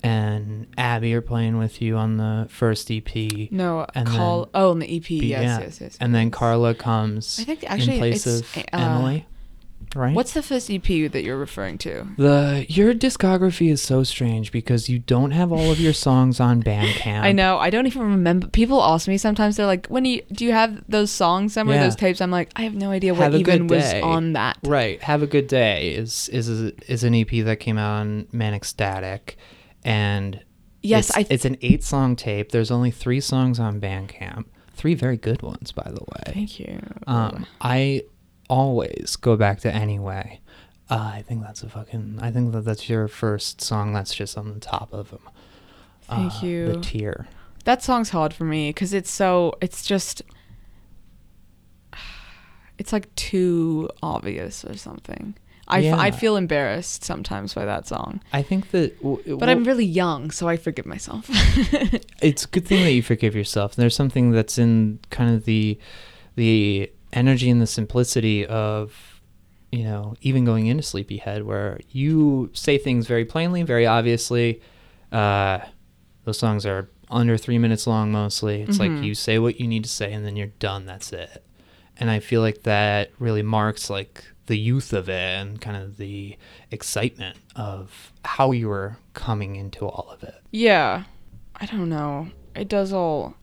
and 0.03 0.65
abby 0.77 1.13
are 1.13 1.21
playing 1.21 1.57
with 1.57 1.81
you 1.81 1.95
on 1.95 2.17
the 2.17 2.47
first 2.49 2.89
ep 2.89 3.13
No, 3.51 3.85
And 3.93 4.07
call. 4.07 4.41
then- 4.45 4.49
oh, 4.55 4.71
and 4.71 4.81
the 4.81 4.95
EP. 4.97 5.09
Yes, 5.11 5.43
yeah. 5.43 5.59
yes, 5.59 5.81
yes. 5.81 5.97
and 6.01 6.15
then 6.15 6.31
carla 6.31 6.73
comes 6.73 7.39
I 7.39 7.43
think 7.43 7.63
actually 7.69 7.93
in 7.95 7.99
place 7.99 8.25
it's, 8.25 8.41
of 8.41 8.57
uh, 8.57 8.77
emily 8.77 9.27
right 9.95 10.15
What's 10.15 10.33
the 10.33 10.41
first 10.41 10.69
EP 10.71 10.83
that 11.11 11.23
you're 11.23 11.37
referring 11.37 11.77
to? 11.79 12.07
the 12.17 12.65
your 12.69 12.93
discography 12.93 13.69
is 13.71 13.81
so 13.81 14.03
strange 14.03 14.51
because 14.51 14.87
you 14.89 14.99
don't 14.99 15.31
have 15.31 15.51
all 15.51 15.71
of 15.71 15.79
your 15.79 15.93
songs 16.07 16.39
on 16.39 16.63
bandcamp 16.63 17.21
I 17.21 17.31
know. 17.31 17.57
I 17.57 17.69
don't 17.69 17.87
even 17.87 18.01
remember. 18.03 18.47
People 18.47 18.81
ask 18.81 19.07
me 19.07 19.17
sometimes. 19.17 19.57
They're 19.57 19.65
like, 19.65 19.87
"When 19.87 20.03
do 20.03 20.09
you, 20.09 20.21
do 20.31 20.45
you 20.45 20.51
have 20.53 20.83
those 20.89 21.11
songs 21.11 21.53
somewhere? 21.53 21.77
Yeah. 21.77 21.83
Those 21.83 21.95
tapes?" 21.95 22.21
I'm 22.21 22.31
like, 22.31 22.51
I 22.55 22.61
have 22.63 22.73
no 22.75 22.91
idea 22.91 23.13
what 23.13 23.23
Have 23.31 23.35
even 23.35 23.67
was 23.67 23.93
on 23.95 24.33
that. 24.33 24.57
Right. 24.63 25.01
Have 25.03 25.21
a 25.23 25.27
Good 25.27 25.47
Day 25.47 25.91
is 25.93 26.29
is 26.29 26.47
is 26.49 27.03
an 27.03 27.13
EP 27.13 27.29
that 27.45 27.59
came 27.59 27.77
out 27.77 27.99
on 28.01 28.27
Manic 28.31 28.63
Static, 28.65 29.37
and 29.83 30.41
Yes, 30.83 31.09
it's, 31.09 31.17
I. 31.17 31.25
it's 31.29 31.45
an 31.45 31.57
eight 31.61 31.83
song 31.83 32.15
tape. 32.15 32.51
There's 32.51 32.71
only 32.71 32.91
three 32.91 33.19
songs 33.19 33.59
on 33.59 33.79
Bandcamp. 33.79 34.45
Three 34.73 34.95
very 34.95 35.17
good 35.17 35.41
ones, 35.43 35.71
by 35.71 35.83
the 35.91 36.01
way. 36.01 36.33
thank 36.33 36.59
you. 36.59 36.79
Um, 37.05 37.45
I 37.59 38.03
always 38.51 39.15
go 39.15 39.35
back 39.37 39.61
to 39.61 39.73
Anyway. 39.73 40.39
Uh, 40.89 41.11
I 41.15 41.23
think 41.25 41.41
that's 41.41 41.63
a 41.63 41.69
fucking. 41.69 42.19
I 42.21 42.31
think 42.31 42.51
that 42.51 42.65
that's 42.65 42.89
your 42.89 43.07
first 43.07 43.61
song. 43.61 43.93
That's 43.93 44.13
just 44.13 44.37
on 44.37 44.53
the 44.53 44.59
top 44.59 44.91
of 44.91 45.09
them. 45.09 45.21
Thank 46.03 46.41
The 46.41 46.47
you. 46.47 46.67
The 46.73 46.81
tier. 46.81 47.27
that 47.63 47.81
song's 47.81 48.09
hard 48.09 48.33
for 48.33 48.43
me 48.43 48.69
because 48.69 48.93
it's 48.93 49.09
so. 49.11 49.53
It's 49.61 49.85
just. 49.85 50.21
It's 52.77 52.91
like 52.91 53.13
too 53.15 53.89
obvious 54.01 54.65
or 54.65 54.75
something. 54.75 55.35
I, 55.67 55.79
Yeah. 55.79 56.09
feel 56.11 56.35
embarrassed 56.35 57.03
sometimes 57.03 57.53
by 57.53 57.63
that 57.63 57.87
song, 57.87 58.21
I 58.33 58.41
think 58.41 58.71
that. 58.71 58.97
w- 59.03 59.37
but 59.37 59.47
I'm 59.49 59.63
really 59.63 59.85
young, 59.85 60.31
so 60.31 60.49
I 60.49 60.57
forgive 60.57 60.85
myself. 60.87 61.27
it's 62.21 62.43
a 62.43 62.47
good 62.47 62.65
thing 62.67 62.83
that 62.83 62.91
you 62.91 63.03
forgive 63.03 63.35
yourself. 63.35 63.75
There's 63.75 63.95
something 63.95 64.31
that's 64.31 64.57
in 64.57 64.99
kind 65.11 65.33
of 65.33 65.45
the 65.45 65.77
the 66.35 66.91
energy 67.13 67.49
and 67.49 67.61
the 67.61 67.67
simplicity 67.67 68.45
of 68.45 69.21
you 69.71 69.83
know 69.83 70.15
even 70.21 70.45
going 70.45 70.67
into 70.67 70.83
Sleepyhead, 70.83 71.43
where 71.43 71.79
you 71.89 72.49
say 72.53 72.77
things 72.77 73.07
very 73.07 73.25
plainly, 73.25 73.63
very 73.63 73.85
obviously. 73.85 74.61
Uh, 75.11 75.59
those 76.23 76.37
songs 76.37 76.65
are 76.65 76.89
under 77.09 77.35
three 77.37 77.57
minutes 77.57 77.87
long 77.87 78.11
mostly. 78.11 78.61
It's 78.61 78.79
like 78.79 78.91
Mhm. 78.91 79.03
you 79.03 79.15
say 79.15 79.39
what 79.39 79.59
you 79.59 79.67
need 79.67 79.83
to 79.83 79.89
say 79.89 80.13
and 80.13 80.25
then 80.25 80.35
you're 80.37 80.53
done. 80.59 80.85
That's 80.85 81.11
it. 81.11 81.43
And 81.97 82.09
I 82.09 82.19
feel 82.19 82.39
like 82.41 82.63
that 82.63 83.11
really 83.19 83.41
marks 83.41 83.89
like 83.89 84.23
the 84.45 84.57
youth 84.57 84.93
of 84.93 85.09
it 85.09 85.13
and 85.39 85.59
kind 85.59 85.75
of 85.75 85.97
the 85.97 86.37
excitement 86.71 87.37
of 87.55 88.13
how 88.23 88.51
you 88.51 88.69
were 88.69 88.97
coming 89.13 89.55
into 89.57 89.85
all 89.85 90.09
of 90.09 90.23
it. 90.23 90.35
Yeah. 90.51 91.03
I 91.55 91.65
don't 91.65 91.89
know. 91.89 92.29
It 92.55 92.69
does 92.69 92.93
all 92.93 93.35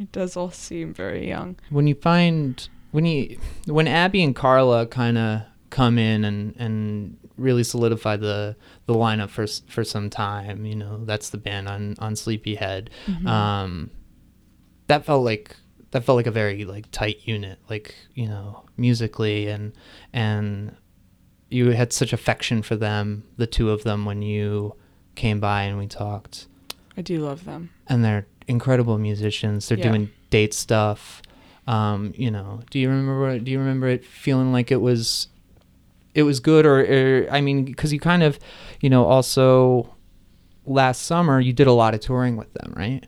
it 0.00 0.10
does 0.12 0.36
all 0.36 0.50
seem 0.50 0.92
very 0.94 1.28
young. 1.28 1.56
when 1.70 1.86
you 1.86 1.94
find 1.94 2.68
when 2.90 3.04
you 3.04 3.38
when 3.66 3.86
Abby 3.86 4.22
and 4.24 4.34
Carla 4.34 4.86
kind 4.86 5.16
of 5.18 5.42
come 5.70 5.98
in 5.98 6.24
and 6.24 6.54
and 6.58 7.16
really 7.36 7.62
solidify 7.62 8.16
the 8.16 8.56
the 8.86 8.94
lineup 8.94 9.30
for 9.30 9.46
for 9.46 9.84
some 9.84 10.10
time, 10.10 10.64
you 10.64 10.74
know, 10.74 11.04
that's 11.04 11.30
the 11.30 11.38
band 11.38 11.68
on 11.68 11.94
on 11.98 12.16
Sleepyhead. 12.16 12.90
Um 13.26 13.90
that 14.88 15.04
felt 15.04 15.24
like 15.24 15.54
that 15.92 16.04
felt 16.04 16.16
like 16.16 16.26
a 16.26 16.30
very 16.32 16.64
like 16.64 16.90
tight 16.90 17.18
unit, 17.24 17.58
like, 17.68 17.94
you 18.14 18.26
know, 18.26 18.64
musically 18.76 19.48
and 19.48 19.72
and 20.12 20.74
you 21.48 21.70
had 21.70 21.92
such 21.92 22.12
affection 22.12 22.62
for 22.62 22.76
them, 22.76 23.24
the 23.36 23.46
two 23.46 23.70
of 23.70 23.82
them 23.82 24.04
when 24.04 24.22
you 24.22 24.74
came 25.16 25.40
by 25.40 25.62
and 25.62 25.78
we 25.78 25.86
talked 25.86 26.46
I 26.96 27.02
do 27.02 27.18
love 27.18 27.44
them. 27.44 27.70
and 27.88 28.04
they're 28.04 28.26
incredible 28.50 28.98
musicians. 28.98 29.68
They're 29.68 29.78
Yeah. 29.78 29.88
doing 29.90 30.10
date 30.30 30.52
stuff. 30.54 31.22
Um, 31.66 32.12
you 32.16 32.30
know, 32.30 32.60
do 32.70 32.78
you 32.80 32.88
remember? 32.90 33.38
Do 33.38 33.50
you 33.50 33.58
remember 33.58 33.86
it 33.88 34.04
feeling 34.04 34.50
like 34.52 34.70
it 34.72 34.80
was, 34.80 35.28
it 36.14 36.24
was 36.24 36.40
good, 36.40 36.66
or, 36.66 36.80
or 36.80 37.28
I 37.30 37.40
mean, 37.40 37.64
because 37.64 37.92
you 37.92 38.00
kind 38.00 38.22
of, 38.22 38.38
you 38.80 38.90
know, 38.90 39.04
also 39.04 39.94
last 40.66 41.02
summer 41.02 41.40
you 41.40 41.52
did 41.52 41.66
a 41.66 41.72
lot 41.72 41.94
of 41.94 42.00
touring 42.00 42.36
with 42.36 42.52
them, 42.54 42.72
right? 42.76 43.04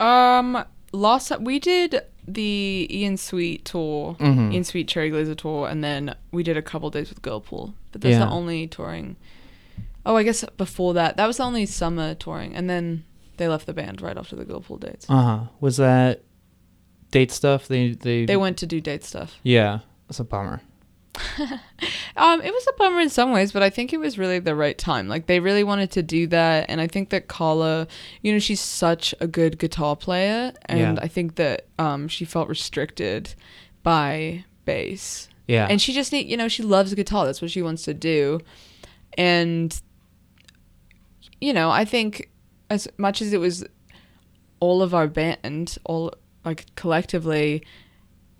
Um 0.00 0.64
last 0.92 1.32
we 1.40 1.58
did 1.58 2.02
the 2.26 2.86
Ian 2.90 3.16
Sweet 3.16 3.64
tour, 3.64 4.16
Mhm. 4.20 4.52
Ian 4.52 4.64
Sweet 4.64 4.88
Cherry 4.88 5.10
Glazerr 5.10 5.36
tour, 5.36 5.68
and 5.68 5.82
then 5.82 6.14
we 6.30 6.42
did 6.42 6.56
a 6.56 6.62
couple 6.62 6.88
days 6.90 7.08
with 7.10 7.22
Girlpool. 7.22 7.74
But 7.90 8.00
that's 8.00 8.12
Yeah. 8.12 8.24
the 8.26 8.30
only 8.30 8.66
touring. 8.66 9.16
Oh, 10.04 10.16
I 10.16 10.22
guess 10.22 10.44
before 10.56 10.94
that, 10.94 11.16
that 11.16 11.26
was 11.26 11.36
the 11.36 11.44
only 11.44 11.66
summer 11.66 12.14
touring, 12.14 12.54
and 12.54 12.68
then 12.70 13.04
they 13.36 13.48
left 13.48 13.66
the 13.66 13.72
band 13.74 14.00
right 14.00 14.16
after 14.16 14.36
the 14.36 14.44
Girlpool 14.44 14.80
dates. 14.80 15.06
Uh 15.08 15.22
huh. 15.22 15.40
Was 15.60 15.76
that 15.78 16.22
date 17.10 17.30
stuff? 17.30 17.68
They 17.68 17.92
they 17.92 18.24
They 18.26 18.36
went 18.36 18.56
to 18.58 18.66
do 18.66 18.80
date 18.80 19.04
stuff. 19.04 19.36
Yeah, 19.42 19.80
that's 20.08 20.20
a 20.20 20.24
bummer. 20.24 20.60
Um, 22.14 22.42
it 22.42 22.52
was 22.52 22.66
a 22.68 22.72
bummer 22.74 23.00
in 23.00 23.08
some 23.08 23.32
ways, 23.32 23.52
but 23.52 23.62
I 23.62 23.70
think 23.70 23.92
it 23.92 23.96
was 23.98 24.18
really 24.18 24.38
the 24.38 24.54
right 24.54 24.76
time. 24.76 25.08
Like 25.08 25.26
they 25.26 25.40
really 25.40 25.64
wanted 25.64 25.90
to 25.92 26.02
do 26.02 26.26
that, 26.28 26.66
and 26.68 26.78
I 26.80 26.86
think 26.86 27.08
that 27.08 27.26
Carla, 27.26 27.86
you 28.20 28.32
know, 28.32 28.38
she's 28.38 28.60
such 28.60 29.14
a 29.18 29.26
good 29.26 29.58
guitar 29.58 29.96
player, 29.96 30.52
and 30.66 30.98
Yeah. 30.98 31.02
I 31.02 31.08
think 31.08 31.36
that 31.36 31.66
um 31.78 32.06
she 32.08 32.24
felt 32.26 32.48
restricted 32.48 33.34
by 33.82 34.44
bass, 34.66 35.28
Yeah. 35.48 35.66
and 35.70 35.80
she 35.80 35.92
just 35.94 36.12
need, 36.12 36.28
you 36.28 36.36
know, 36.36 36.48
she 36.48 36.62
loves 36.62 36.92
guitar. 36.94 37.24
That's 37.24 37.40
what 37.40 37.50
she 37.50 37.62
wants 37.62 37.82
to 37.84 37.94
do, 37.94 38.40
and 39.16 39.78
you 41.40 41.52
know, 41.52 41.70
I 41.70 41.84
think 41.84 42.30
as 42.72 42.88
much 42.96 43.20
as 43.20 43.32
it 43.32 43.40
was 43.40 43.64
all 44.60 44.82
of 44.82 44.94
our 44.94 45.06
band, 45.06 45.76
all 45.84 46.12
like 46.44 46.66
collectively, 46.74 47.62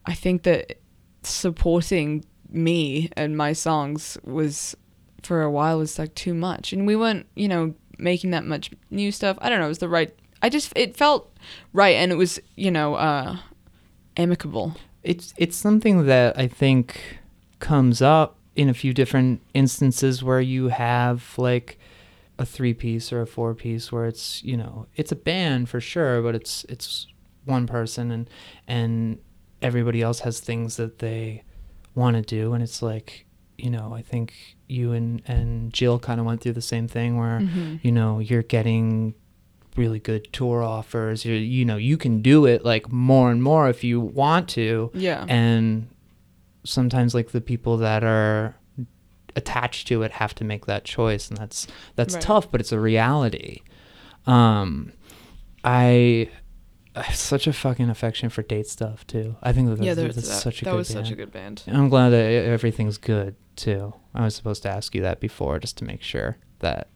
I 0.07 0.15
think 0.15 0.43
that 0.45 0.79
supporting 1.23 2.25
me 2.49 3.11
and 3.17 3.37
my 3.37 3.53
songs 3.53 4.19
was 4.25 4.77
for 5.23 5.43
a 5.43 5.51
while 5.51 5.79
was 5.79 5.99
like 5.99 6.15
too 6.15 6.35
much. 6.35 6.73
And 6.73 6.87
we 6.87 6.97
weren't 6.97 7.27
you 7.35 7.49
know 7.49 7.75
making 7.99 8.31
that 8.31 8.45
much 8.45 8.71
new 8.91 9.13
stuff. 9.13 9.37
I 9.41 9.49
don't 9.49 9.61
know 9.61 9.67
it 9.67 9.77
was 9.77 9.79
the 9.79 9.89
right 9.89 10.13
i 10.45 10.49
just 10.49 10.73
it 10.75 10.97
felt 10.97 11.33
right 11.73 11.95
and 11.95 12.11
it 12.11 12.17
was 12.17 12.41
you 12.57 12.69
know 12.69 12.97
uh 12.97 13.37
amicable. 14.17 14.75
It's 15.03 15.35
it's 15.37 15.57
something 15.57 16.07
that 16.07 16.39
I 16.39 16.47
think 16.49 17.19
comes 17.59 18.03
up 18.03 18.37
in 18.55 18.69
a 18.69 18.75
few 18.75 18.93
different 18.93 19.41
instances 19.55 20.23
where 20.23 20.41
you 20.41 20.69
have 20.69 21.35
like 21.39 21.79
a 22.43 22.47
three 22.47 22.75
piece 22.75 23.13
or 23.13 23.21
a 23.23 23.27
four 23.37 23.55
piece 23.55 23.93
where 23.93 24.07
it's 24.13 24.43
you 24.51 24.57
know 24.57 24.87
it's 25.01 25.13
a 25.13 25.17
band 25.31 25.69
for 25.69 25.81
sure 25.81 26.21
but 26.23 26.35
it's 26.35 26.65
it's 26.75 27.07
one 27.45 27.67
person 27.67 28.11
and 28.11 28.25
and 28.67 29.19
everybody 29.69 30.01
else 30.03 30.21
has 30.27 30.41
things 30.41 30.77
that 30.77 30.99
they 30.99 31.43
want 31.95 32.17
to 32.17 32.23
do. 32.23 32.53
And 32.55 32.63
it's 32.63 32.83
like 32.83 33.27
you 33.59 33.71
know 33.71 33.95
I 33.95 34.03
think 34.03 34.27
you 34.69 34.93
and 34.93 35.23
and 35.35 35.73
Jill 35.73 35.99
kind 35.99 36.19
of 36.21 36.27
went 36.27 36.41
through 36.41 36.55
the 36.55 36.69
same 36.75 36.89
thing 36.89 37.11
where 37.19 37.39
Mhm. 37.41 37.79
you 37.83 37.93
know 37.93 38.19
you're 38.19 38.43
getting 38.59 39.15
really 39.77 40.01
good 40.01 40.25
tour 40.33 40.63
offers. 40.63 41.25
You 41.25 41.35
you 41.35 41.65
know 41.65 41.77
you 41.91 41.97
can 41.97 42.23
do 42.23 42.47
it 42.47 42.65
like 42.65 42.91
more 42.91 43.31
and 43.31 43.41
more 43.43 43.69
if 43.69 43.85
you 43.85 44.01
want 44.01 44.49
to. 44.51 44.91
Yeah. 44.95 45.25
And 45.29 45.89
sometimes 46.65 47.15
like 47.15 47.31
the 47.31 47.41
people 47.41 47.77
that 47.79 48.03
are 48.05 48.55
attached 49.37 49.89
to 49.89 50.03
it 50.03 50.13
have 50.13 50.35
to 50.35 50.45
make 50.45 50.67
that 50.67 50.85
choice 50.85 51.29
and 51.29 51.39
that's 51.39 51.67
that's 51.97 52.15
Right. 52.15 52.23
tough 52.23 52.51
but 52.51 52.61
it's 52.61 52.73
a 52.73 52.79
reality 52.81 53.61
um 54.27 54.93
i 55.65 56.29
I 56.95 57.03
have 57.05 57.17
such 57.17 57.47
a 57.47 57.53
fucking 57.55 57.89
affection 57.89 58.29
for 58.29 58.43
date 58.43 58.67
stuff 58.67 59.07
too 59.07 59.37
i 59.43 59.53
think 59.53 59.69
that 59.69 59.77
that's, 59.77 59.87
yeah 59.87 59.95
that's 59.95 60.15
that, 60.17 60.23
such 60.25 60.61
a 60.63 60.65
that 60.67 60.71
good 60.73 60.77
was 60.77 60.93
band. 60.95 61.07
such 61.07 61.13
a 61.13 61.17
good 61.17 61.33
band 61.33 61.63
i'm 61.69 61.89
glad 61.89 62.11
that 62.11 62.25
everything's 62.25 62.99
good 62.99 63.35
too 63.57 63.95
i 64.15 64.23
was 64.23 64.35
supposed 64.35 64.63
to 64.63 64.69
ask 64.69 64.95
you 64.95 65.01
that 65.03 65.19
before 65.21 65.59
just 65.59 65.79
to 65.79 65.85
make 65.85 66.03
sure 66.03 66.37
that 66.59 66.89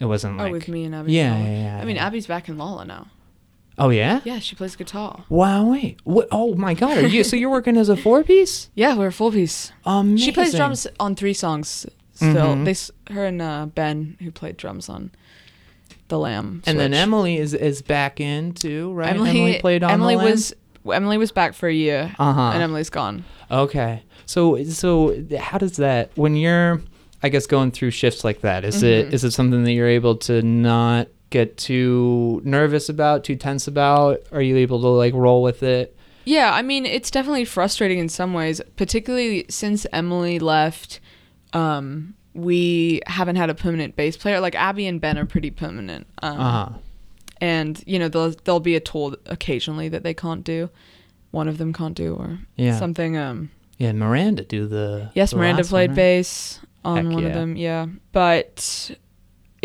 it 0.00 0.06
wasn't 0.06 0.38
oh 0.40 0.44
like 0.44 0.52
with 0.52 0.68
me 0.68 0.84
and 0.84 0.94
abby 0.94 1.12
yeah, 1.12 1.32
Lala. 1.32 1.44
yeah, 1.44 1.62
yeah, 1.76 1.78
i 1.80 1.84
mean 1.84 1.96
abby's 1.96 2.26
back 2.26 2.48
in 2.48 2.58
lala 2.58 2.84
now 2.84 3.06
oh 3.78 3.88
yeah 3.90 4.20
yeah 4.24 4.38
she 4.38 4.54
plays 4.56 4.76
guitar 4.76 5.24
wow 5.28 5.64
wait 5.70 5.98
what 6.04 6.28
oh 6.30 6.54
my 6.54 6.74
god 6.74 6.96
are 6.98 7.06
you 7.06 7.24
so 7.24 7.34
you're 7.36 7.50
working 7.50 7.76
as 7.76 7.88
a 7.88 7.96
four 7.96 8.22
piece 8.24 8.70
yeah 8.74 8.96
we're 8.96 9.08
a 9.08 9.12
full 9.12 9.32
piece 9.32 9.72
um 9.84 10.16
she 10.16 10.30
plays 10.32 10.54
drums 10.54 10.86
on 11.00 11.14
three 11.14 11.34
songs 11.34 11.86
still 12.14 12.54
Mhm. 12.54 12.64
they 13.06 13.12
her 13.14 13.24
and 13.26 13.42
uh, 13.42 13.66
ben 13.66 14.16
who 14.20 14.30
played 14.30 14.56
drums 14.56 14.88
on 14.88 15.10
the 16.08 16.18
lamb 16.18 16.62
And 16.66 16.78
then 16.78 16.94
Emily 16.94 17.38
is 17.38 17.54
is 17.54 17.80
back 17.82 18.20
in 18.20 18.52
too, 18.52 18.92
right? 18.92 19.10
Emily, 19.10 19.58
played 19.58 19.82
on 19.82 19.90
Emily 19.90 20.14
the 20.14 20.18
Lamb? 20.22 20.30
was 20.30 20.54
Emily 20.92 21.16
was 21.18 21.32
back 21.32 21.54
for 21.54 21.66
a 21.66 21.72
year, 21.72 22.14
Uh-huh. 22.18 22.40
and 22.52 22.62
Emily's 22.62 22.90
gone. 22.90 23.24
okay. 23.50 24.02
So 24.26 24.62
so 24.64 25.16
how 25.38 25.58
does 25.58 25.76
that 25.78 26.10
when 26.14 26.36
you're 26.36 26.82
I 27.22 27.30
guess 27.30 27.46
going 27.46 27.70
through 27.70 27.90
shifts 27.92 28.22
like 28.22 28.42
that 28.42 28.64
is 28.64 28.82
it 28.82 29.08
Mhm. 29.08 29.12
is 29.14 29.24
it 29.24 29.30
something 29.32 29.64
that 29.64 29.72
you're 29.72 29.88
able 29.88 30.16
to 30.28 30.42
not 30.42 31.08
get 31.34 31.56
too 31.58 32.40
nervous 32.44 32.88
about, 32.88 33.24
too 33.24 33.36
tense 33.36 33.66
about? 33.68 34.20
Are 34.32 34.40
you 34.42 34.56
able 34.56 34.80
to 34.80 34.88
like 34.88 35.12
roll 35.14 35.42
with 35.42 35.62
it? 35.62 35.96
Yeah, 36.24 36.50
I 36.54 36.62
mean 36.62 36.86
it's 36.86 37.10
definitely 37.10 37.44
frustrating 37.44 37.98
in 37.98 38.08
some 38.08 38.32
ways, 38.32 38.60
particularly 38.76 39.44
since 39.50 39.86
Emily 39.92 40.38
left. 40.38 41.00
Um, 41.52 42.14
we 42.32 43.00
haven't 43.06 43.36
had 43.36 43.50
a 43.50 43.54
permanent 43.54 43.94
bass 43.96 44.16
player. 44.16 44.40
Like 44.40 44.54
Abby 44.54 44.86
and 44.86 45.00
Ben 45.00 45.18
are 45.18 45.26
pretty 45.26 45.50
permanent. 45.50 46.06
Um, 46.22 46.40
Uh 46.40 46.50
huh. 46.66 46.68
And 47.40 47.82
you 47.86 47.98
know 47.98 48.08
there'll 48.08 48.34
there'll 48.44 48.60
be 48.60 48.76
a 48.76 48.80
tour 48.80 49.16
occasionally 49.26 49.88
that 49.90 50.02
they 50.02 50.14
can't 50.14 50.44
do. 50.44 50.70
One 51.30 51.48
of 51.48 51.58
them 51.58 51.72
can't 51.72 51.94
do 51.96 52.14
or 52.14 52.38
Yeah. 52.56 52.78
something. 52.78 53.16
Um, 53.18 53.50
Yeah, 53.78 53.92
Miranda 53.92 54.44
do 54.44 54.66
the 54.66 55.10
Yes, 55.14 55.30
the 55.32 55.36
Miranda 55.38 55.64
played 55.64 55.90
one, 55.90 55.96
right? 55.96 55.96
bass 55.96 56.60
on 56.84 56.96
Heck 57.06 57.14
one 57.14 57.22
yeah. 57.22 57.28
of 57.28 57.34
them. 57.34 57.56
Yeah, 57.56 57.86
but 58.12 58.90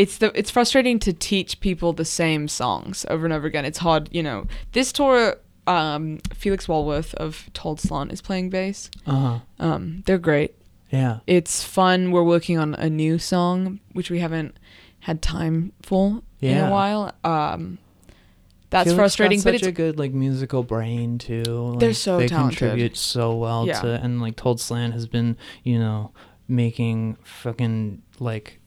it's 0.02 0.18
the 0.20 0.32
it's 0.39 0.50
frustrating 0.50 0.97
to 1.00 1.12
teach 1.14 1.60
people 1.60 1.91
the 1.93 2.06
same 2.06 2.47
songs 2.47 3.06
over 3.10 3.26
and 3.26 3.34
over 3.34 3.45
again. 3.47 3.66
It's 3.66 3.80
hard, 3.80 4.08
you 4.12 4.24
know. 4.24 4.47
This 4.72 4.91
tour, 4.91 5.36
um, 5.68 6.20
Felix 6.34 6.68
Walworth 6.68 7.14
of 7.16 7.50
Told 7.54 7.80
Slant 7.80 8.12
is 8.14 8.22
playing 8.22 8.50
bass. 8.50 8.89
Uh-huh. 9.06 9.39
Um, 9.60 10.04
they're 10.06 10.18
great. 10.32 10.56
Yeah. 10.89 11.20
It's 11.28 11.64
fun. 11.64 12.12
We're 12.12 12.24
working 12.24 12.58
on 12.58 12.76
a 12.76 12.89
new 12.89 13.20
song 13.20 13.80
which 13.93 14.10
we 14.10 14.20
haven't 14.20 14.56
had 15.02 15.22
time 15.22 15.74
for 15.84 16.22
in 16.41 16.58
a 16.58 16.72
while. 16.72 17.14
Um, 17.24 17.78
that's 18.70 18.86
Felix 18.89 19.00
frustrating, 19.00 19.39
but 19.39 19.54
such 19.54 19.56
it's 19.56 19.68
a 19.68 19.72
good 19.72 20.00
like 20.00 20.14
musical 20.14 20.64
brain 20.64 21.18
too. 21.18 21.76
They're 21.80 21.89
Like, 21.89 21.95
so 21.97 22.18
they 22.20 22.28
talented. 22.28 22.58
contribute 22.60 22.95
so 22.97 23.36
well 23.36 23.68
Yeah. 23.68 23.82
to 23.82 23.88
and 24.04 24.22
like 24.22 24.36
Told 24.38 24.62
Slant 24.62 24.93
has 24.93 25.08
been 25.08 25.36
you 25.64 25.78
know 25.78 26.12
making 26.47 27.18
fucking 27.24 28.02
like 28.20 28.59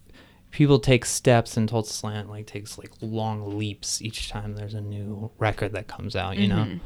people 0.53 0.78
take 0.78 1.05
steps 1.05 1.57
and 1.57 1.68
Told 1.68 1.88
Slant 1.88 2.30
like 2.30 2.46
takes 2.46 2.78
like 2.78 2.90
long 3.00 3.59
leaps 3.59 4.00
each 4.00 4.28
time 4.28 4.55
there's 4.55 4.74
a 4.74 4.80
new 4.80 5.30
record 5.38 5.72
that 5.72 5.88
comes 5.88 6.14
out. 6.14 6.36
You 6.38 6.46
know. 6.48 6.64
Mhm. 6.64 6.80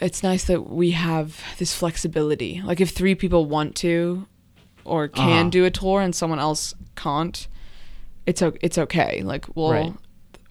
it's 0.00 0.22
nice 0.22 0.44
that 0.44 0.68
we 0.70 0.90
have 0.92 1.40
this 1.58 1.74
flexibility. 1.74 2.60
Like 2.64 2.80
if 2.80 2.90
three 2.90 3.14
people 3.14 3.44
want 3.46 3.74
to 3.76 4.26
or 4.84 5.06
can 5.08 5.40
Uh-huh. 5.40 5.50
do 5.50 5.64
a 5.64 5.70
tour 5.70 6.00
and 6.00 6.14
someone 6.14 6.38
else 6.38 6.74
can't, 6.96 7.46
it's 8.26 8.40
o- 8.42 8.56
it's 8.62 8.78
okay. 8.78 9.22
Like 9.22 9.44
we'll 9.54 9.70
Right. 9.72 9.94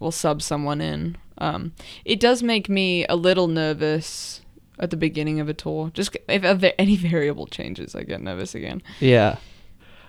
we'll 0.00 0.12
sub 0.12 0.42
someone 0.42 0.80
in. 0.80 1.16
Um, 1.38 1.72
it 2.04 2.18
does 2.20 2.42
make 2.42 2.68
me 2.68 3.04
a 3.08 3.16
little 3.16 3.48
nervous 3.48 4.40
at 4.78 4.90
the 4.90 4.96
beginning 4.96 5.40
of 5.40 5.48
a 5.48 5.54
tour. 5.54 5.90
Just 5.92 6.16
if 6.28 6.42
va- 6.42 6.80
any 6.80 6.96
variable 6.96 7.46
changes, 7.46 7.94
I 7.94 8.04
get 8.04 8.22
nervous 8.22 8.54
again. 8.54 8.80
Yeah. 9.00 9.36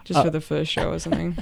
Just 0.05 0.19
Uh, 0.19 0.23
for 0.25 0.29
the 0.29 0.41
first 0.41 0.71
show 0.71 0.91
or 0.91 0.99
something. 0.99 1.37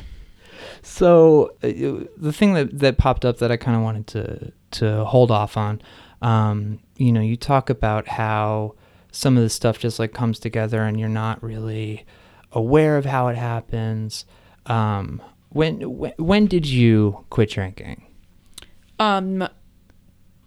So 0.82 1.52
uh, 1.64 2.06
the 2.18 2.34
thing 2.34 2.54
that 2.54 2.80
that 2.80 2.98
popped 2.98 3.26
up 3.26 3.38
that 3.40 3.52
I 3.52 3.58
kind 3.58 3.78
of 3.78 3.84
wanted 3.84 4.08
to 4.08 4.52
to 4.80 5.06
hold 5.06 5.32
off 5.32 5.58
on, 5.58 5.82
um, 6.22 6.80
you 6.98 7.12
know, 7.12 7.22
you 7.22 7.38
talk 7.38 7.70
about 7.70 8.08
how 8.08 8.76
some 9.12 9.38
of 9.38 9.44
this 9.44 9.54
stuff 9.54 9.80
just 9.80 10.00
like 10.00 10.14
comes 10.14 10.40
together 10.40 10.82
and 10.84 11.00
you're 11.00 11.10
not 11.10 11.42
really 11.42 12.06
aware 12.52 12.98
of 12.98 13.06
how 13.06 13.28
it 13.28 13.38
happens. 13.38 14.26
Um, 14.66 15.22
when 15.50 15.98
when, 15.98 16.14
when 16.18 16.48
did 16.48 16.66
you 16.66 17.26
quit 17.30 17.50
drinking? 17.50 18.02
um, 19.00 19.48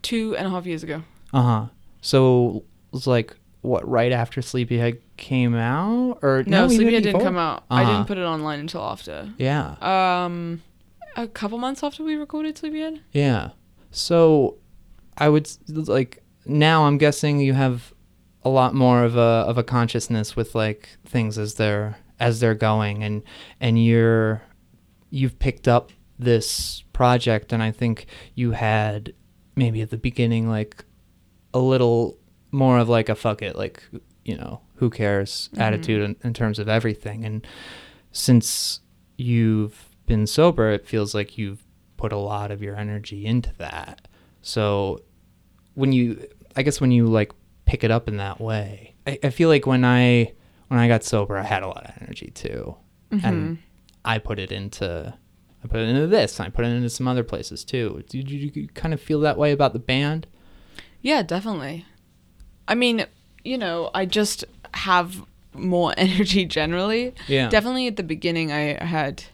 two 0.02 0.34
and 0.36 0.46
a 0.46 0.50
half 0.50 0.66
years 0.66 0.82
ago. 0.82 1.02
Uh 1.32 1.42
huh. 1.42 1.66
So 2.00 2.64
it 2.88 2.92
was 2.92 3.06
like 3.06 3.36
what 3.68 3.88
right 3.88 4.10
after 4.12 4.40
Sleepyhead 4.42 4.98
came 5.16 5.54
out 5.54 6.18
or 6.22 6.42
No, 6.46 6.64
even 6.64 6.76
Sleepyhead 6.76 7.02
didn't 7.04 7.20
come 7.22 7.36
out. 7.36 7.64
I 7.70 7.82
Uh-huh. 7.82 7.92
didn't 7.92 8.06
put 8.06 8.18
it 8.18 8.22
online 8.24 8.60
until 8.60 8.82
after. 8.82 9.28
Yeah. 9.38 9.76
Um, 9.80 10.62
a 11.16 11.26
couple 11.28 11.58
months 11.58 11.82
after 11.82 12.02
we 12.04 12.16
recorded 12.16 12.56
Sleepyhead. 12.58 13.00
Yeah. 13.12 13.50
So 13.90 14.56
I 15.16 15.28
would 15.28 15.48
like 15.68 16.22
now 16.46 16.84
I'm 16.86 16.98
guessing 16.98 17.40
you 17.40 17.54
have 17.54 17.92
a 18.44 18.48
lot 18.48 18.74
more 18.74 19.04
of 19.04 19.16
a 19.16 19.20
of 19.48 19.58
a 19.58 19.62
consciousness 19.64 20.34
with 20.36 20.54
like 20.54 20.88
things 21.04 21.36
as 21.38 21.54
they're 21.54 21.98
as 22.20 22.40
they're 22.40 22.54
going 22.54 23.02
and 23.02 23.22
and 23.60 23.84
you're 23.84 24.42
you've 25.10 25.38
picked 25.38 25.66
up 25.68 25.90
this 26.18 26.82
project 26.92 27.52
and 27.52 27.62
I 27.62 27.70
think 27.72 28.06
you 28.34 28.52
had 28.52 29.12
maybe 29.56 29.80
at 29.82 29.90
the 29.90 29.96
beginning 29.96 30.48
like 30.48 30.84
a 31.54 31.58
little 31.58 32.16
more 32.50 32.78
of 32.78 32.88
like 32.88 33.08
a 33.08 33.14
fuck 33.14 33.42
it 33.42 33.56
like 33.56 33.82
you 34.24 34.36
know 34.36 34.60
who 34.76 34.88
cares 34.90 35.48
Mhm. 35.54 35.60
attitude 35.60 36.02
in, 36.02 36.16
in 36.24 36.32
terms 36.34 36.58
of 36.58 36.68
everything 36.68 37.24
and 37.24 37.46
since 38.12 38.80
you've 39.16 39.88
been 40.06 40.26
sober 40.26 40.70
it 40.70 40.86
feels 40.86 41.14
like 41.14 41.36
you've 41.36 41.62
put 41.96 42.12
a 42.12 42.16
lot 42.16 42.50
of 42.50 42.62
your 42.62 42.76
energy 42.76 43.26
into 43.26 43.52
that 43.58 44.08
so 44.40 45.00
when 45.74 45.92
you 45.92 46.26
I 46.56 46.62
guess 46.62 46.80
when 46.80 46.90
you 46.90 47.06
like 47.06 47.32
pick 47.66 47.84
it 47.84 47.90
up 47.90 48.08
in 48.08 48.16
that 48.16 48.40
way, 48.40 48.94
I, 49.06 49.18
I 49.22 49.30
feel 49.30 49.48
like 49.48 49.66
when 49.66 49.84
I 49.84 50.32
when 50.68 50.80
I 50.80 50.88
got 50.88 51.04
sober, 51.04 51.36
I 51.36 51.42
had 51.42 51.62
a 51.62 51.68
lot 51.68 51.84
of 51.84 51.92
energy 52.02 52.30
too, 52.34 52.76
Mm-hmm. 53.12 53.26
and 53.26 53.58
I 54.04 54.18
put 54.18 54.38
it 54.38 54.50
into 54.50 55.14
I 55.62 55.66
put 55.68 55.80
it 55.80 55.88
into 55.88 56.06
this. 56.08 56.38
and 56.40 56.46
I 56.46 56.50
put 56.50 56.64
it 56.64 56.68
into 56.68 56.88
some 56.90 57.06
other 57.06 57.22
places 57.22 57.64
too. 57.64 58.02
Did 58.08 58.28
you, 58.30 58.50
you 58.54 58.68
kind 58.68 58.92
of 58.94 59.00
feel 59.00 59.20
that 59.20 59.36
way 59.38 59.52
about 59.52 59.72
the 59.72 59.78
band? 59.78 60.26
Yeah, 61.00 61.22
definitely. 61.22 61.84
I 62.68 62.74
mean, 62.74 63.06
you 63.44 63.58
know, 63.58 63.90
I 63.94 64.06
just 64.06 64.44
have 64.74 65.24
more 65.54 65.94
energy 65.96 66.44
generally. 66.44 67.14
Yeah. 67.26 67.48
Definitely 67.48 67.88
at 67.88 67.96
the 67.96 68.02
beginning, 68.02 68.52
I 68.52 68.84
had 68.84 69.24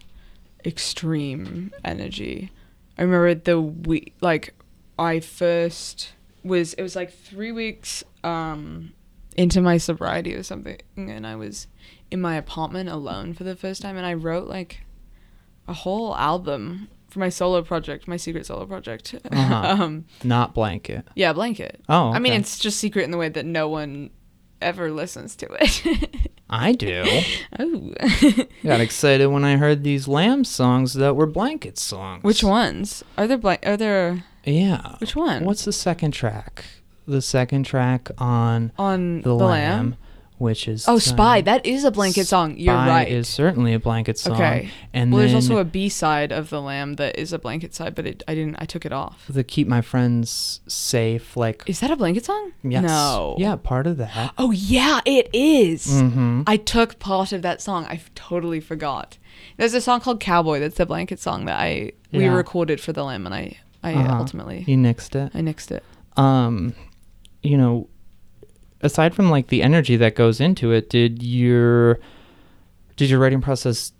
extreme 0.64 1.72
energy. 1.84 2.50
I 2.96 3.02
remember 3.02 3.34
the 3.34 3.60
week, 3.60 4.14
like, 4.20 4.54
I 4.98 5.20
first 5.20 6.12
was, 6.44 6.74
it 6.74 6.82
was 6.82 6.94
like 6.94 7.12
three 7.12 7.50
weeks 7.50 8.04
um, 8.22 8.92
into 9.36 9.60
my 9.60 9.76
sobriety 9.76 10.34
or 10.34 10.44
something, 10.44 10.78
and 10.96 11.26
I 11.26 11.34
was 11.34 11.66
in 12.10 12.20
my 12.20 12.36
apartment 12.36 12.88
alone 12.88 13.34
for 13.34 13.42
the 13.42 13.56
first 13.56 13.82
time, 13.82 13.96
and 13.96 14.06
I 14.06 14.14
wrote 14.14 14.46
like 14.46 14.82
a 15.66 15.72
whole 15.72 16.14
album 16.16 16.88
for 17.14 17.20
my 17.20 17.30
solo 17.30 17.62
project, 17.62 18.06
my 18.06 18.16
secret 18.18 18.44
solo 18.44 18.66
project. 18.66 19.14
Uh-huh. 19.32 19.54
um, 19.82 20.04
Not 20.22 20.52
blanket. 20.52 21.06
yeah, 21.14 21.32
blanket. 21.32 21.80
Oh, 21.88 22.10
I 22.12 22.18
mean, 22.18 22.34
it's 22.34 22.58
just 22.58 22.78
secret 22.78 23.04
in 23.04 23.10
the 23.12 23.16
way 23.16 23.28
that 23.30 23.46
no 23.46 23.68
one 23.68 24.10
ever 24.60 24.90
listens 24.90 25.36
to 25.36 25.46
it. 25.60 25.82
I 26.50 26.72
do. 26.72 27.04
oh. 27.58 27.92
Got 28.64 28.80
excited 28.80 29.26
when 29.28 29.44
I 29.44 29.56
heard 29.56 29.82
these 29.84 30.06
Lamb 30.08 30.44
songs 30.44 30.94
that 30.94 31.14
were 31.16 31.26
blanket 31.26 31.78
songs. 31.78 32.22
which 32.22 32.44
ones? 32.44 33.02
Are 33.16 33.26
there 33.26 33.38
blank? 33.38 33.66
Are 33.66 33.76
there 33.76 34.24
Yeah. 34.44 34.96
which 34.98 35.16
one? 35.16 35.44
What's 35.44 35.64
the 35.64 35.72
second 35.72 36.10
track? 36.12 36.64
The 37.06 37.22
second 37.22 37.64
track 37.64 38.10
on 38.18 38.72
on 38.78 39.16
The, 39.22 39.28
the, 39.28 39.34
Lamb, 39.34 39.46
lamb? 39.46 39.96
Which 40.38 40.66
is 40.66 40.86
Oh, 40.88 40.98
Spy. 40.98 41.40
That 41.40 41.64
is 41.64 41.84
a 41.84 41.90
blanket 41.90 42.26
song. 42.26 42.56
You're 42.56 42.74
Spy 42.74 42.88
right. 42.88 43.08
Is 43.08 43.28
certainly 43.28 43.72
a 43.72 43.78
blanket 43.78 44.18
song. 44.18 44.34
okay. 44.34 44.70
And 44.92 45.12
well, 45.12 45.20
then 45.22 45.30
there's 45.32 45.44
also 45.48 45.58
a 45.58 45.64
B 45.64 45.88
side 45.88 46.32
of 46.32 46.50
the 46.50 46.60
Lamb 46.60 46.94
that 46.94 47.18
is 47.18 47.32
a 47.32 47.38
blanket 47.38 47.74
side, 47.74 47.94
but 47.94 48.06
it, 48.06 48.22
I 48.26 48.34
didn't. 48.34 48.56
I 48.58 48.64
took 48.64 48.84
it 48.84 48.92
off. 48.92 49.24
the 49.28 49.44
"Keep 49.44 49.68
My 49.68 49.80
Friends 49.80 50.60
Safe." 50.66 51.36
Like 51.36 51.62
Is 51.66 51.80
that 51.80 51.90
a 51.90 51.96
blanket 51.96 52.24
song? 52.24 52.52
yes, 52.62 52.82
No. 52.82 53.36
yeah, 53.38 53.56
part 53.56 53.86
of 53.86 53.96
that. 53.98 54.32
Oh 54.36 54.50
yeah, 54.50 55.00
it 55.04 55.28
is. 55.32 55.86
Mm-hmm. 55.86 56.42
I 56.46 56.56
took 56.56 56.98
part 56.98 57.32
of 57.32 57.42
that 57.42 57.62
song. 57.62 57.84
I 57.86 58.00
totally 58.14 58.60
forgot. 58.60 59.18
There's 59.56 59.74
a 59.74 59.80
song 59.80 60.00
called 60.00 60.20
Cowboy. 60.20 60.58
That's 60.60 60.76
the 60.76 60.86
blanket 60.86 61.20
song 61.20 61.44
that 61.46 61.58
I 61.58 61.92
we 62.12 62.24
Yeah. 62.24 62.34
recorded 62.34 62.80
for 62.80 62.92
the 62.92 63.04
Lamb, 63.04 63.26
and 63.26 63.34
I 63.34 63.56
I 63.82 63.92
Uh-huh. 63.94 64.16
ultimately 64.18 64.64
You 64.66 64.76
nixed 64.76 65.14
it. 65.14 65.30
I 65.34 65.40
nixed 65.40 65.70
it. 65.70 65.84
um 66.16 66.74
you 67.42 67.56
know 67.58 67.88
aside 68.84 69.14
from 69.14 69.30
like 69.30 69.48
the 69.48 69.62
energy 69.62 69.96
that 69.96 70.14
goes 70.14 70.40
into 70.40 70.70
it 70.70 70.90
did 70.90 71.22
your 71.22 71.98
did 72.96 73.10
your 73.10 73.18
writing 73.18 73.40
process 73.40 73.92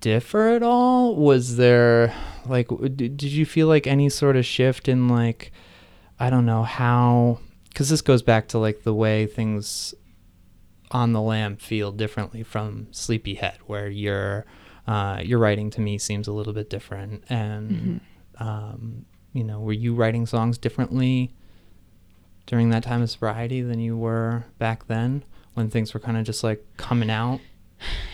differ 0.00 0.48
at 0.48 0.62
all? 0.64 1.14
Was 1.14 1.56
there 1.56 2.12
like 2.46 2.68
did, 2.68 3.16
did 3.16 3.30
you 3.30 3.46
feel 3.46 3.68
like 3.68 3.86
any 3.86 4.08
sort 4.08 4.36
of 4.36 4.44
shift 4.44 4.88
in 4.88 5.06
like 5.08 5.52
i 6.18 6.28
don't 6.28 6.44
know 6.44 6.64
how 6.64 7.38
because 7.68 7.88
this 7.88 8.00
goes 8.00 8.20
back 8.20 8.48
to 8.48 8.58
like 8.58 8.82
the 8.82 8.92
way 8.92 9.26
things 9.26 9.94
on 10.90 11.12
the 11.12 11.20
lamb 11.20 11.56
feel 11.56 11.92
differently 11.92 12.42
from 12.42 12.88
sleepyhead 12.90 13.58
where 13.66 13.88
your 13.88 14.44
uh, 14.88 15.20
your 15.22 15.38
writing 15.38 15.70
to 15.70 15.80
me 15.80 15.96
seems 15.96 16.26
a 16.26 16.32
little 16.32 16.52
bit 16.52 16.68
different 16.68 17.22
and 17.28 18.00
um, 18.38 19.06
you 19.32 19.44
know 19.44 19.60
were 19.60 19.72
you 19.72 19.94
writing 19.94 20.26
songs 20.26 20.58
differently 20.58 21.32
during 22.46 22.70
that 22.70 22.82
time 22.82 23.02
of 23.02 23.10
sobriety 23.10 23.62
than 23.62 23.80
you 23.80 23.96
were 23.96 24.44
back 24.58 24.86
then 24.86 25.24
when 25.54 25.68
things 25.70 25.92
were 25.94 26.00
kind 26.00 26.16
of 26.16 26.24
just 26.24 26.42
like 26.42 26.64
coming 26.76 27.10
out 27.10 27.40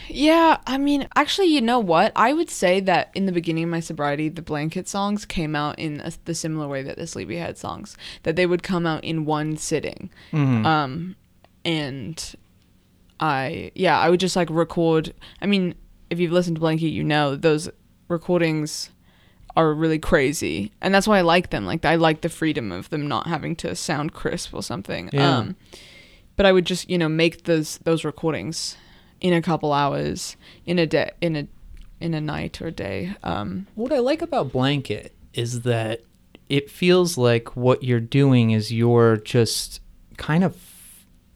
Yeah, 0.08 0.56
I 0.66 0.78
mean, 0.78 1.06
actually, 1.14 1.48
you 1.48 1.60
know 1.60 1.78
what? 1.78 2.12
I 2.16 2.32
would 2.32 2.48
say 2.48 2.80
that 2.80 3.10
in 3.14 3.26
the 3.26 3.32
beginning 3.32 3.64
of 3.64 3.70
my 3.70 3.80
sobriety, 3.80 4.30
the 4.30 4.40
blanket 4.40 4.88
songs 4.88 5.26
came 5.26 5.54
out 5.54 5.78
in 5.78 6.00
a, 6.00 6.10
the 6.24 6.34
similar 6.34 6.66
way 6.66 6.82
that 6.82 6.96
the 6.96 7.06
Sleepyhead 7.06 7.58
songs, 7.58 7.94
that 8.22 8.34
they 8.34 8.46
would 8.46 8.62
come 8.62 8.86
out 8.86 9.04
in 9.04 9.26
one 9.26 9.58
sitting. 9.58 10.08
Mhm. 10.32 10.64
Um, 10.64 11.16
and 11.66 12.34
I, 13.20 13.70
yeah, 13.74 13.98
I 13.98 14.08
would 14.08 14.20
just 14.20 14.36
like 14.36 14.48
record. 14.50 15.12
I 15.42 15.46
mean, 15.46 15.74
if 16.08 16.18
you've 16.18 16.32
listened 16.32 16.56
to 16.56 16.60
Blanket, 16.60 16.88
you 16.88 17.04
know 17.04 17.36
those 17.36 17.68
recordings 18.08 18.88
are 19.58 19.74
really 19.74 19.98
crazy, 19.98 20.70
and 20.80 20.94
that's 20.94 21.08
why 21.08 21.18
I 21.18 21.22
like 21.22 21.50
them. 21.50 21.66
Like 21.66 21.84
I 21.84 21.96
like 21.96 22.20
the 22.20 22.28
freedom 22.28 22.70
of 22.70 22.88
them 22.90 23.08
not 23.08 23.26
having 23.26 23.56
to 23.56 23.74
sound 23.74 24.14
crisp 24.14 24.54
or 24.54 24.62
something. 24.62 25.10
Yeah. 25.12 25.38
Um, 25.38 25.56
but 26.36 26.46
I 26.46 26.52
would 26.52 26.64
just 26.64 26.88
you 26.88 26.96
know 26.96 27.08
make 27.08 27.42
those 27.44 27.78
those 27.78 28.04
recordings 28.04 28.76
in 29.20 29.34
a 29.34 29.42
couple 29.42 29.72
hours 29.72 30.36
in 30.64 30.78
a 30.78 30.86
day 30.86 31.10
in 31.20 31.34
a 31.34 31.48
in 32.00 32.14
a 32.14 32.20
night 32.20 32.62
or 32.62 32.68
a 32.68 32.72
day. 32.72 33.16
Um, 33.24 33.66
what 33.74 33.92
i 33.92 33.98
like 33.98 34.22
about 34.22 34.52
blanket 34.52 35.12
is 35.34 35.62
that 35.62 36.02
it 36.48 36.70
feels 36.70 37.18
like 37.18 37.56
what 37.56 37.82
you're 37.82 37.98
doing 37.98 38.52
is 38.52 38.72
you're 38.72 39.16
just 39.16 39.80
kind 40.16 40.44
of 40.44 40.56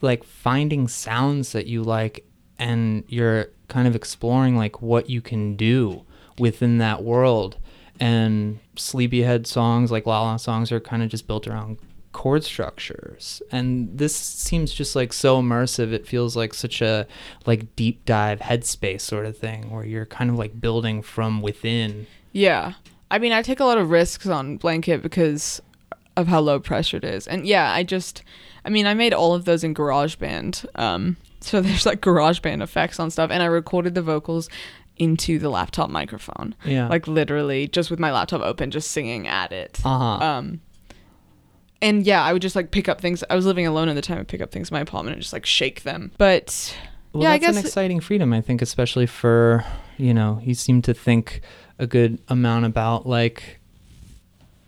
like 0.01 0.23
finding 0.23 0.87
sounds 0.87 1.53
that 1.53 1.66
you 1.66 1.83
like 1.83 2.25
and 2.57 3.03
you're 3.09 3.49
kind 3.66 3.89
of 3.89 3.97
exploring 3.97 4.57
like 4.57 4.81
what 4.81 5.11
you 5.11 5.20
can 5.20 5.57
do 5.57 6.05
within 6.39 6.79
that 6.79 7.03
world 7.03 7.57
and 8.01 8.59
sleepyhead 8.76 9.47
songs 9.47 9.90
like 9.90 10.07
la 10.07 10.22
la 10.22 10.36
songs 10.36 10.72
are 10.72 10.80
kind 10.80 11.03
of 11.03 11.09
just 11.09 11.26
built 11.26 11.47
around 11.47 11.78
chord 12.12 12.45
structures 12.45 13.40
and 13.51 13.97
this 13.97 14.14
seems 14.14 14.72
just 14.72 14.95
like 14.95 15.12
so 15.14 15.40
immersive 15.40 15.93
it 15.93 16.07
feels 16.07 16.36
like 16.36 16.53
such 16.53 16.82
a 16.82 17.07
like 17.47 17.74
deep 17.74 18.05
dive 18.05 18.40
headspace 18.40 19.01
sort 19.01 19.24
of 19.24 19.36
thing 19.36 19.70
where 19.70 19.84
you're 19.84 20.05
kind 20.05 20.28
of 20.28 20.36
like 20.36 20.61
building 20.61 21.01
from 21.01 21.40
within 21.40 22.07
Yeah. 22.32 22.74
I 23.11 23.18
mean, 23.18 23.32
I 23.32 23.43
take 23.43 23.61
a 23.61 23.64
lot 23.64 23.76
of 23.78 23.90
risks 23.90 24.26
on 24.26 24.57
Blanket 24.57 25.03
because 25.03 25.61
of 26.16 26.28
how 26.28 26.40
low 26.40 26.59
pressure 26.59 26.97
it 26.97 27.05
is. 27.05 27.26
And 27.26 27.47
yeah, 27.47 27.70
I 27.70 27.82
just, 27.82 28.22
I 28.64 28.70
mean, 28.70 28.86
I 28.86 28.95
made 28.95 29.12
all 29.12 29.34
of 29.34 29.45
those 29.45 29.62
in 29.62 29.74
GarageBand. 29.74 30.64
Um, 30.74 31.16
so 31.40 31.61
there's 31.61 31.84
like 31.84 32.01
GarageBand 32.03 32.62
effects 32.62 32.99
on 32.99 33.11
stuff. 33.11 33.30
And 33.30 33.43
I 33.43 33.47
recorded 33.47 33.95
the 33.95 34.03
vocals 34.03 34.49
into 35.03 35.39
the 35.39 35.49
laptop 35.51 35.91
microphone. 35.91 36.55
yeah 36.65 36.89
Like 36.89 37.07
literally 37.09 37.69
just 37.69 37.91
with 37.91 37.99
my 37.99 38.13
laptop 38.13 38.41
open, 38.43 38.71
just 38.71 38.91
singing 38.91 39.27
at 39.27 39.51
it. 39.53 39.81
uh-huh 39.85 40.25
Um, 40.25 40.61
and 41.81 42.07
yeah, 42.07 42.23
I 42.23 42.33
would 42.33 42.43
just 42.43 42.55
like 42.55 42.71
pick 42.71 42.89
up 42.89 43.01
things. 43.01 43.25
I 43.29 43.35
was 43.35 43.45
living 43.45 43.67
alone 43.67 43.89
at 43.89 43.95
the 43.97 44.03
time. 44.03 44.19
I'd 44.19 44.29
pick 44.29 44.41
up 44.41 44.53
things 44.53 44.71
in 44.71 44.75
my 44.75 44.81
apartment 44.81 45.15
and 45.15 45.23
just 45.23 45.33
like 45.33 45.45
shake 45.45 45.83
them. 45.83 46.13
But 46.17 46.77
Well, 47.13 47.25
yeah, 47.25 47.31
I 47.31 47.39
that's 47.39 47.55
guess 47.55 47.57
an 47.63 47.67
exciting 47.67 48.01
freedom, 48.01 48.33
I 48.33 48.41
think, 48.41 48.63
especially 48.63 49.07
for 49.07 49.65
you 49.99 50.15
know, 50.15 50.41
you 50.45 50.55
seem 50.55 50.81
to 50.83 50.95
think 50.95 51.41
a 51.79 51.87
good 51.87 52.21
amount 52.29 52.65
about 52.67 53.07
like 53.07 53.59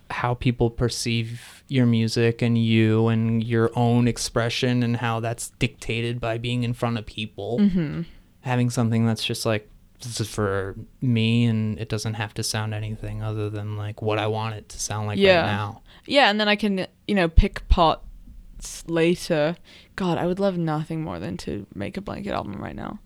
how 0.09 0.33
people 0.35 0.69
perceive 0.69 1.63
your 1.67 1.85
music 1.85 2.41
and 2.41 2.57
you 2.57 3.07
and 3.07 3.43
your 3.43 3.71
own 3.75 4.07
expression 4.07 4.83
and 4.83 4.97
how 4.97 5.19
that's 5.19 5.49
dictated 5.57 6.19
by 6.21 6.37
being 6.37 6.63
in 6.63 6.73
front 6.73 6.97
of 6.97 7.05
people. 7.05 7.59
hmm 7.59 8.01
Having 8.41 8.69
something 8.69 9.07
that's 9.07 9.23
just 9.25 9.43
like 9.45 9.67
this 10.05 10.21
is 10.21 10.29
for 10.29 10.75
me 11.01 11.45
and 11.45 11.77
it 11.79 11.89
doesn't 11.89 12.13
have 12.15 12.33
to 12.35 12.43
sound 12.43 12.73
anything 12.73 13.21
other 13.21 13.49
than 13.49 13.75
like 13.77 14.01
what 14.01 14.17
I 14.17 14.27
want 14.27 14.55
it 14.55 14.69
to 14.69 14.79
sound 14.79 15.07
like 15.07 15.19
Yeah. 15.19 15.41
right 15.41 15.45
now. 15.47 15.81
Yeah, 16.05 16.29
and 16.29 16.39
then 16.39 16.47
I 16.47 16.55
can, 16.55 16.87
you 17.07 17.15
know, 17.15 17.27
pick 17.27 17.67
parts 17.67 18.83
later. 18.87 19.57
God, 19.95 20.17
I 20.17 20.25
would 20.27 20.39
love 20.39 20.57
nothing 20.57 21.01
more 21.03 21.19
than 21.19 21.35
to 21.37 21.65
make 21.75 21.97
a 21.97 22.01
blanket 22.01 22.31
album 22.31 22.61
right 22.61 22.75
now. 22.75 22.99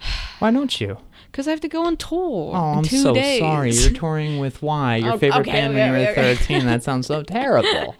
Why 0.40 0.50
don't 0.50 0.80
you? 0.80 0.98
Because 1.30 1.46
I 1.46 1.50
have 1.50 1.60
to 1.60 1.68
go 1.68 1.84
on 1.86 1.96
tour. 1.96 2.52
Oh, 2.54 2.74
I'm 2.78 2.84
so 2.84 3.14
days. 3.14 3.38
sorry. 3.38 3.72
You're 3.72 3.90
touring 4.02 4.38
with 4.38 4.60
why? 4.62 4.96
Your 4.96 5.12
Oh, 5.14 5.18
favorite 5.18 5.40
okay, 5.42 5.52
band 5.52 5.74
okay, 5.74 5.90
when 5.90 6.00
you 6.00 6.06
were 6.06 6.10
okay. 6.12 6.34
13. 6.36 6.66
That 6.66 6.82
sounds 6.82 7.06
so 7.06 7.22
terrible. 7.38 7.94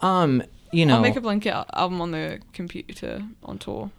Um, 0.00 0.42
you 0.72 0.86
know, 0.86 0.96
I'll 0.96 1.00
make 1.02 1.16
a 1.16 1.20
blanket 1.20 1.52
album 1.72 2.00
on 2.00 2.10
the 2.10 2.40
computer 2.52 3.22
on 3.44 3.58
tour. 3.58 3.90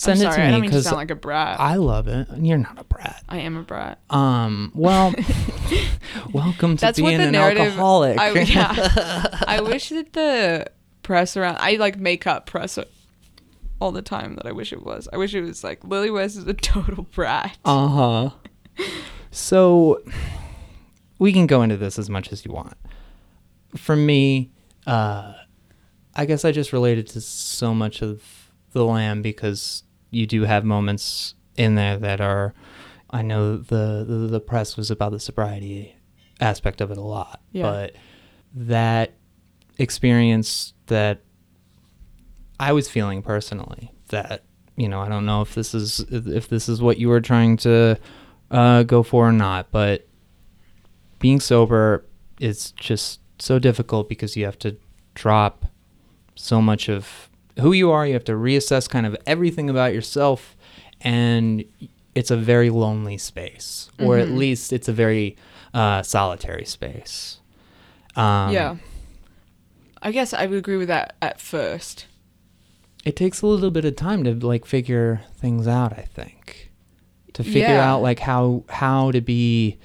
Send 0.00 0.18
I'm 0.18 0.28
it 0.28 0.32
sorry, 0.32 0.42
I 0.44 0.46
to 0.46 0.52
don't 0.52 0.60
me 0.62 0.68
mean 0.68 0.70
to 0.70 0.82
sound 0.82 0.96
like 0.96 1.10
a 1.10 1.14
brat. 1.14 1.60
I 1.60 1.74
love 1.76 2.08
it. 2.08 2.26
You're 2.38 2.56
not 2.56 2.80
a 2.80 2.84
brat. 2.84 3.22
I 3.28 3.40
am 3.40 3.58
a 3.58 3.62
brat. 3.62 4.00
Um, 4.08 4.72
well, 4.74 5.12
welcome 6.32 6.78
to 6.78 6.80
That's 6.80 6.98
what 6.98 7.08
being 7.08 7.18
the 7.20 7.26
an 7.26 7.32
narrative. 7.32 7.64
alcoholic. 7.64 8.18
I, 8.18 8.30
yeah, 8.30 9.26
I 9.46 9.60
wish 9.60 9.90
that 9.90 10.14
the 10.14 10.70
press 11.02 11.36
around. 11.36 11.58
I 11.60 11.72
like 11.72 11.98
make 11.98 12.26
up 12.26 12.46
press 12.46 12.78
all 13.78 13.92
the 13.92 14.00
time 14.00 14.36
that 14.36 14.46
I 14.46 14.52
wish 14.52 14.72
it 14.72 14.82
was. 14.86 15.06
I 15.12 15.18
wish 15.18 15.34
it 15.34 15.42
was 15.42 15.62
like 15.62 15.84
Lillie 15.84 16.10
West 16.10 16.38
is 16.38 16.46
a 16.46 16.54
total 16.54 17.02
brat. 17.04 17.58
Uh 17.62 17.88
huh. 17.88 18.30
So 19.30 20.02
we 21.18 21.30
can 21.34 21.46
go 21.46 21.60
into 21.60 21.76
this 21.76 21.98
as 21.98 22.08
much 22.08 22.32
as 22.32 22.46
you 22.46 22.52
want. 22.52 22.72
For 23.76 23.96
me, 23.96 24.50
uh, 24.86 25.34
I 26.16 26.24
guess 26.24 26.46
I 26.46 26.52
just 26.52 26.72
related 26.72 27.06
to 27.08 27.20
so 27.20 27.74
much 27.74 28.00
of 28.00 28.22
the 28.72 28.86
lamb 28.86 29.20
because 29.20 29.82
you 30.10 30.26
do 30.26 30.42
have 30.42 30.64
moments 30.64 31.34
in 31.56 31.74
there 31.74 31.96
that 31.98 32.20
are. 32.20 32.54
I 33.12 33.22
know 33.22 33.56
the 33.56 34.04
the, 34.06 34.28
the 34.30 34.40
press 34.40 34.76
was 34.76 34.90
about 34.90 35.10
the 35.12 35.18
sobriety 35.20 35.96
aspect 36.40 36.80
of 36.80 36.90
it 36.90 36.96
a 36.98 37.02
lot, 37.02 37.40
Yeah. 37.52 37.62
but 37.62 37.96
that 38.54 39.14
experience 39.78 40.74
that 40.86 41.22
I 42.58 42.72
was 42.72 42.88
feeling 42.88 43.22
personally 43.22 43.90
that 44.08 44.44
you 44.76 44.88
know 44.88 45.00
I 45.00 45.08
don't 45.08 45.26
know 45.26 45.42
if 45.42 45.54
this 45.54 45.74
is 45.74 46.00
if 46.10 46.48
this 46.48 46.68
is 46.68 46.80
what 46.82 46.98
you 46.98 47.08
were 47.08 47.20
trying 47.20 47.56
to 47.58 47.98
uh, 48.50 48.82
go 48.84 49.02
for 49.02 49.28
or 49.28 49.32
not, 49.32 49.70
but 49.70 50.06
being 51.18 51.40
sober 51.40 52.04
is 52.40 52.72
just 52.72 53.20
so 53.38 53.58
difficult 53.58 54.08
because 54.08 54.36
you 54.36 54.44
have 54.44 54.58
to 54.60 54.76
drop 55.14 55.66
so 56.34 56.60
much 56.62 56.88
of 56.88 57.29
who 57.60 57.72
you 57.72 57.90
are. 57.90 58.06
You 58.06 58.12
have 58.14 58.24
to 58.24 58.32
reassess 58.32 58.88
kind 58.88 59.06
of 59.06 59.16
everything 59.26 59.70
about 59.70 59.92
yourself, 59.94 60.56
and 61.00 61.64
it's 62.14 62.30
a 62.30 62.36
very 62.36 62.70
lonely 62.70 63.16
space, 63.18 63.90
or 63.98 64.18
at 64.18 64.28
Mhm. 64.28 64.36
least 64.36 64.72
it's 64.72 64.88
a 64.88 64.92
very 64.92 65.36
uh, 65.72 66.02
solitary 66.02 66.64
space. 66.64 67.38
Um, 68.16 68.52
yeah. 68.52 68.76
I 70.02 70.10
guess 70.10 70.32
I 70.34 70.46
would 70.46 70.58
agree 70.58 70.76
with 70.76 70.88
that 70.88 71.14
at 71.22 71.40
first. 71.40 72.06
it 73.04 73.16
takes 73.16 73.40
a 73.40 73.46
little 73.46 73.70
bit 73.70 73.84
of 73.86 73.96
time 73.96 74.24
to 74.24 74.34
like 74.46 74.66
figure 74.66 75.22
things 75.38 75.66
out 75.66 75.90
i 75.98 76.02
think 76.02 76.70
to 77.32 77.42
figure 77.42 77.60
Yeah. 77.78 77.90
out 77.92 78.02
like 78.02 78.18
how 78.18 78.62
how 78.68 79.10
to 79.12 79.22
be 79.22 79.78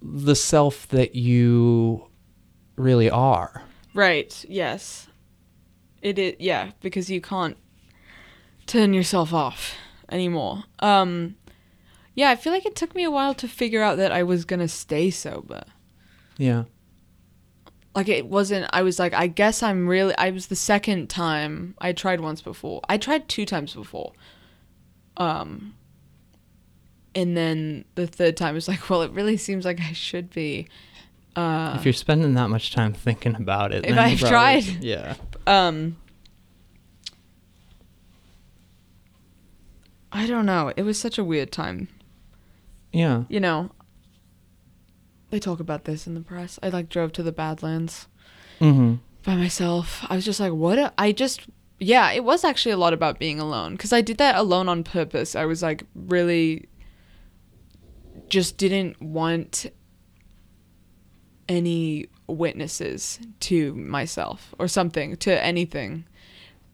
the 0.00 0.34
self 0.36 0.86
that 0.88 1.14
you 1.16 2.06
really 2.76 3.10
are 3.10 3.62
Right. 3.94 4.44
Yes. 4.48 5.06
It 6.04 6.18
is. 6.18 6.34
Yeah, 6.38 6.70
because 6.82 7.10
you 7.10 7.20
can't 7.20 7.56
turn 8.66 8.92
yourself 8.94 9.32
off 9.32 9.74
anymore. 10.08 10.64
Um. 10.78 11.34
Yeah, 12.14 12.30
I 12.30 12.36
feel 12.36 12.52
like 12.52 12.64
it 12.64 12.76
took 12.76 12.94
me 12.94 13.02
a 13.02 13.10
while 13.10 13.34
to 13.34 13.48
figure 13.48 13.82
out 13.82 13.96
that 13.96 14.12
I 14.12 14.22
was 14.22 14.44
gonna 14.44 14.68
stay 14.68 15.10
sober. 15.10 15.64
yeah 16.36 16.64
Like 17.96 18.08
it 18.08 18.26
wasn't. 18.26 18.70
I 18.72 18.82
was 18.82 18.98
like, 19.00 19.12
I 19.14 19.26
guess 19.26 19.62
I'm 19.64 19.88
really. 19.88 20.14
I 20.16 20.30
was 20.30 20.46
the 20.46 20.54
second 20.56 21.08
time 21.10 21.74
I 21.80 21.92
tried 21.92 22.20
once 22.20 22.40
before. 22.42 22.82
I 22.88 22.98
tried 22.98 23.28
two 23.28 23.46
times 23.46 23.74
before. 23.74 24.12
Um. 25.16 25.74
And 27.16 27.36
then 27.36 27.84
the 27.94 28.06
third 28.08 28.36
time 28.36 28.54
was 28.54 28.66
like, 28.68 28.90
well, 28.90 29.02
it 29.02 29.10
really 29.12 29.36
seems 29.36 29.64
like 29.64 29.80
I 29.80 29.92
should 29.92 30.30
be. 30.30 30.68
Uh, 31.36 31.74
if 31.76 31.84
you're 31.84 31.92
spending 31.92 32.34
that 32.34 32.48
much 32.48 32.72
time 32.72 32.92
thinking 32.92 33.34
about 33.34 33.72
it 33.72 33.84
If 33.84 33.90
then 33.90 33.98
I've 33.98 34.18
probably- 34.20 34.62
tried. 34.62 34.84
yeah 34.84 35.14
um 35.46 35.96
I 40.12 40.26
don't 40.26 40.46
know. 40.46 40.72
It 40.76 40.82
was 40.82 40.98
such 40.98 41.18
a 41.18 41.24
weird 41.24 41.50
time. 41.50 41.88
yeah 42.92 43.24
You 43.28 43.40
know, 43.40 43.70
they 45.30 45.40
talk 45.40 45.58
about 45.60 45.84
this 45.84 46.06
in 46.06 46.14
the 46.14 46.20
press. 46.20 46.58
I 46.62 46.68
like 46.68 46.88
drove 46.88 47.12
to 47.14 47.22
the 47.22 47.32
Badlands 47.32 48.06
mm-hmm 48.60 48.94
by 49.24 49.34
myself. 49.36 50.04
I 50.10 50.16
was 50.16 50.24
just 50.24 50.38
like, 50.38 50.52
what? 50.52 50.78
A- 50.78 50.92
I 50.98 51.10
just, 51.10 51.46
yeah, 51.80 52.12
it 52.12 52.24
was 52.24 52.44
actually 52.44 52.72
a 52.72 52.76
lot 52.76 52.92
about 52.92 53.18
being 53.18 53.40
alone 53.40 53.72
because 53.72 53.90
I 53.90 54.02
did 54.02 54.18
that 54.18 54.36
alone 54.36 54.68
on 54.68 54.84
purpose. 54.84 55.34
I 55.34 55.46
was 55.46 55.62
like, 55.62 55.84
really, 55.94 56.68
just 58.28 58.58
didn't 58.58 59.00
want 59.00 59.64
any 61.48 62.06
witnesses 62.26 63.18
to 63.40 63.74
myself 63.74 64.54
or 64.58 64.68
something 64.68 65.16
to 65.16 65.44
anything. 65.44 66.04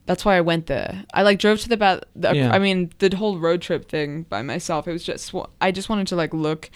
That's 0.06 0.24
why 0.24 0.36
I 0.36 0.40
went 0.40 0.66
there. 0.66 1.04
I 1.14 1.22
like 1.22 1.38
drove 1.38 1.60
to 1.60 1.68
the 1.68 1.76
bad. 1.76 2.04
Yeah. 2.16 2.50
I 2.52 2.58
mean, 2.58 2.90
the 2.98 3.14
whole 3.16 3.38
road 3.38 3.62
trip 3.62 3.88
thing 3.88 4.22
by 4.24 4.42
myself. 4.42 4.88
It 4.88 4.92
was 4.92 5.04
just 5.04 5.32
I 5.60 5.70
just 5.70 5.88
wanted 5.88 6.06
to 6.08 6.16
like 6.16 6.34
look 6.34 6.70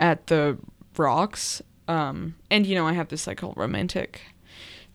at 0.00 0.26
the 0.26 0.58
rocks. 0.96 1.62
Um, 1.86 2.34
and 2.50 2.66
you 2.66 2.74
know, 2.74 2.86
I 2.86 2.92
have 2.92 3.08
this 3.08 3.26
like 3.26 3.40
whole 3.40 3.54
romantic 3.56 4.22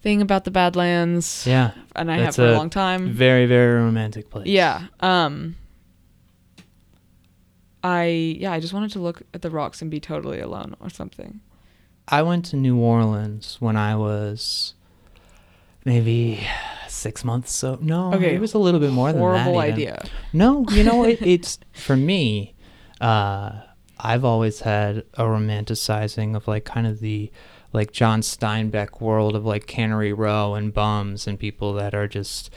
thing 0.01 0.21
about 0.21 0.43
the 0.45 0.51
Badlands. 0.51 1.47
yeah 1.47 1.71
and 1.95 2.11
I 2.11 2.17
have 2.19 2.35
for 2.35 2.45
a, 2.45 2.51
a 2.51 2.57
long 2.57 2.69
time. 2.69 3.11
very 3.11 3.47
very 3.47 3.81
romantic 3.81 4.29
place 4.29 4.45
Yeah. 4.45 4.87
Um 4.99 5.55
I 7.83 8.37
yeah, 8.39 8.51
I 8.51 8.59
just 8.59 8.73
wanted 8.73 8.91
to 8.91 8.99
look 8.99 9.21
at 9.33 9.41
the 9.41 9.49
rocks 9.49 9.81
and 9.81 9.89
be 9.91 9.99
totally 9.99 10.39
alone 10.39 10.75
or 10.79 10.89
something. 10.89 11.39
I 12.07 12.21
went 12.21 12.45
to 12.45 12.55
New 12.55 12.77
Orleans 12.77 13.57
when 13.59 13.75
I 13.75 13.95
was 13.95 14.73
maybe 15.83 16.45
six 16.87 17.23
months. 17.23 17.51
So 17.51 17.77
no, 17.81 18.13
Okay, 18.13 18.35
it 18.35 18.41
was 18.41 18.53
a 18.53 18.57
little 18.59 18.79
bit 18.79 18.91
more 18.91 19.11
than 19.11 19.21
that. 19.21 19.43
Horrible 19.43 19.61
even. 19.63 19.73
idea. 19.73 20.05
No, 20.33 20.65
you 20.71 20.83
know 20.83 21.03
it, 21.03 21.21
it's 21.25 21.59
for 21.73 21.95
me. 21.95 22.53
Uh, 23.01 23.61
I've 23.99 24.23
always 24.25 24.61
had 24.61 24.99
a 25.15 25.23
romanticizing 25.23 26.35
of 26.35 26.47
like 26.47 26.65
kind 26.65 26.85
of 26.87 26.99
the 26.99 27.31
like 27.73 27.91
John 27.91 28.21
Steinbeck 28.21 29.01
world 29.01 29.35
of 29.35 29.45
like 29.45 29.67
Cannery 29.67 30.13
Row 30.13 30.53
and 30.53 30.73
bums 30.73 31.27
and 31.27 31.39
people 31.39 31.73
that 31.73 31.93
are 31.93 32.07
just 32.07 32.49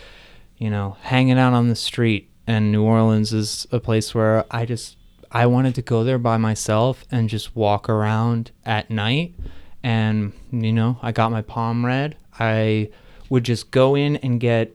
you 0.59 0.69
know 0.71 0.97
hanging 1.03 1.39
out 1.39 1.55
on 1.55 1.69
the 1.69 1.77
street. 1.77 2.31
And 2.47 2.73
New 2.73 2.83
Orleans 2.83 3.33
is 3.33 3.67
a 3.73 3.79
place 3.81 4.15
where 4.15 4.45
I 4.51 4.65
just 4.65 4.97
I 5.31 5.47
wanted 5.47 5.75
to 5.77 5.83
go 5.83 6.05
there 6.05 6.19
by 6.19 6.37
myself 6.37 7.05
and 7.11 7.29
just 7.29 7.55
walk 7.55 7.89
around 7.89 8.51
at 8.65 8.91
night. 8.91 9.35
And 9.83 10.33
you 10.51 10.73
know 10.73 10.99
I 11.03 11.13
got 11.13 11.31
my 11.31 11.43
palm 11.43 11.85
read. 11.85 12.17
I 12.39 12.91
would 13.29 13.45
just 13.45 13.71
go 13.71 13.95
in 13.95 14.17
and 14.17 14.41
get 14.41 14.75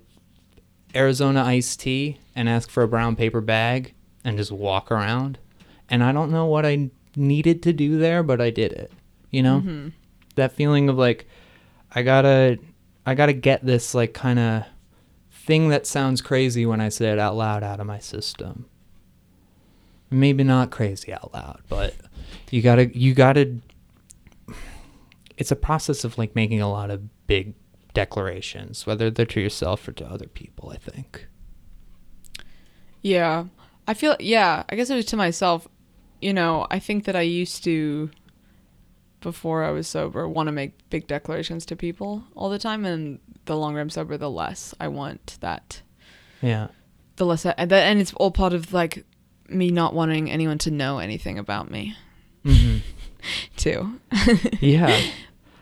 Arizona 0.96 1.44
iced 1.44 1.80
tea 1.80 2.20
and 2.36 2.48
ask 2.48 2.70
for 2.70 2.84
a 2.84 2.88
brown 2.88 3.16
paper 3.16 3.42
bag 3.42 3.94
and 4.24 4.38
just 4.38 4.52
walk 4.52 4.92
around. 4.92 5.40
And 5.90 6.04
I 6.04 6.12
don't 6.12 6.32
know 6.32 6.46
what 6.46 6.66
I 6.66 6.90
needed 7.16 7.62
to 7.64 7.74
do 7.74 7.98
there, 7.98 8.24
but 8.24 8.40
I 8.40 8.50
did 8.50 8.72
it. 8.72 8.92
You 9.32 9.44
know? 9.44 9.60
hmm 9.60 9.88
That 10.36 10.54
feeling 10.54 10.90
of 10.90 10.98
like 10.98 11.28
I 11.94 12.04
got 12.04 12.22
to 12.24 12.58
I 13.06 13.16
got 13.16 13.26
to 13.26 13.34
get 13.34 13.66
this 13.66 13.94
like 13.94 14.14
kind 14.14 14.40
of 14.40 14.64
thing 15.32 15.70
that 15.70 15.86
sounds 15.86 16.22
crazy 16.22 16.66
when 16.66 16.80
I 16.80 16.90
say 16.90 17.12
it 17.12 17.20
out 17.20 17.36
loud 17.36 17.64
out 17.64 17.80
of 17.80 17.88
my 17.88 18.00
system. 18.00 18.66
Maybe 20.14 20.44
not 20.44 20.72
crazy 20.72 21.12
out 21.12 21.34
loud, 21.34 21.62
but 21.70 21.96
you 22.52 22.62
got 22.62 22.76
to 22.76 22.98
you 22.98 23.14
got 23.14 23.34
to 23.34 23.60
it's 25.38 25.52
a 25.52 25.56
process 25.56 26.04
of 26.04 26.18
like 26.18 26.36
making 26.36 26.62
a 26.62 26.70
lot 26.70 26.92
of 26.92 27.02
big 27.28 27.56
declarations, 27.94 28.86
whether 28.86 29.10
they're 29.10 29.26
to 29.26 29.42
yourself 29.42 29.88
or 29.88 29.92
to 29.94 30.06
other 30.06 30.28
people, 30.28 30.70
I 30.70 30.78
think. 30.78 31.28
Yeah. 33.02 33.46
I 33.88 33.94
feel 33.94 34.16
yeah, 34.20 34.64
I 34.70 34.76
guess 34.76 34.90
it 34.90 34.96
was 34.96 35.06
to 35.08 35.18
myself, 35.18 35.68
you 36.22 36.34
know, 36.34 36.68
I 36.72 36.80
think 36.80 37.04
that 37.06 37.16
I 37.16 37.22
used 37.22 37.64
to 37.66 38.10
before 39.20 39.64
I 39.64 39.72
was 39.72 39.88
sober 39.88 40.28
want 40.28 40.48
to 40.48 40.52
make 40.52 40.90
big 40.90 41.08
declarations 41.08 41.66
to 41.68 41.76
people 41.76 42.24
all 42.36 42.50
the 42.50 42.60
time 42.60 42.86
and 42.86 43.20
the 43.46 43.56
longer 43.58 43.80
I'm 43.80 43.90
sober 43.90 44.18
the 44.18 44.30
less 44.30 44.74
I 44.80 44.90
want 44.90 45.38
that 45.40 45.82
Yeah. 46.42 46.68
the 47.16 47.26
less 47.26 47.46
I, 47.46 47.52
and 47.58 48.00
it's 48.02 48.14
all 48.16 48.32
part 48.32 48.54
of 48.54 48.74
like 48.74 49.06
me 49.50 49.70
not 49.70 49.94
wanting 49.94 50.30
anyone 50.32 50.58
to 50.60 50.72
know 50.72 51.00
anything 51.00 51.38
about 51.40 51.70
me 51.70 51.96
hmm 52.44 52.78
too. 53.58 54.00
Yeah. 54.60 55.00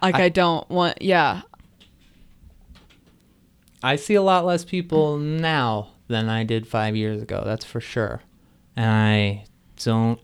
Like 0.01 0.15
I- 0.15 0.25
I, 0.25 0.29
don't 0.29 0.67
want 0.69 1.01
yeah. 1.01 1.41
I 3.83 3.95
see 3.95 4.15
a 4.15 4.21
lot 4.21 4.45
less 4.45 4.63
people 4.63 5.17
now 5.17 5.89
than 6.07 6.29
I 6.29 6.43
did 6.43 6.67
five 6.67 6.95
years 6.95 7.21
ago. 7.21 7.41
That's 7.45 7.65
for 7.65 7.79
sure. 7.79 8.21
And 8.75 8.89
I 8.89 9.45
don't 9.83 10.19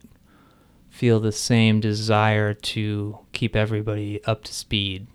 feel 0.89 1.19
the 1.19 1.31
same 1.31 1.79
desire 1.79 2.53
to 2.53 3.19
keep 3.33 3.55
everybody 3.55 4.23
up 4.25 4.43
to 4.45 4.53
speed. 4.53 5.07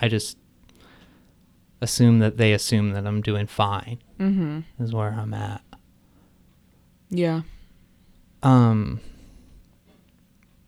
I 0.00 0.08
just 0.08 0.36
assume 1.80 2.18
that 2.20 2.36
they 2.36 2.52
assume 2.52 2.90
that 2.92 3.06
I'm 3.06 3.20
doing 3.20 3.46
fine, 3.46 3.98
Mhm. 4.18 4.64
is 4.80 4.92
where 4.92 5.12
I'm 5.12 5.32
at. 5.34 5.62
Yeah. 7.10 7.42
Um, 8.42 9.00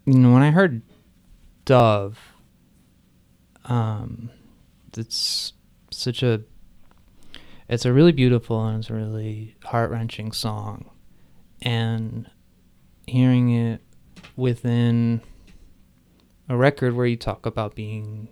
you 0.04 0.14
know, 0.14 0.32
when 0.32 0.42
I 0.42 0.50
heard 0.50 0.82
Dove, 1.64 2.18
um, 3.64 4.30
it's 4.96 5.52
such 5.90 6.22
a, 6.22 6.42
it's 7.68 7.84
a 7.84 7.92
really 7.92 8.12
beautiful 8.12 8.64
and 8.66 8.80
it's 8.80 8.90
a 8.90 8.94
really 8.94 9.56
heart 9.64 9.90
wrenching 9.90 10.32
song, 10.32 10.90
and 11.62 12.28
hearing 13.06 13.50
it 13.50 13.80
within 14.36 15.20
a 16.48 16.56
record 16.56 16.94
where 16.94 17.06
you 17.06 17.16
talk 17.16 17.46
about 17.46 17.76
being 17.76 18.28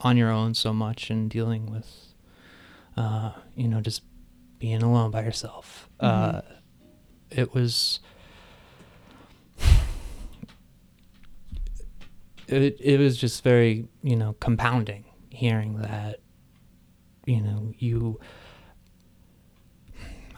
on 0.00 0.16
your 0.16 0.30
own 0.30 0.54
so 0.54 0.72
much 0.72 1.10
and 1.10 1.28
dealing 1.30 1.70
with, 1.70 2.14
uh, 2.96 3.32
you 3.56 3.66
know, 3.66 3.80
just 3.80 4.02
being 4.58 4.82
alone 4.82 5.10
by 5.10 5.22
yourself. 5.22 5.88
Uh, 5.98 6.42
it 7.30 7.52
was 7.52 7.98
it 12.48 12.76
it 12.80 12.98
was 13.00 13.16
just 13.16 13.42
very 13.42 13.88
you 14.02 14.16
know 14.16 14.34
compounding 14.40 15.04
hearing 15.30 15.78
that 15.78 16.20
you 17.26 17.40
know 17.40 17.72
you 17.78 18.18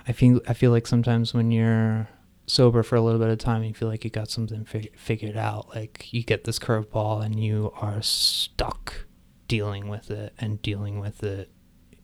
I 0.06 0.12
feel 0.12 0.40
I 0.48 0.54
feel 0.54 0.70
like 0.70 0.86
sometimes 0.86 1.34
when 1.34 1.50
you're 1.50 2.09
sober 2.46 2.82
for 2.82 2.96
a 2.96 3.00
little 3.00 3.20
bit 3.20 3.28
of 3.28 3.38
time 3.38 3.62
you 3.62 3.74
feel 3.74 3.88
like 3.88 4.04
you 4.04 4.11
got 4.11 4.30
something 4.30 4.64
fig- 4.64 4.96
figured 4.96 5.36
out 5.36 5.68
like 5.74 6.12
you 6.12 6.22
get 6.22 6.44
this 6.44 6.59
curveball 6.59 7.22
and 7.22 7.38
you 7.38 7.70
are 7.76 8.00
stuck 8.00 9.04
dealing 9.48 9.88
with 9.88 10.11
it 10.11 10.32
and 10.38 10.62
dealing 10.62 10.98
with 10.98 11.22
it 11.22 11.50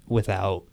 without 0.07 0.65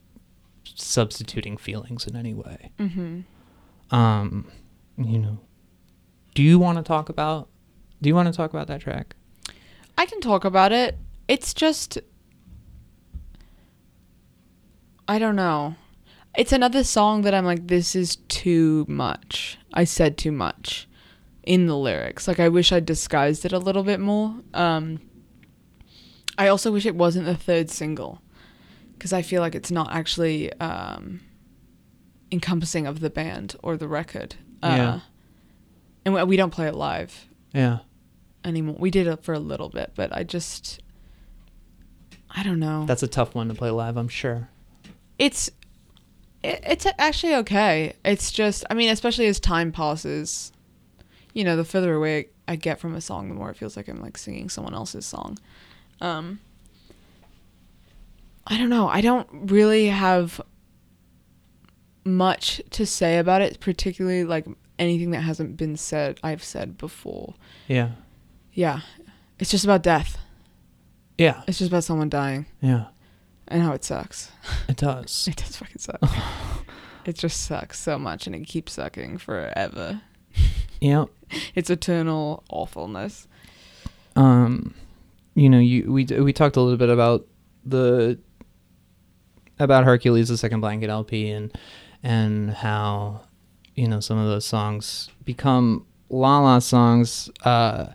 substituting 0.64 1.58
feelings 1.58 2.08
in 2.08 2.16
any 2.16 2.34
way. 2.34 2.72
Mm-hmm. 2.80 3.96
Um, 3.96 4.52
you 4.98 5.20
know, 5.20 5.40
do 6.34 6.44
you 6.44 6.60
want 6.60 6.78
to 6.78 6.84
talk 6.84 7.10
about? 7.10 7.50
Do 8.02 8.10
you 8.10 8.16
want 8.16 8.28
to 8.28 8.34
talk 8.34 8.50
about 8.50 8.68
that 8.68 8.82
track? 8.82 9.16
I 9.98 10.06
can 10.06 10.22
talk 10.22 10.46
about 10.46 10.72
it. 10.72 10.98
It's 11.28 11.54
just 11.54 12.00
I 15.08 15.20
don't 15.20 15.36
know. 15.36 15.76
It's 16.38 16.54
another 16.54 16.84
song 16.84 17.24
that 17.24 17.34
I'm 17.34 17.46
like 17.46 17.68
this 17.68 17.96
is 17.96 18.16
too 18.28 18.86
much. 18.88 19.58
I 19.74 19.84
said 19.84 20.18
too 20.18 20.32
much 20.32 20.88
in 21.44 21.66
the 21.68 21.78
lyrics. 21.78 22.28
Like 22.28 22.40
I 22.40 22.50
wish 22.50 22.72
I'd 22.72 22.86
disguised 22.86 23.46
it 23.46 23.52
a 23.52 23.60
little 23.60 23.84
bit 23.84 24.00
more. 24.00 24.36
Um 24.54 25.02
I 26.38 26.48
also 26.48 26.72
wish 26.72 26.86
it 26.86 26.96
wasn't 26.96 27.26
the 27.26 27.36
third 27.36 27.70
single 27.70 28.22
cuz 29.00 29.12
I 29.14 29.22
feel 29.22 29.42
like 29.42 29.56
it's 29.56 29.72
not 29.72 29.92
actually 29.92 30.54
um 30.60 31.22
encompassing 32.32 32.88
of 32.88 33.02
the 33.02 33.10
band 33.10 33.56
or 33.62 33.76
the 33.76 33.88
record. 33.88 34.36
Uh, 34.64 34.76
Yeah. 34.78 35.00
And 36.06 36.28
we 36.28 36.38
don't 36.38 36.52
play 36.52 36.68
it 36.68 36.76
live 36.76 37.28
Yeah. 37.54 37.80
Anymore. 38.44 38.76
We 38.80 38.92
did 38.92 39.08
it 39.08 39.24
for 39.24 39.34
a 39.34 39.40
little 39.40 39.70
bit, 39.70 39.92
but 39.96 40.16
I 40.16 40.24
just 40.24 40.82
I 42.30 42.44
don't 42.44 42.60
know. 42.60 42.86
That's 42.86 43.04
a 43.04 43.08
tough 43.08 43.36
one 43.36 43.48
to 43.50 43.54
play 43.54 43.70
live, 43.70 43.98
I'm 43.98 44.08
sure. 44.08 44.50
it's 45.20 45.50
it, 46.44 46.60
it's 46.66 46.88
actually 46.98 47.36
okay. 47.36 47.94
It's 48.04 48.32
just 48.32 48.64
I 48.70 48.74
mean, 48.74 48.90
especially 48.90 49.28
as 49.28 49.40
time 49.40 49.72
passes, 49.72 50.52
you 51.34 51.44
know, 51.44 51.56
the 51.56 51.66
further 51.66 51.94
away 51.94 52.30
I 52.48 52.56
get 52.56 52.80
from 52.80 52.96
a 52.96 53.02
song, 53.02 53.30
the 53.30 53.36
more 53.36 53.50
it 53.50 53.58
feels 53.58 53.78
like 53.78 53.88
I'm 53.88 54.02
like 54.02 54.18
singing 54.18 54.50
someone 54.50 54.74
else's 54.74 55.06
song. 55.06 55.38
Um 56.00 56.40
I 58.48 58.58
don't 58.58 58.70
know. 58.70 58.88
I 58.88 59.02
don't 59.02 59.28
really 59.32 59.88
have 59.88 60.42
much 62.04 62.60
to 62.72 62.86
say 62.86 63.20
about 63.20 63.42
it, 63.42 63.60
particularly 63.60 64.24
like 64.24 64.46
anything 64.80 65.12
that 65.12 65.22
hasn't 65.22 65.58
been 65.58 65.78
said 65.78 66.20
I've 66.24 66.44
said 66.44 66.78
before. 66.78 67.36
Yeah. 67.68 67.92
Yeah. 68.54 68.82
It's 69.40 69.52
just 69.52 69.64
about 69.64 69.84
death. 69.84 70.18
Yeah. 71.18 71.42
It's 71.48 71.58
just 71.60 71.72
about 71.72 71.84
someone 71.84 72.10
dying 72.10 72.46
Yeah. 72.62 72.86
and 73.48 73.62
how 73.64 73.74
it 73.74 73.84
sucks. 73.84 74.32
It 74.68 74.78
does. 74.78 75.28
It 75.30 75.36
does 75.38 75.56
fucking 75.58 75.78
suck. 75.80 76.00
it 77.06 77.16
just 77.18 77.42
sucks 77.42 77.80
so 77.80 77.98
much 77.98 78.28
and 78.28 78.36
it 78.36 78.46
keeps 78.48 78.74
sucking 78.74 79.18
forever. 79.20 80.02
yeah. 80.82 81.06
It's 81.56 81.70
eternal 81.70 82.44
awfulness. 82.50 83.28
um 84.16 84.74
you 85.34 85.50
know 85.50 85.60
you 85.60 85.90
we 85.92 86.04
we 86.06 86.34
talked 86.34 86.58
a 86.58 86.62
little 86.62 86.78
bit 86.78 86.90
about 86.90 87.26
the 87.66 88.20
about 89.60 89.86
Hercules 89.86 90.28
the 90.28 90.38
second 90.38 90.60
blanket 90.60 90.90
LP 90.90 91.30
and 91.30 91.58
and 92.04 92.52
how 92.52 93.22
you 93.76 93.88
know 93.88 94.02
some 94.02 94.18
of 94.18 94.28
those 94.28 94.44
songs 94.46 95.10
become 95.24 95.86
la 96.10 96.40
la 96.40 96.60
songs 96.60 97.30
uh 97.46 97.86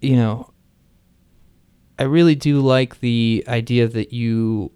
you 0.00 0.16
know 0.16 0.50
I 2.00 2.04
really 2.04 2.34
do 2.34 2.60
like 2.60 3.00
the 3.00 3.44
idea 3.46 3.86
that 3.86 4.10
you 4.10 4.72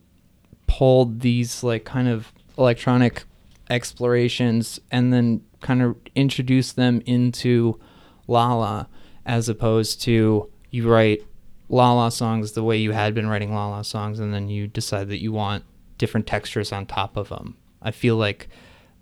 pulled 0.67 1.21
these 1.21 1.63
like 1.63 1.87
kind 1.87 2.07
of 2.07 2.31
electronic 2.59 3.25
explorations 3.71 4.79
and 4.91 5.11
then 5.11 5.43
kind 5.63 5.81
of 5.81 5.97
introduced 6.15 6.77
them 6.77 7.01
into 7.07 7.81
Lala 8.29 8.91
as 9.25 9.49
opposed 9.49 10.03
to 10.03 10.51
you 10.71 10.87
write 10.87 11.23
Lala 11.71 12.11
songs 12.11 12.53
the 12.53 12.63
way 12.63 12.77
you 12.77 12.93
had 12.93 13.15
been 13.15 13.27
writing 13.27 13.55
Lala 13.55 13.85
songs 13.85 14.21
and 14.21 14.35
then 14.35 14.51
you 14.51 14.67
decide 14.67 15.09
that 15.09 15.23
you 15.23 15.33
want 15.33 15.65
different 15.97 16.27
textures 16.27 16.73
on 16.73 16.85
top 16.85 17.17
of 17.17 17.31
them. 17.31 17.57
I 17.81 17.91
feel 17.91 18.17
like 18.17 18.51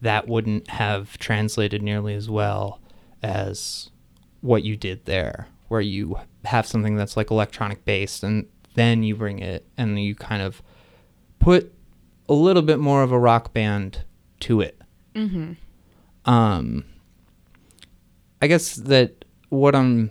that 0.00 0.28
wouldn't 0.28 0.68
have 0.68 1.18
translated 1.18 1.82
nearly 1.82 2.14
as 2.14 2.30
well 2.30 2.80
as 3.20 3.90
what 4.42 4.62
you 4.62 4.76
did 4.76 5.06
there 5.06 5.48
where 5.72 5.80
you 5.80 6.18
have 6.44 6.66
something 6.66 6.96
that's 6.96 7.16
like 7.16 7.30
electronic 7.30 7.82
based 7.86 8.22
and 8.22 8.46
then 8.74 9.02
you 9.02 9.16
bring 9.16 9.38
it 9.38 9.66
and 9.78 9.98
you 9.98 10.14
kind 10.14 10.42
of 10.42 10.62
put 11.38 11.72
a 12.28 12.34
little 12.34 12.60
bit 12.60 12.78
more 12.78 13.02
of 13.02 13.10
a 13.10 13.18
rock 13.18 13.54
band 13.54 14.04
to 14.40 14.60
it. 14.60 14.78
Mm-hmm. 15.14 15.54
Um, 16.30 16.84
I 18.42 18.48
guess 18.48 18.76
that 18.76 19.24
what 19.48 19.74
I'm, 19.74 20.10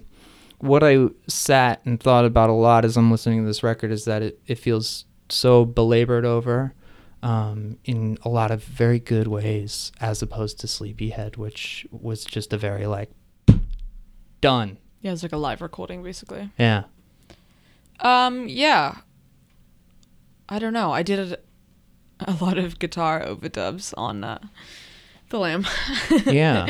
what 0.58 0.84
I 0.84 1.10
sat 1.28 1.86
and 1.86 2.00
thought 2.00 2.26
about 2.26 2.50
a 2.50 2.54
lot 2.54 2.84
as 2.84 2.98
I'm 2.98 3.12
listening 3.12 3.42
to 3.42 3.46
this 3.46 3.62
record 3.62 3.92
is 3.92 4.06
that 4.06 4.24
it, 4.24 4.42
it 4.48 4.56
feels 4.56 5.06
so 5.30 5.64
belabored 5.64 6.26
over, 6.26 6.74
um, 7.22 7.78
in 7.86 8.18
a 8.24 8.30
lot 8.30 8.50
of 8.50 8.64
very 8.64 9.00
good 9.00 9.28
ways, 9.28 9.92
as 10.02 10.24
opposed 10.24 10.60
to 10.62 10.68
Sleepyhead, 10.68 11.38
which 11.38 11.86
was 11.92 12.26
just 12.26 12.52
a 12.52 12.58
very 12.58 12.88
like, 12.88 13.12
done. 14.42 14.80
Yeah, 15.02 15.12
it's 15.14 15.24
like 15.24 15.32
a 15.34 15.38
live 15.38 15.62
recording 15.62 16.04
basically. 16.04 16.50
Yeah. 16.58 16.84
Um, 18.00 18.48
yeah. 18.48 18.98
I 20.50 20.60
don't 20.60 20.74
know. 20.74 20.92
I 20.92 21.02
did 21.04 21.20
a, 21.34 21.38
a 22.32 22.34
lot 22.44 22.58
of 22.58 22.78
guitar 22.80 23.22
overdubs 23.24 23.94
on 23.98 24.24
uh, 24.24 24.40
the 25.30 25.40
Lamb. 25.40 25.66
Yeah. 26.26 26.68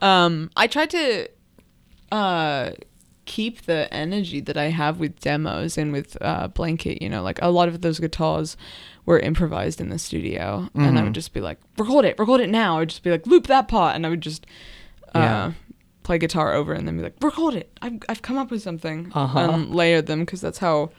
Um, 0.00 0.50
I 0.56 0.66
tried 0.66 0.90
to 0.90 1.28
uh 2.10 2.72
keep 3.24 3.62
the 3.62 3.92
energy 3.94 4.40
that 4.40 4.56
I 4.56 4.64
have 4.64 4.98
with 4.98 5.18
demos 5.20 5.78
and 5.78 5.92
with 5.92 6.16
uh 6.20 6.48
Blanket, 6.48 7.00
you 7.00 7.08
know, 7.08 7.22
like 7.22 7.38
a 7.40 7.50
lot 7.50 7.68
of 7.68 7.80
those 7.80 8.00
guitars 8.00 8.56
were 9.06 9.18
improvised 9.18 9.80
in 9.80 9.88
the 9.90 9.98
studio 9.98 10.68
and 10.74 10.98
I 10.98 11.02
would 11.04 11.14
just 11.14 11.32
be 11.32 11.40
like, 11.40 11.58
record 11.78 12.04
it, 12.04 12.18
record 12.18 12.40
it 12.40 12.50
now. 12.50 12.80
I'd 12.80 12.88
just 12.90 13.02
be 13.02 13.10
like, 13.10 13.26
loop 13.26 13.46
that 13.46 13.68
part 13.68 13.94
and 13.96 14.04
I 14.04 14.08
would 14.10 14.20
just 14.20 14.44
uh 15.14 15.20
Yeah. 15.20 15.52
Play 16.02 16.18
guitar 16.18 16.52
over 16.52 16.72
and 16.72 16.86
then 16.86 16.96
be 16.96 17.02
like, 17.02 17.14
record 17.20 17.54
it. 17.54 17.76
I've 17.82 17.98
I've 18.08 18.22
come 18.22 18.38
up 18.38 18.50
with 18.50 18.62
something. 18.62 19.10
Uh-huh. 19.14 19.38
And 19.38 19.74
layer 19.74 20.02
them 20.02 20.20
because 20.20 20.40
that's 20.40 20.58
how 20.58 20.90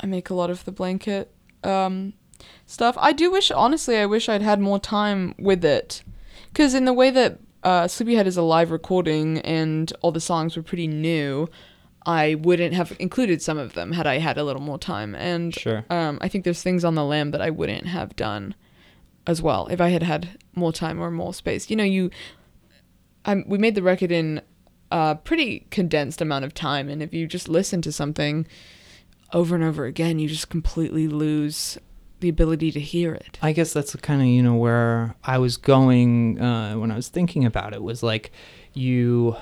I 0.00 0.06
make 0.06 0.30
a 0.30 0.34
lot 0.34 0.50
of 0.50 0.64
the 0.64 0.72
Blanket 0.72 1.32
um 1.64 2.12
stuff. 2.66 2.96
I 2.98 3.12
do 3.12 3.30
wish 3.30 3.50
honestly 3.50 3.96
I 3.98 4.06
wish 4.06 4.28
I'd 4.28 4.42
had 4.42 4.60
more 4.60 4.78
time 4.78 5.34
with 5.38 5.64
it. 5.64 6.02
Cuz 6.54 6.74
in 6.74 6.84
the 6.84 6.92
way 6.92 7.10
that 7.10 7.38
uh, 7.62 7.86
Sleepyhead 7.86 8.26
is 8.26 8.38
a 8.38 8.42
live 8.42 8.70
recording 8.70 9.38
and 9.40 9.92
all 10.00 10.12
the 10.12 10.20
songs 10.20 10.56
were 10.56 10.62
pretty 10.62 10.86
new, 10.86 11.46
I 12.06 12.36
wouldn't 12.36 12.72
have 12.72 12.96
included 12.98 13.42
some 13.42 13.58
of 13.58 13.74
them 13.74 13.92
had 13.92 14.06
I 14.06 14.16
had 14.18 14.38
a 14.38 14.44
little 14.44 14.62
more 14.62 14.78
time. 14.78 15.14
And 15.14 15.54
Sure. 15.54 15.84
um, 15.90 16.18
I 16.22 16.28
think 16.28 16.44
there's 16.44 16.62
things 16.62 16.84
on 16.86 16.94
the 16.94 17.04
Lamb 17.04 17.32
that 17.32 17.42
I 17.42 17.50
wouldn't 17.50 17.86
have 17.88 18.16
done 18.16 18.54
as 19.26 19.42
well 19.42 19.66
if 19.70 19.78
I 19.78 19.90
had 19.90 20.02
had 20.02 20.38
more 20.54 20.72
time 20.72 20.98
or 20.98 21.10
more 21.10 21.34
space. 21.34 21.68
You 21.68 21.76
know, 21.76 21.84
you, 21.84 22.10
um, 23.24 23.44
we 23.46 23.58
made 23.58 23.74
the 23.74 23.82
record 23.82 24.12
in 24.12 24.42
a 24.90 25.16
pretty 25.22 25.66
condensed 25.70 26.20
amount 26.20 26.44
of 26.44 26.54
time, 26.54 26.88
and 26.88 27.02
if 27.02 27.14
you 27.14 27.26
just 27.26 27.48
listen 27.48 27.82
to 27.82 27.92
something 27.92 28.46
over 29.32 29.54
and 29.54 29.64
over 29.64 29.84
again, 29.84 30.18
you 30.18 30.28
just 30.28 30.50
completely 30.50 31.06
lose 31.06 31.78
the 32.20 32.28
ability 32.28 32.70
to 32.72 32.80
hear 32.80 33.14
it. 33.14 33.38
I 33.42 33.52
guess 33.52 33.72
that's 33.72 33.94
kind 33.96 34.20
of 34.20 34.26
you 34.26 34.42
know 34.42 34.54
where 34.54 35.14
I 35.24 35.38
was 35.38 35.56
going 35.56 36.40
uh, 36.40 36.74
when 36.74 36.90
I 36.90 36.96
was 36.96 37.08
thinking 37.08 37.44
about 37.44 37.72
it 37.74 37.82
was 37.82 38.02
like 38.02 38.30
you 38.72 39.36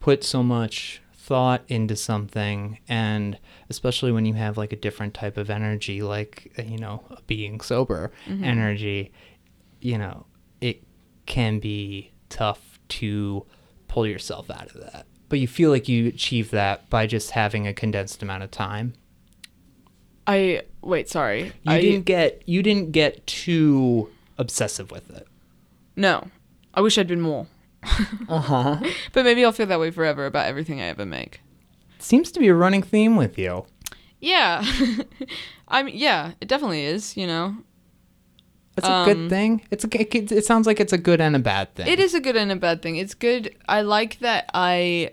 put 0.00 0.24
so 0.24 0.42
much 0.42 1.02
thought 1.14 1.62
into 1.68 1.94
something 1.94 2.78
and 2.88 3.38
especially 3.68 4.10
when 4.10 4.24
you 4.24 4.32
have 4.32 4.56
like 4.56 4.72
a 4.72 4.76
different 4.76 5.12
type 5.12 5.36
of 5.36 5.50
energy 5.50 6.00
like 6.00 6.50
uh, 6.58 6.62
you 6.62 6.78
know 6.78 7.04
being 7.26 7.60
sober 7.60 8.10
energy 8.26 9.12
you 9.82 9.98
know 9.98 10.24
it 10.62 10.82
can 11.26 11.58
be 11.58 12.10
tough 12.30 12.67
to 12.88 13.44
pull 13.88 14.06
yourself 14.06 14.50
out 14.50 14.66
of 14.74 14.80
that 14.80 15.06
but 15.28 15.38
you 15.38 15.46
feel 15.48 15.70
like 15.70 15.88
you 15.88 16.06
achieve 16.08 16.50
that 16.50 16.88
by 16.90 17.06
just 17.06 17.32
having 17.32 17.66
a 17.66 17.74
condensed 17.74 18.22
amount 18.22 18.42
of 18.42 18.50
time 18.50 18.94
I 20.26 20.62
wait, 20.82 21.08
sorry. 21.08 21.44
you 21.44 21.52
I 21.66 21.80
didn't 21.80 22.04
get 22.04 22.42
you 22.46 22.62
didn't 22.62 22.92
get 22.92 23.26
too 23.26 24.10
obsessive 24.36 24.90
with 24.90 25.10
it. 25.10 25.26
no. 25.96 26.28
I 26.74 26.80
wish 26.82 26.98
I'd 26.98 27.08
been 27.08 27.20
more. 27.22 27.46
Uh 28.28 28.38
huh. 28.40 28.76
But 29.12 29.24
maybe 29.24 29.42
I'll 29.44 29.52
feel 29.52 29.66
that 29.66 29.80
way 29.80 29.90
forever 29.90 30.26
about 30.26 30.46
everything 30.46 30.80
I 30.82 30.84
ever 30.84 31.06
make. 31.06 31.40
Seems 31.98 32.30
to 32.32 32.40
be 32.40 32.48
a 32.48 32.54
running 32.54 32.82
theme 32.82 33.16
with 33.16 33.38
you. 33.38 33.64
Yeah. 34.20 34.62
I 35.68 35.82
mean, 35.82 35.96
yeah, 35.96 36.32
it 36.42 36.46
definitely 36.48 36.84
is, 36.84 37.16
you 37.16 37.26
know. 37.26 37.56
That's 38.80 38.88
a 38.88 38.92
Um, 38.92 39.04
good 39.04 39.30
thing. 39.30 39.62
It's 39.70 39.84
a, 39.84 39.88
it, 40.00 40.32
it 40.32 40.44
sounds 40.44 40.66
like 40.66 40.78
it's 40.80 40.92
a 40.92 40.98
good 40.98 41.20
and 41.20 41.34
a 41.34 41.38
bad 41.38 41.74
thing. 41.74 41.86
It 41.88 41.98
is 42.00 42.14
a 42.14 42.20
good 42.20 42.36
and 42.36 42.52
a 42.52 42.56
bad 42.56 42.80
thing. 42.82 42.96
It's 42.96 43.14
good. 43.14 43.54
I 43.68 43.80
like 43.82 44.18
that 44.20 44.48
I 44.54 45.12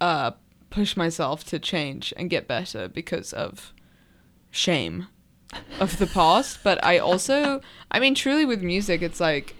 uh 0.00 0.32
push 0.70 0.96
myself 0.96 1.44
to 1.44 1.58
change 1.58 2.12
and 2.16 2.28
get 2.28 2.48
better 2.48 2.88
because 2.88 3.32
of 3.32 3.72
shame 4.50 5.06
of 5.80 5.98
the 5.98 6.06
past, 6.06 6.58
but 6.64 6.84
I 6.84 6.98
also 6.98 7.60
I 7.90 8.00
mean 8.00 8.14
truly 8.14 8.44
with 8.44 8.62
music 8.62 9.02
it's 9.02 9.20
like 9.20 9.54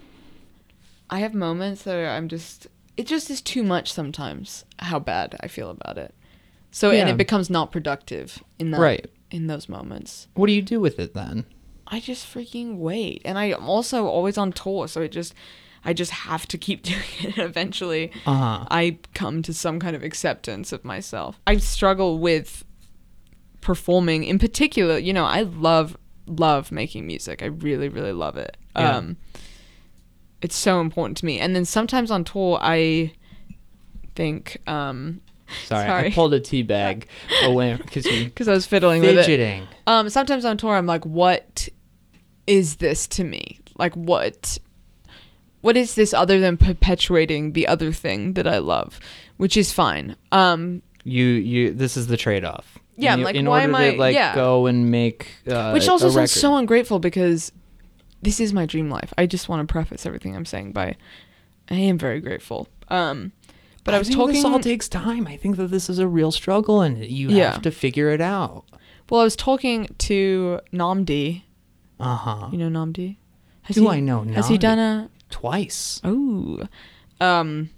I 1.09 1.19
have 1.19 1.33
moments 1.33 1.83
that 1.83 1.97
I'm 2.09 2.27
just 2.27 2.67
it 2.97 3.07
just 3.07 3.29
is 3.29 3.41
too 3.41 3.63
much 3.63 3.91
sometimes 3.91 4.65
how 4.79 4.99
bad 4.99 5.35
I 5.41 5.47
feel 5.47 5.69
about 5.69 5.97
it. 5.97 6.13
So 6.71 6.91
and 6.91 7.09
it 7.09 7.17
becomes 7.17 7.49
not 7.49 7.71
productive 7.71 8.43
in 8.59 8.71
that 8.71 8.79
Right. 8.81 9.05
in 9.31 9.47
those 9.47 9.69
moments. 9.69 10.27
What 10.33 10.47
do 10.47 10.53
you 10.53 10.61
do 10.61 10.79
with 10.81 10.99
it 10.99 11.13
then? 11.13 11.45
I 11.95 11.99
just 12.01 12.25
freaking 12.31 12.77
wait. 12.77 13.21
And 13.23 13.37
I'm 13.37 13.69
also 13.69 14.05
always 14.05 14.37
on 14.37 14.51
tour, 14.51 14.87
so 14.87 15.01
it 15.01 15.11
just 15.13 15.33
I 15.85 15.93
just 15.93 16.11
have 16.11 16.45
to 16.47 16.57
keep 16.57 16.81
doing 16.91 17.03
it. 17.21 17.37
Eventually, 17.37 18.11
Uh-huh. 18.25 18.65
I 18.69 18.97
come 19.13 19.41
to 19.43 19.53
some 19.53 19.79
kind 19.79 19.95
of 19.95 20.03
acceptance 20.03 20.71
of 20.73 20.83
myself. 20.83 21.39
I 21.47 21.57
struggle 21.57 22.19
with 22.19 22.65
performing 23.61 24.23
in 24.25 24.39
particular. 24.39 24.97
You 24.97 25.13
know, 25.13 25.25
I 25.25 25.41
love 25.43 25.95
love 26.27 26.71
making 26.71 27.05
music. 27.07 27.41
I 27.41 27.47
really 27.47 27.87
really 27.89 28.13
love 28.13 28.35
it. 28.37 28.57
Yeah. 28.75 28.97
Um 28.97 29.17
it's 30.41 30.55
so 30.55 30.81
important 30.81 31.17
to 31.19 31.25
me. 31.25 31.39
And 31.39 31.55
then 31.55 31.65
sometimes 31.65 32.11
on 32.11 32.23
tour 32.23 32.59
I 32.61 33.13
think 34.15 34.57
um 34.67 35.21
Sorry, 35.65 35.85
Sorry. 35.87 36.07
I 36.07 36.11
pulled 36.11 36.33
a 36.33 36.39
tea 36.39 36.63
bag 36.75 37.07
away 37.43 37.75
because 37.77 38.05
because 38.07 38.47
I 38.47 38.53
was 38.53 38.65
fiddling 38.65 39.01
with 39.01 39.17
it. 39.29 39.63
Um, 39.87 40.09
sometimes 40.09 40.43
on 40.45 40.57
tour, 40.57 40.75
I'm 40.75 40.87
like, 40.87 41.05
what 41.05 41.69
is 42.47 42.77
this 42.77 43.07
to 43.07 43.23
me? 43.23 43.59
Like, 43.77 43.93
what, 43.95 44.57
what 45.61 45.75
is 45.77 45.95
this 45.95 46.13
other 46.13 46.39
than 46.39 46.57
perpetuating 46.57 47.53
the 47.53 47.67
other 47.67 47.91
thing 47.91 48.33
that 48.33 48.47
I 48.47 48.59
love, 48.59 48.99
which 49.37 49.57
is 49.57 49.71
fine. 49.71 50.15
Um, 50.31 50.81
You 51.03 51.25
you. 51.25 51.73
This 51.73 51.97
is 51.97 52.07
the 52.07 52.17
trade-off. 52.17 52.77
Yeah, 52.97 53.13
In, 53.13 53.19
I'm 53.19 53.23
like, 53.25 53.35
in 53.35 53.45
why 53.49 53.61
order 53.65 53.75
am 53.75 53.81
to 53.81 53.93
I- 53.95 53.97
like 53.97 54.15
yeah. 54.15 54.33
go 54.35 54.67
and 54.67 54.89
make 54.89 55.27
uh, 55.47 55.71
which 55.71 55.87
also 55.89 56.07
a 56.07 56.09
sounds 56.11 56.15
record. 56.15 56.29
so 56.39 56.55
ungrateful 56.55 56.99
because 56.99 57.51
this 58.21 58.39
is 58.39 58.53
my 58.53 58.65
dream 58.65 58.89
life. 58.89 59.13
I 59.17 59.25
just 59.25 59.49
want 59.49 59.67
to 59.67 59.71
preface 59.71 60.05
everything 60.05 60.35
I'm 60.35 60.45
saying 60.45 60.71
by, 60.71 60.95
I 61.69 61.75
am 61.75 61.97
very 61.97 62.21
grateful. 62.21 62.67
Um, 62.87 63.33
but 63.83 63.93
I, 63.93 63.99
was 63.99 64.07
think 64.07 64.19
talking. 64.19 64.35
This 64.35 64.45
all 64.45 64.59
takes 64.59 64.87
time. 64.87 65.27
I 65.27 65.35
think 65.37 65.57
that 65.57 65.67
this 65.67 65.89
is 65.89 65.99
a 65.99 66.07
real 66.07 66.31
struggle, 66.31 66.81
and 66.81 67.03
you 67.05 67.29
Yeah. 67.29 67.51
have 67.51 67.61
to 67.63 67.71
figure 67.71 68.09
it 68.11 68.21
out. 68.21 68.63
well, 69.09 69.21
I 69.21 69.23
was 69.25 69.35
talking 69.35 69.87
to 69.99 70.59
Nnamdi. 70.73 71.41
Uh 71.99 72.15
huh. 72.15 72.49
You 72.51 72.57
know 72.57 72.69
Nnamdi? 72.69 73.17
Has 73.63 73.75
Do 73.75 73.83
he, 73.83 73.87
I 73.89 73.99
know 73.99 74.23
Has 74.23 74.47
he 74.47 74.57
done 74.57 74.79
a? 74.79 75.09
Twice, 75.29 75.99
Oh, 76.03 76.61
um, 77.19 77.69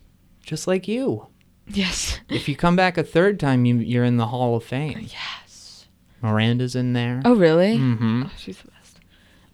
just 0.43 0.68
like 0.68 0.88
you. 0.88 1.28
yes. 1.68 2.20
If 2.30 2.49
you 2.49 2.55
come 2.55 2.76
back 2.76 2.97
a 2.97 3.03
third 3.03 3.39
time, 3.39 3.65
you 3.65 3.78
you're 3.78 4.03
in 4.03 4.18
the 4.18 4.28
Hall 4.28 4.55
of 4.57 4.63
Fame. 4.65 4.99
Yes. 5.01 5.88
Miranda's 6.22 6.76
in 6.76 6.93
there. 6.93 7.22
Oh, 7.24 7.36
really? 7.36 7.78
Mm-hmm. 7.78 8.24
Oh, 8.26 8.32
she's 8.38 8.57
the 8.57 8.72
best. 8.72 8.99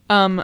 Um, 0.10 0.44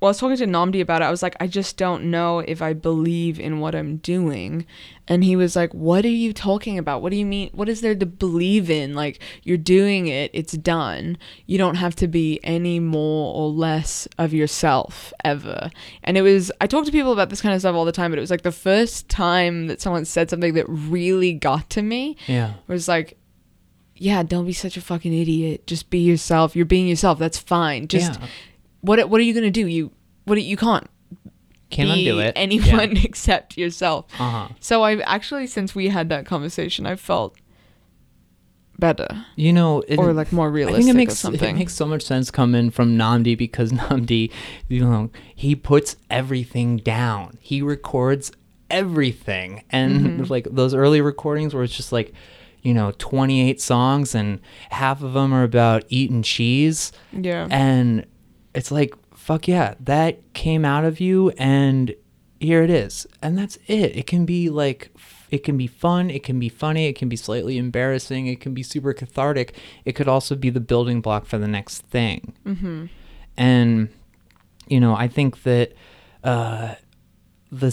well, 0.00 0.08
I 0.08 0.10
was 0.10 0.18
talking 0.18 0.36
to 0.38 0.46
Nnamdi 0.46 0.80
about 0.80 1.02
it. 1.02 1.04
I 1.04 1.10
was 1.10 1.22
like, 1.22 1.36
I 1.40 1.46
just 1.46 1.76
don't 1.76 2.04
know 2.10 2.38
if 2.40 2.62
I 2.62 2.72
believe 2.72 3.38
in 3.38 3.60
what 3.60 3.74
I'm 3.74 3.98
doing. 3.98 4.64
And 5.06 5.22
he 5.22 5.36
was 5.36 5.56
like, 5.56 5.74
What 5.74 6.04
are 6.04 6.08
you 6.08 6.32
talking 6.32 6.78
about? 6.78 7.02
What 7.02 7.10
do 7.10 7.16
you 7.16 7.26
mean? 7.26 7.50
What 7.52 7.68
is 7.68 7.80
there 7.82 7.94
to 7.94 8.06
believe 8.06 8.70
in? 8.70 8.94
Like, 8.94 9.20
you're 9.42 9.56
doing 9.58 10.06
it, 10.06 10.30
it's 10.32 10.52
done. 10.52 11.18
You 11.46 11.58
don't 11.58 11.74
have 11.74 11.94
to 11.96 12.08
be 12.08 12.40
any 12.42 12.80
more 12.80 13.34
or 13.34 13.48
less 13.50 14.08
of 14.18 14.32
yourself 14.32 15.12
ever. 15.24 15.70
And 16.04 16.16
it 16.16 16.22
was, 16.22 16.50
I 16.60 16.66
talk 16.66 16.86
to 16.86 16.92
people 16.92 17.12
about 17.12 17.28
this 17.28 17.40
kind 17.42 17.54
of 17.54 17.60
stuff 17.60 17.74
all 17.74 17.84
the 17.84 17.92
time, 17.92 18.10
but 18.10 18.18
it 18.18 18.22
was 18.22 18.30
like 18.30 18.42
the 18.42 18.52
first 18.52 19.08
time 19.08 19.66
that 19.66 19.80
someone 19.80 20.04
said 20.04 20.30
something 20.30 20.54
that 20.54 20.66
really 20.68 21.32
got 21.34 21.68
to 21.70 21.82
me 21.82 22.16
Yeah. 22.26 22.54
was 22.68 22.88
like, 22.88 23.18
yeah, 23.96 24.22
don't 24.22 24.46
be 24.46 24.54
such 24.54 24.78
a 24.78 24.80
fucking 24.80 25.12
idiot. 25.12 25.66
Just 25.66 25.90
be 25.90 25.98
yourself. 25.98 26.56
You're 26.56 26.64
being 26.64 26.88
yourself. 26.88 27.18
That's 27.18 27.38
fine. 27.38 27.86
Just 27.86 28.18
yeah. 28.18 28.26
What 28.82 29.08
what 29.08 29.20
are 29.20 29.24
you 29.24 29.34
gonna 29.34 29.50
do? 29.50 29.66
You 29.66 29.90
what 30.24 30.40
you 30.42 30.56
can't 30.56 30.86
Can't 31.70 31.92
be 31.92 32.08
undo 32.08 32.20
it. 32.20 32.32
anyone 32.36 32.96
except 33.04 33.56
yourself. 33.58 34.06
Uh 34.18 34.30
huh. 34.30 34.48
So 34.60 34.82
I've 34.82 35.00
actually 35.04 35.46
since 35.46 35.74
we 35.74 35.88
had 35.88 36.08
that 36.10 36.26
conversation, 36.26 36.86
I 36.86 36.96
felt 36.96 37.36
better 38.78 39.26
You 39.36 39.52
know, 39.52 39.82
it, 39.86 39.98
or 39.98 40.12
like 40.14 40.32
more 40.32 40.50
realistic. 40.50 40.80
I 40.80 40.84
think 40.84 40.94
it 40.94 40.96
makes 40.96 41.18
something. 41.18 41.56
it 41.56 41.58
makes 41.58 41.74
so 41.74 41.84
much 41.86 42.02
sense 42.02 42.30
coming 42.30 42.70
from 42.70 42.96
Nnamdi 42.96 43.36
because 43.36 43.72
Nnamdi, 43.78 44.30
you 44.68 44.80
know, 44.84 45.10
he 45.34 45.54
puts 45.54 45.96
everything 46.08 46.78
down. 46.78 47.36
He 47.40 47.60
records 47.62 48.32
everything, 48.70 49.64
and 49.70 50.00
Mm-hmm. 50.20 50.32
like 50.32 50.46
those 50.50 50.74
early 50.74 51.00
recordings 51.02 51.52
where 51.54 51.62
it's 51.64 51.76
just 51.76 51.92
like, 51.92 52.14
you 52.62 52.72
know, 52.72 52.92
twenty 52.98 53.46
eight 53.48 53.60
songs 53.60 54.14
and 54.14 54.40
half 54.70 55.02
of 55.02 55.12
them 55.12 55.34
are 55.34 55.42
about 55.44 55.84
eating 55.88 56.22
cheese, 56.22 56.90
yeah. 57.12 57.48
and 57.50 58.06
it's 58.54 58.70
like 58.70 58.94
fuck 59.14 59.46
yeah, 59.48 59.74
that 59.80 60.32
came 60.34 60.64
out 60.64 60.84
of 60.84 61.00
you, 61.00 61.30
and 61.38 61.94
here 62.38 62.62
it 62.62 62.70
is, 62.70 63.06
and 63.22 63.36
that's 63.38 63.56
it. 63.66 63.96
It 63.96 64.06
can 64.06 64.24
be 64.24 64.48
like. 64.50 64.90
It 65.30 65.44
can 65.44 65.56
be 65.56 65.68
fun, 65.68 66.10
it 66.10 66.24
can 66.24 66.40
be 66.40 66.48
funny, 66.48 66.88
it 66.88 66.96
can 66.96 67.08
be 67.08 67.14
slightly 67.14 67.56
embarrassing, 67.56 68.26
it 68.26 68.40
can 68.40 68.52
be 68.52 68.64
super 68.64 68.92
cathartic. 68.92 69.54
It 69.84 69.92
could 69.92 70.08
also 70.08 70.34
be 70.34 70.50
the 70.50 70.58
building 70.58 71.00
block 71.00 71.24
for 71.24 71.38
the 71.38 71.46
next 71.46 71.82
thing. 71.82 72.32
mm-hmm. 72.44 72.86
And 73.36 73.90
you 74.66 74.80
know, 74.80 74.96
I 74.96 75.06
think 75.06 75.44
that 75.44 75.72
uh, 76.24 76.74
the 77.50 77.66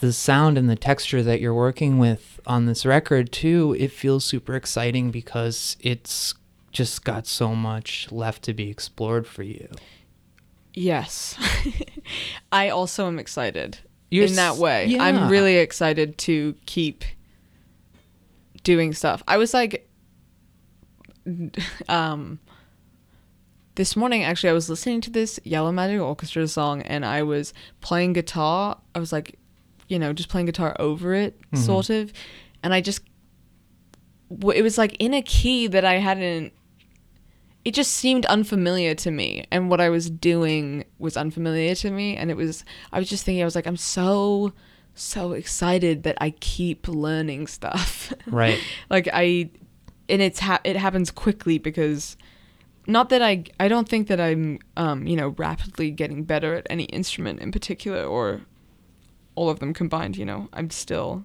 the 0.00 0.12
sound 0.12 0.58
and 0.58 0.68
the 0.68 0.76
texture 0.76 1.22
that 1.22 1.40
you're 1.40 1.54
working 1.54 1.98
with 1.98 2.40
on 2.46 2.66
this 2.66 2.84
record 2.86 3.32
too, 3.32 3.76
it 3.78 3.92
feels 3.92 4.24
super 4.24 4.54
exciting 4.54 5.10
because 5.10 5.76
it's 5.80 6.34
just 6.72 7.04
got 7.04 7.26
so 7.26 7.54
much 7.54 8.10
left 8.10 8.42
to 8.44 8.54
be 8.54 8.70
explored 8.70 9.26
for 9.26 9.42
you. 9.42 9.68
Yes. 10.78 11.36
I 12.52 12.68
also 12.70 13.06
am 13.06 13.18
excited 13.18 13.78
You're 14.10 14.26
in 14.26 14.34
that 14.36 14.52
s- 14.54 14.58
way. 14.58 14.86
yeah. 14.86 15.02
I'm 15.02 15.28
really 15.28 15.56
excited 15.56 16.16
to 16.18 16.54
keep 16.66 17.04
doing 18.62 18.92
stuff. 18.92 19.22
I 19.26 19.36
was 19.38 19.52
like 19.54 19.88
um 21.88 22.38
this 23.74 23.96
morning 23.96 24.24
actually 24.24 24.50
I 24.50 24.54
was 24.54 24.68
listening 24.68 25.00
to 25.02 25.10
this 25.10 25.38
Yellow 25.44 25.70
Magic 25.72 26.00
Orchestra 26.00 26.48
song 26.48 26.82
and 26.82 27.04
I 27.04 27.22
was 27.22 27.52
playing 27.80 28.12
guitar. 28.14 28.78
I 28.94 28.98
was 28.98 29.12
like, 29.12 29.38
you 29.88 29.98
know, 29.98 30.12
just 30.12 30.28
playing 30.28 30.46
guitar 30.46 30.74
over 30.78 31.14
it 31.14 31.38
Mm-hmm. 31.52 31.56
sort 31.64 31.90
of. 31.90 32.12
And 32.62 32.74
I 32.74 32.80
just 32.80 33.02
it 34.54 34.62
was 34.62 34.76
like 34.76 34.94
in 34.98 35.14
a 35.14 35.22
key 35.22 35.66
that 35.68 35.84
I 35.84 35.94
hadn't 35.94 36.52
it 37.64 37.74
just 37.74 37.92
seemed 37.92 38.24
unfamiliar 38.26 38.94
to 38.94 39.10
me 39.10 39.44
and 39.50 39.68
what 39.70 39.80
i 39.80 39.88
was 39.88 40.08
doing 40.08 40.84
was 40.98 41.16
unfamiliar 41.16 41.74
to 41.74 41.90
me 41.90 42.16
and 42.16 42.30
it 42.30 42.36
was 42.36 42.64
i 42.92 42.98
was 42.98 43.08
just 43.08 43.24
thinking 43.24 43.42
i 43.42 43.44
was 43.44 43.54
like 43.54 43.66
i'm 43.66 43.76
so 43.76 44.52
so 44.94 45.32
excited 45.32 46.02
that 46.02 46.16
i 46.20 46.30
keep 46.40 46.88
learning 46.88 47.46
stuff 47.46 48.12
Right. 48.26 48.58
like 48.90 49.08
i 49.12 49.50
and 50.08 50.22
it's 50.22 50.40
ha- 50.40 50.60
it 50.64 50.76
happens 50.76 51.10
quickly 51.10 51.58
because 51.58 52.16
not 52.86 53.10
that 53.10 53.22
i 53.22 53.44
i 53.60 53.68
don't 53.68 53.88
think 53.88 54.08
that 54.08 54.20
i'm 54.20 54.58
um 54.76 55.06
you 55.06 55.16
know 55.16 55.28
rapidly 55.36 55.90
getting 55.90 56.24
better 56.24 56.54
at 56.54 56.66
any 56.70 56.84
instrument 56.84 57.40
in 57.40 57.52
particular 57.52 58.02
or 58.02 58.40
all 59.34 59.50
of 59.50 59.60
them 59.60 59.72
combined 59.74 60.16
you 60.16 60.24
know 60.24 60.48
i'm 60.52 60.70
still 60.70 61.24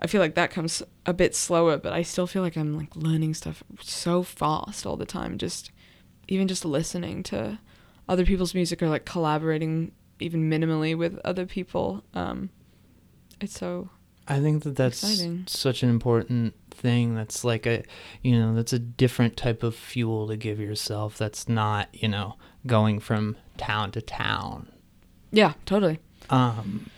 I 0.00 0.06
feel 0.06 0.20
like 0.20 0.34
that 0.34 0.50
comes 0.50 0.82
a 1.04 1.12
bit 1.12 1.34
slower, 1.36 1.76
but 1.76 1.92
I 1.92 2.02
still 2.02 2.26
feel 2.26 2.42
like 2.42 2.56
I'm 2.56 2.76
like 2.76 2.96
learning 2.96 3.34
stuff 3.34 3.62
so 3.80 4.22
fast 4.22 4.86
all 4.86 4.96
the 4.96 5.04
time. 5.04 5.36
Just 5.38 5.70
even 6.26 6.48
just 6.48 6.64
listening 6.64 7.22
to 7.24 7.58
other 8.08 8.24
people's 8.24 8.54
music 8.54 8.82
or 8.82 8.88
like 8.88 9.04
collaborating 9.04 9.92
even 10.18 10.50
minimally 10.50 10.96
with 10.96 11.18
other 11.24 11.44
people. 11.46 12.02
Um, 12.14 12.50
it's 13.40 13.58
so 13.58 13.90
I 14.26 14.40
think 14.40 14.62
that 14.62 14.76
that's 14.76 15.02
Exciting. 15.02 15.44
such 15.48 15.82
an 15.82 15.90
important 15.90 16.54
thing. 16.70 17.14
That's 17.14 17.44
like 17.44 17.66
a, 17.66 17.82
you 18.22 18.38
know, 18.38 18.54
that's 18.54 18.72
a 18.72 18.78
different 18.78 19.36
type 19.36 19.62
of 19.62 19.74
fuel 19.74 20.28
to 20.28 20.36
give 20.36 20.60
yourself. 20.60 21.18
That's 21.18 21.48
not, 21.48 21.88
you 21.92 22.08
know, 22.08 22.36
going 22.66 23.00
from 23.00 23.36
town 23.58 23.90
to 23.92 24.00
town. 24.00 24.68
yeah, 25.32 25.54
totally. 25.66 25.98
Um, 26.30 26.88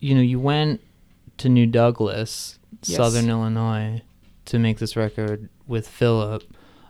you 0.00 0.14
know, 0.14 0.20
you 0.20 0.38
went 0.38 0.80
to 1.42 1.48
New 1.48 1.66
Douglas, 1.66 2.58
Yes. 2.84 2.96
Southern 2.96 3.28
Illinois, 3.28 4.02
to 4.46 4.58
make 4.58 4.78
this 4.78 4.96
record 4.96 5.48
with 5.66 5.86
Philip. 5.86 6.42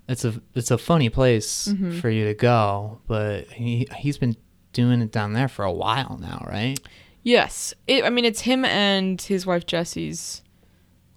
It's 0.08 0.24
a 0.24 0.40
it's 0.54 0.70
a 0.70 0.78
funny 0.78 1.08
place 1.08 1.68
Mhm. 1.68 2.00
for 2.00 2.08
you 2.10 2.24
to 2.26 2.34
go, 2.34 3.00
but 3.06 3.46
he 3.52 3.86
he's 3.98 4.18
been 4.18 4.36
doing 4.72 5.00
it 5.02 5.12
down 5.12 5.32
there 5.34 5.48
for 5.48 5.64
a 5.64 5.72
while 5.72 6.18
now, 6.20 6.44
right? 6.48 6.78
Yes, 7.22 7.74
it, 7.86 8.04
I 8.04 8.10
mean 8.10 8.24
it's 8.24 8.40
him 8.42 8.64
and 8.64 9.20
his 9.20 9.44
wife 9.46 9.64
Jessie's 9.66 10.42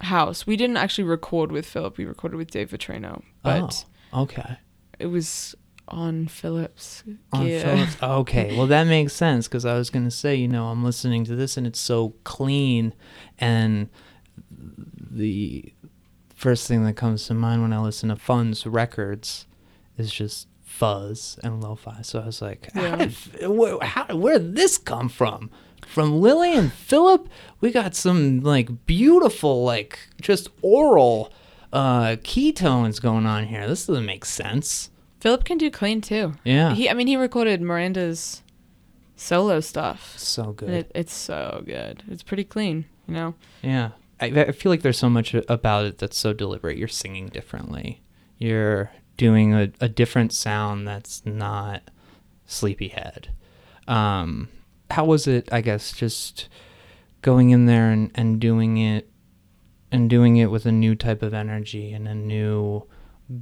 house. 0.02 0.46
We 0.46 0.56
didn't 0.56 0.76
actually 0.76 1.04
record 1.04 1.50
with 1.52 1.66
Philip. 1.66 1.96
We 1.98 2.04
recorded 2.04 2.36
with 2.36 2.50
Dave 2.50 2.70
Vettraino, 2.70 3.22
but 3.42 3.84
oh, 4.12 4.22
okay. 4.22 4.58
it 4.98 5.06
was 5.06 5.54
on 5.88 6.26
Philip's 6.26 7.04
On 7.32 7.44
gear. 7.46 7.88
Okay, 8.02 8.56
well 8.56 8.66
that 8.66 8.84
makes 8.84 9.12
sense 9.12 9.46
because 9.48 9.64
I 9.64 9.74
was 9.78 9.90
gonna 9.90 10.10
say, 10.10 10.34
you 10.34 10.48
know, 10.48 10.66
I'm 10.66 10.84
listening 10.84 11.24
to 11.24 11.36
this 11.36 11.56
and 11.56 11.66
it's 11.66 11.80
so 11.80 12.14
clean, 12.24 12.92
and 13.38 13.88
the 14.50 15.72
first 16.34 16.68
thing 16.68 16.84
that 16.84 16.94
comes 16.94 17.26
to 17.26 17.34
mind 17.34 17.62
when 17.62 17.72
I 17.72 17.80
listen 17.80 18.08
to 18.10 18.16
Fun's 18.16 18.66
records 18.66 19.46
is 19.96 20.12
just 20.12 20.48
fuzz 20.62 21.38
and 21.42 21.62
lo-fi. 21.62 22.02
So 22.02 22.20
I 22.20 22.26
was 22.26 22.42
like, 22.42 22.70
how 22.74 22.96
did, 22.96 23.14
where, 23.48 23.78
how, 23.80 24.14
where 24.14 24.38
did 24.38 24.54
this 24.56 24.76
come 24.76 25.08
from? 25.08 25.50
From 25.86 26.20
Lillie 26.20 26.52
and 26.54 26.70
Philip, 26.72 27.28
we 27.60 27.70
got 27.70 27.94
some 27.94 28.40
like 28.40 28.86
beautiful, 28.86 29.64
like 29.64 29.98
just 30.20 30.48
oral 30.62 31.32
uh 31.72 32.16
ketones 32.22 33.00
going 33.00 33.26
on 33.26 33.46
here. 33.46 33.66
This 33.66 33.86
doesn't 33.86 34.04
make 34.04 34.24
sense. 34.24 34.90
Philip 35.26 35.42
can 35.42 35.58
do 35.58 35.72
clean 35.72 36.00
too. 36.00 36.34
Yeah. 36.44 36.72
He, 36.72 36.88
I 36.88 36.94
mean, 36.94 37.08
he 37.08 37.16
recorded 37.16 37.60
Miranda's 37.60 38.44
solo 39.16 39.58
stuff. 39.58 40.16
so 40.16 40.52
good. 40.52 40.70
It, 40.70 40.92
it's 40.94 41.12
so 41.12 41.64
good. 41.66 42.04
It's 42.08 42.22
pretty 42.22 42.44
clean, 42.44 42.84
you 43.08 43.14
know. 43.14 43.34
Yeah. 43.60 43.90
I, 44.20 44.26
I 44.26 44.52
feel 44.52 44.70
like 44.70 44.82
there's 44.82 45.00
so 45.00 45.10
much 45.10 45.34
about 45.34 45.84
it 45.84 45.98
that's 45.98 46.16
so 46.16 46.32
deliberate. 46.32 46.78
You're 46.78 46.86
singing 46.86 47.26
differently. 47.26 48.04
You're 48.38 48.92
doing 49.16 49.52
a, 49.52 49.72
a 49.80 49.88
different 49.88 50.32
sound 50.32 50.86
that's 50.86 51.26
not 51.26 51.82
Sleepyhead. 52.46 53.30
Um, 53.88 54.48
how 54.92 55.06
was 55.06 55.26
it, 55.26 55.48
I 55.50 55.60
guess, 55.60 55.90
just 55.90 56.48
going 57.22 57.50
in 57.50 57.66
there 57.66 57.90
and, 57.90 58.12
and 58.14 58.40
doing 58.40 58.76
it 58.76 59.10
and 59.90 60.08
doing 60.08 60.36
it 60.36 60.52
with 60.52 60.66
a 60.66 60.72
new 60.72 60.94
type 60.94 61.20
of 61.20 61.34
energy 61.34 61.92
and 61.92 62.06
a 62.06 62.14
new 62.14 62.86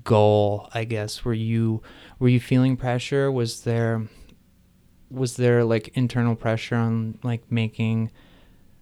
goal, 0.02 0.68
I 0.74 0.84
guess. 0.84 1.24
Were 1.24 1.34
you 1.34 1.82
were 2.18 2.28
you 2.28 2.40
feeling 2.40 2.76
pressure? 2.76 3.30
Was 3.30 3.62
there 3.62 4.08
was 5.10 5.36
there 5.36 5.64
like 5.64 5.88
internal 5.94 6.34
pressure 6.34 6.76
on 6.76 7.18
like 7.22 7.50
making 7.50 8.10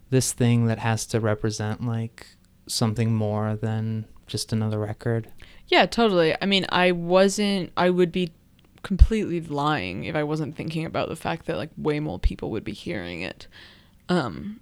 this 0.09 0.31
thing 0.31 0.65
that 0.67 0.79
has 0.79 1.05
to 1.07 1.19
represent 1.19 1.85
like 1.85 2.27
something 2.67 3.13
more 3.13 3.55
than 3.55 4.05
just 4.27 4.53
another 4.53 4.79
record. 4.79 5.27
Yeah, 5.67 5.85
totally. 5.85 6.35
I 6.41 6.45
mean, 6.45 6.65
I 6.69 6.91
wasn't. 6.91 7.71
I 7.75 7.89
would 7.89 8.11
be 8.11 8.31
completely 8.83 9.41
lying 9.41 10.03
if 10.03 10.15
I 10.15 10.23
wasn't 10.23 10.55
thinking 10.55 10.85
about 10.85 11.09
the 11.09 11.15
fact 11.15 11.45
that 11.45 11.57
like 11.57 11.69
way 11.77 11.99
more 11.99 12.19
people 12.19 12.51
would 12.51 12.63
be 12.63 12.73
hearing 12.73 13.21
it, 13.21 13.47
um, 14.09 14.59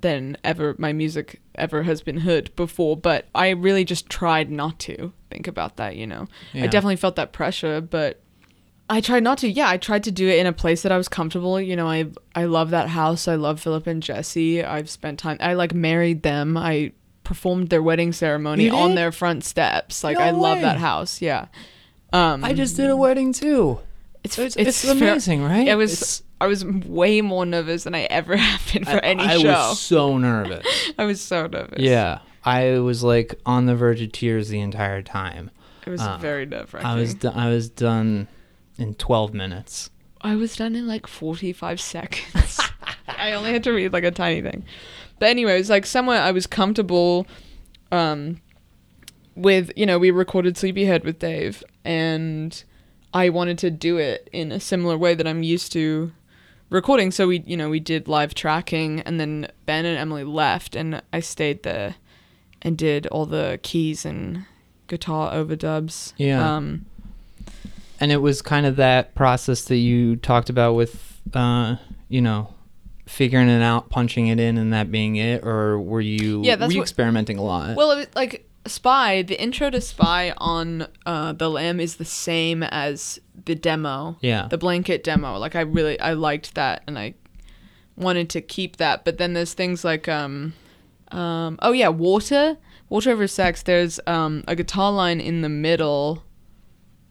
than 0.00 0.36
ever 0.44 0.74
my 0.78 0.92
music 0.92 1.40
ever 1.54 1.82
has 1.84 2.02
been 2.02 2.18
heard 2.18 2.54
before. 2.56 2.96
But 2.96 3.26
I 3.34 3.50
really 3.50 3.84
just 3.84 4.08
tried 4.08 4.50
not 4.50 4.78
to 4.80 5.12
think 5.30 5.46
about 5.46 5.76
that. 5.76 5.96
You 5.96 6.06
know, 6.06 6.28
I 6.54 6.66
definitely 6.66 6.96
felt 6.96 7.16
that 7.16 7.32
pressure, 7.32 7.80
but 7.80 8.20
I 8.88 9.00
tried 9.00 9.22
not 9.22 9.38
to. 9.38 9.48
Yeah, 9.48 9.68
I 9.68 9.76
tried 9.76 10.04
to 10.04 10.10
do 10.10 10.28
it 10.28 10.38
in 10.38 10.46
a 10.46 10.52
place 10.52 10.82
that 10.82 10.92
I 10.92 10.96
was 10.96 11.08
comfortable. 11.08 11.60
You 11.60 11.76
know, 11.76 11.86
I 11.86 12.06
I 12.34 12.44
love 12.44 12.70
that 12.70 12.88
house. 12.88 13.28
I 13.28 13.36
love 13.36 13.60
Philip 13.60 13.86
and 13.86 14.02
Jesse. 14.02 14.64
I've 14.64 14.90
spent 14.90 15.18
time. 15.18 15.36
I 15.40 15.54
like 15.54 15.74
married 15.74 16.22
them. 16.22 16.56
I 16.56 16.92
performed 17.22 17.68
their 17.68 17.82
wedding 17.82 18.12
ceremony 18.12 18.68
on 18.70 18.96
their 18.96 19.12
front 19.12 19.44
steps. 19.44 20.02
Like 20.02 20.18
No 20.18 20.24
I 20.24 20.30
love 20.30 20.60
that 20.62 20.78
house. 20.78 21.22
Yeah. 21.22 21.46
Um, 22.12 22.42
I 22.42 22.52
just 22.54 22.76
did 22.76 22.90
a 22.90 22.96
wedding 22.96 23.32
too. 23.32 23.78
it's 24.24 24.36
It's, 24.36 24.56
it's, 24.56 24.68
it's, 24.84 24.98
fair- 24.98 25.12
amazing, 25.12 25.44
right? 25.44 25.68
It 25.68 25.76
was 25.76 25.92
It's- 25.92 26.22
I 26.40 26.46
was 26.46 26.64
way 26.64 27.20
more 27.20 27.44
nervous 27.44 27.84
than 27.84 27.94
I 27.94 28.02
ever 28.04 28.36
have 28.48 28.72
been 28.72 28.84
for 28.84 28.92
I- 29.04 29.08
any 29.08 29.22
I 29.22 29.38
show. 29.38 29.48
I 29.50 29.68
was 29.68 29.80
so 29.80 30.16
nervous. 30.18 30.66
I 30.98 31.04
was 31.04 31.20
so 31.20 31.46
nervous. 31.46 31.80
yeah, 31.80 32.20
I 32.44 32.78
was 32.78 33.02
like 33.02 33.34
on 33.46 33.66
the 33.66 33.76
verge 33.76 34.00
of 34.00 34.12
tears 34.12 34.48
the 34.48 34.60
entire 34.60 35.02
time. 35.02 35.50
it 35.86 35.90
was 35.90 36.00
uh, 36.00 36.16
very 36.18 36.46
nerve 36.46 36.72
wracking. 36.72 36.88
I 36.88 36.94
was 36.94 37.14
do- 37.14 37.28
I 37.34 37.48
was 37.48 37.68
done 37.68 38.28
in 38.78 38.94
12 38.94 39.34
minutes. 39.34 39.90
I 40.22 40.36
was 40.36 40.56
done 40.56 40.74
in 40.74 40.86
like 40.86 41.06
45 41.06 41.80
seconds. 41.80 42.60
I 43.08 43.32
only 43.32 43.52
had 43.52 43.64
to 43.64 43.72
read 43.72 43.92
like 43.92 44.04
a 44.04 44.10
tiny 44.10 44.42
thing. 44.42 44.64
But 45.18 45.28
anyway, 45.30 45.54
it 45.54 45.58
was 45.58 45.70
like 45.70 45.84
somewhere 45.86 46.20
I 46.20 46.30
was 46.30 46.46
comfortable 46.46 47.26
um 47.92 48.40
with, 49.34 49.70
you 49.76 49.86
know, 49.86 49.98
we 49.98 50.10
recorded 50.10 50.56
Sleepyhead 50.56 51.04
with 51.04 51.18
Dave 51.18 51.62
and 51.84 52.62
I 53.14 53.28
wanted 53.30 53.58
to 53.58 53.70
do 53.70 53.96
it 53.98 54.28
in 54.32 54.52
a 54.52 54.60
similar 54.60 54.96
way 54.98 55.14
that 55.14 55.26
I'm 55.26 55.42
used 55.42 55.72
to 55.72 56.12
recording. 56.70 57.10
So 57.10 57.26
we, 57.28 57.42
you 57.46 57.56
know, 57.56 57.68
we 57.68 57.80
did 57.80 58.08
live 58.08 58.34
tracking 58.34 59.00
and 59.00 59.20
then 59.20 59.48
Ben 59.66 59.84
and 59.84 59.98
Emily 59.98 60.24
left 60.24 60.74
and 60.76 61.02
I 61.12 61.20
stayed 61.20 61.62
there 61.62 61.96
and 62.62 62.76
did 62.78 63.06
all 63.08 63.26
the 63.26 63.58
keys 63.62 64.04
and 64.04 64.44
guitar 64.86 65.32
overdubs. 65.32 66.12
Yeah. 66.16 66.56
Um 66.56 66.86
And 68.00 68.10
it 68.10 68.18
was 68.18 68.40
kind 68.42 68.64
of 68.66 68.76
that 68.76 69.14
process 69.14 69.64
that 69.64 69.76
you 69.76 70.16
talked 70.16 70.48
about 70.48 70.74
with, 70.74 71.20
uh, 71.34 71.76
you 72.08 72.20
know, 72.22 72.54
figuring 73.06 73.48
it 73.48 73.62
out, 73.62 73.90
punching 73.90 74.28
it 74.28 74.40
in, 74.40 74.56
and 74.56 74.72
that 74.72 74.90
being 74.90 75.16
it, 75.16 75.44
or 75.44 75.78
were 75.78 76.00
you? 76.00 76.42
Yeah, 76.42 76.56
that's 76.56 76.68
were 76.68 76.72
you 76.72 76.78
what- 76.78 76.84
experimenting 76.84 77.36
a 77.38 77.42
lot. 77.42 77.76
Well, 77.76 77.90
it, 77.92 78.14
like 78.16 78.48
Spy, 78.66 79.22
the 79.22 79.40
intro 79.40 79.70
to 79.70 79.80
Spy 79.80 80.32
on 80.36 80.86
uh, 81.06 81.32
the 81.32 81.48
Lamb 81.48 81.80
is 81.80 81.96
the 81.96 82.04
same 82.04 82.62
as 82.62 83.18
the 83.46 83.54
demo. 83.54 84.18
Yeah. 84.20 84.48
The 84.48 84.58
blanket 84.58 85.02
demo. 85.02 85.38
Like 85.38 85.56
I 85.56 85.62
really 85.62 85.98
I 85.98 86.12
liked 86.12 86.54
that 86.54 86.82
and 86.86 86.98
I 86.98 87.14
wanted 87.96 88.28
to 88.30 88.40
keep 88.40 88.76
that. 88.76 89.04
But 89.04 89.18
then 89.18 89.32
there's 89.32 89.54
things 89.54 89.82
like 89.84 90.08
um 90.08 90.52
um 91.10 91.58
oh 91.62 91.72
yeah, 91.72 91.88
water. 91.88 92.58
Water 92.90 93.12
over 93.12 93.26
sex. 93.26 93.62
There's 93.62 93.98
um 94.06 94.44
a 94.46 94.54
guitar 94.54 94.92
line 94.92 95.20
in 95.20 95.40
the 95.40 95.48
middle. 95.48 96.22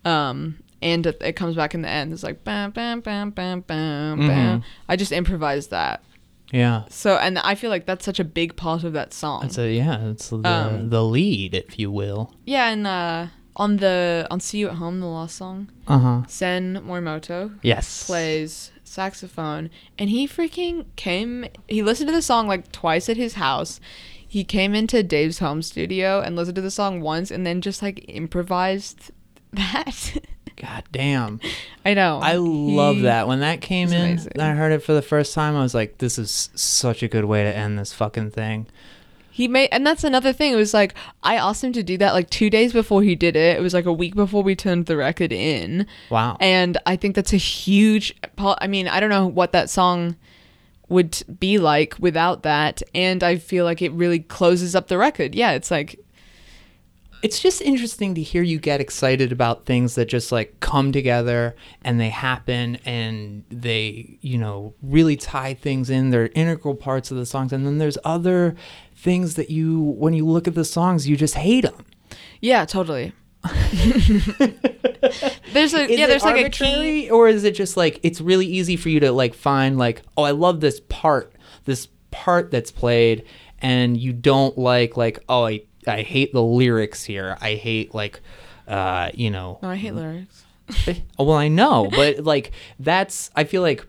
Um 0.05 0.59
and 0.81 1.05
it, 1.07 1.17
it 1.21 1.33
comes 1.33 1.55
back 1.55 1.73
in 1.73 1.81
the 1.81 1.89
end. 1.89 2.13
It's 2.13 2.23
like 2.23 2.43
bam 2.43 2.71
bam 2.71 3.01
bam 3.01 3.31
bam 3.31 3.61
bam 3.61 4.19
bam. 4.19 4.59
Mhm. 4.61 4.63
I 4.87 4.95
just 4.95 5.11
improvised 5.11 5.71
that. 5.71 6.03
Yeah. 6.51 6.83
So 6.89 7.17
and 7.17 7.37
I 7.39 7.55
feel 7.55 7.69
like 7.69 7.85
that's 7.85 8.05
such 8.05 8.19
a 8.19 8.23
big 8.23 8.55
part 8.55 8.83
of 8.83 8.93
that 8.93 9.13
song. 9.13 9.45
It's 9.45 9.57
a 9.57 9.71
yeah. 9.71 10.09
It's 10.09 10.29
the 10.29 10.37
Um, 10.47 10.89
the 10.89 11.03
lead, 11.03 11.53
if 11.53 11.77
you 11.79 11.91
will. 11.91 12.33
Yeah, 12.45 12.69
and 12.69 12.87
uh, 12.87 13.27
on 13.55 13.77
the 13.77 14.27
on 14.31 14.39
"See 14.39 14.59
You 14.59 14.69
at 14.69 14.75
Home," 14.75 14.99
the 14.99 15.07
last 15.07 15.35
song, 15.35 15.69
Uh 15.87 15.99
huh. 15.99 16.21
Sen 16.27 16.81
Morimoto 16.85 17.57
Yes. 17.61 18.05
plays 18.05 18.71
saxophone, 18.83 19.69
and 19.99 20.09
he 20.09 20.27
freaking 20.27 20.85
came. 20.95 21.45
He 21.67 21.83
listened 21.83 22.07
to 22.09 22.15
the 22.15 22.21
song 22.21 22.47
like 22.47 22.71
twice 22.71 23.09
at 23.09 23.17
his 23.17 23.35
house. 23.35 23.79
He 24.27 24.43
came 24.43 24.75
into 24.75 25.01
Dave's 25.03 25.39
home 25.39 25.61
studio 25.63 26.21
and 26.21 26.35
listened 26.35 26.55
to 26.55 26.61
the 26.61 26.71
song 26.71 27.01
once, 27.01 27.31
and 27.31 27.45
then 27.45 27.61
just 27.61 27.81
like 27.81 28.05
improvised 28.07 29.11
that. 29.53 30.17
God 30.59 30.83
damn. 30.91 31.39
I 31.85 31.93
know. 31.93 32.19
I 32.21 32.33
love 32.35 32.97
He- 32.97 33.01
that. 33.03 33.27
When 33.27 33.39
that 33.39 33.61
came 33.61 33.91
in, 33.93 34.01
amazing. 34.11 34.31
and 34.33 34.41
I 34.41 34.51
heard 34.55 34.71
it 34.73 34.83
for 34.83 34.93
the 34.93 35.01
first 35.01 35.33
time, 35.33 35.55
I 35.55 35.61
was 35.61 35.73
like, 35.73 35.97
this 35.99 36.19
is 36.19 36.49
such 36.53 37.01
a 37.01 37.07
good 37.07 37.25
way 37.25 37.43
to 37.43 37.55
end 37.55 37.79
this 37.79 37.93
fucking 37.93 38.31
thing. 38.31 38.67
He 39.31 39.47
made, 39.47 39.69
and 39.71 39.87
that's 39.87 40.03
another 40.03 40.33
thing. 40.33 40.51
It 40.51 40.57
was 40.57 40.73
like 40.73 40.93
I 41.23 41.35
asked 41.35 41.63
him 41.63 41.71
to 41.71 41.81
do 41.83 41.97
that 41.99 42.11
like 42.13 42.29
two 42.29 42.49
days 42.49 42.73
before 42.73 43.03
he 43.03 43.15
did 43.15 43.37
it. 43.37 43.57
It 43.57 43.61
was 43.61 43.73
like 43.73 43.85
a 43.85 43.93
week 43.93 44.13
before 44.15 44.43
we 44.43 44.53
turned 44.53 44.87
the 44.87 44.97
record 44.97 45.31
in. 45.31 45.87
Wow. 46.09 46.35
And 46.41 46.77
I 46.85 46.97
think 46.97 47.15
that's 47.15 47.31
a 47.31 47.37
huge. 47.37 48.13
po- 48.35 48.57
I 48.59 48.67
mean, 48.67 48.89
I 48.89 48.99
don't 48.99 49.09
know 49.09 49.27
what 49.27 49.53
that 49.53 49.69
song 49.69 50.17
would 50.89 51.23
be 51.39 51.57
like 51.57 51.95
without 51.99 52.43
that. 52.43 52.81
And 52.93 53.23
I 53.23 53.37
feel 53.37 53.63
like 53.63 53.81
it 53.81 53.93
really 53.93 54.19
closes 54.19 54.75
up 54.75 54.87
the 54.89 54.97
record. 54.97 55.35
Yeah, 55.35 55.51
it's 55.51 55.71
like, 55.71 55.97
it's 57.21 57.39
just 57.39 57.61
interesting 57.61 58.15
to 58.15 58.21
hear 58.21 58.41
you 58.41 58.59
get 58.59 58.79
excited 58.79 59.31
about 59.31 59.65
things 59.65 59.95
that 59.95 60.05
just 60.05 60.31
like 60.31 60.59
come 60.59 60.91
together 60.91 61.55
and 61.81 61.99
they 61.99 62.09
happen 62.09 62.77
and 62.85 63.43
they 63.49 64.17
you 64.21 64.37
know 64.37 64.73
really 64.81 65.15
tie 65.15 65.53
things 65.53 65.89
in 65.89 66.09
they're 66.09 66.29
integral 66.35 66.75
parts 66.75 67.11
of 67.11 67.17
the 67.17 67.25
songs 67.25 67.51
and 67.51 67.65
then 67.65 67.77
there's 67.77 67.97
other 68.03 68.55
things 68.95 69.35
that 69.35 69.49
you 69.49 69.79
when 69.81 70.13
you 70.13 70.25
look 70.25 70.47
at 70.47 70.55
the 70.55 70.65
songs 70.65 71.07
you 71.07 71.17
just 71.17 71.35
hate 71.35 71.61
them 71.61 71.85
yeah, 72.41 72.65
totally. 72.65 73.13
there's 75.53 75.73
a 75.73 75.89
is 75.89 75.97
yeah, 75.97 76.07
there's 76.07 76.23
like 76.23 76.45
a 76.45 76.49
key. 76.49 77.09
or 77.09 77.29
is 77.29 77.45
it 77.45 77.55
just 77.55 77.77
like 77.77 77.97
it's 78.03 78.19
really 78.19 78.45
easy 78.45 78.75
for 78.75 78.89
you 78.89 78.99
to 78.99 79.13
like 79.13 79.33
find 79.33 79.77
like 79.77 80.01
oh 80.17 80.23
i 80.23 80.31
love 80.31 80.59
this 80.59 80.81
part 80.89 81.33
this 81.63 81.87
part 82.11 82.51
that's 82.51 82.69
played 82.69 83.23
and 83.59 83.95
you 83.95 84.11
don't 84.11 84.57
like 84.57 84.97
like 84.97 85.23
oh 85.29 85.45
i 85.45 85.61
i 85.89 86.01
hate 86.01 86.31
the 86.33 86.41
lyrics 86.43 87.03
here 87.03 87.37
i 87.41 87.55
hate 87.55 87.93
like 87.93 88.21
uh 88.67 89.09
you 89.13 89.29
know 89.31 89.57
No, 89.63 89.69
I 89.69 89.75
hate 89.75 89.93
lyrics. 89.95 90.45
Oh, 91.17 91.23
well, 91.23 91.37
I 91.37 91.47
know, 91.47 91.87
but 91.95 92.23
like 92.23 92.51
that's 92.79 93.31
I 93.35 93.43
feel 93.43 93.63
like 93.63 93.85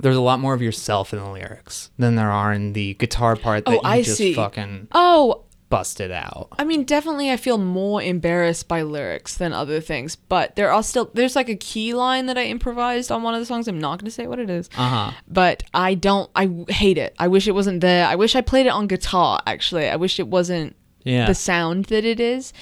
there's 0.00 0.16
a 0.16 0.20
lot 0.20 0.40
more 0.40 0.52
of 0.54 0.60
yourself 0.60 1.12
in 1.12 1.20
the 1.20 1.30
lyrics 1.30 1.90
than 1.96 2.16
there 2.16 2.32
are 2.32 2.52
in 2.52 2.72
the 2.72 2.94
guitar 2.94 3.36
part 3.36 3.64
that 3.66 3.70
Oh, 3.70 3.74
you 3.74 3.80
I 3.84 4.02
just 4.02 4.16
see. 4.18 4.34
fucking 4.34 4.88
Oh, 4.90 5.44
busted 5.70 6.10
out. 6.10 6.48
I 6.58 6.64
mean, 6.64 6.82
definitely, 6.82 7.30
I 7.30 7.36
feel 7.36 7.58
more 7.58 8.02
embarrassed 8.02 8.66
by 8.66 8.82
lyrics 8.82 9.36
than 9.36 9.52
other 9.52 9.80
things. 9.80 10.16
But 10.16 10.56
there 10.56 10.72
are 10.72 10.82
still 10.82 11.12
there's 11.14 11.36
like 11.36 11.48
a 11.48 11.54
key 11.54 11.94
line 11.94 12.26
that 12.26 12.36
I 12.36 12.46
improvised 12.46 13.12
on 13.12 13.22
one 13.22 13.34
of 13.34 13.40
the 13.40 13.46
songs. 13.46 13.68
I'm 13.68 13.78
not 13.78 14.00
gonna 14.00 14.10
say 14.10 14.26
what 14.26 14.40
it 14.40 14.50
is. 14.50 14.68
Uh 14.76 14.88
huh. 14.88 15.10
but 15.28 15.62
I 15.72 15.94
don't. 15.94 16.28
I 16.34 16.50
hate 16.68 16.98
it. 16.98 17.14
I 17.20 17.28
wish 17.28 17.46
it 17.46 17.52
wasn't 17.52 17.80
there. 17.82 18.04
I 18.08 18.16
wish 18.16 18.34
I 18.34 18.40
played 18.40 18.66
it 18.66 18.70
on 18.70 18.88
guitar. 18.88 19.40
Actually, 19.46 19.88
I 19.88 19.94
wish 19.94 20.18
it 20.18 20.26
wasn't 20.26 20.74
Yeah. 21.04 21.26
the 21.26 21.34
sound 21.34 21.84
that 21.86 22.04
it 22.04 22.18
is. 22.18 22.52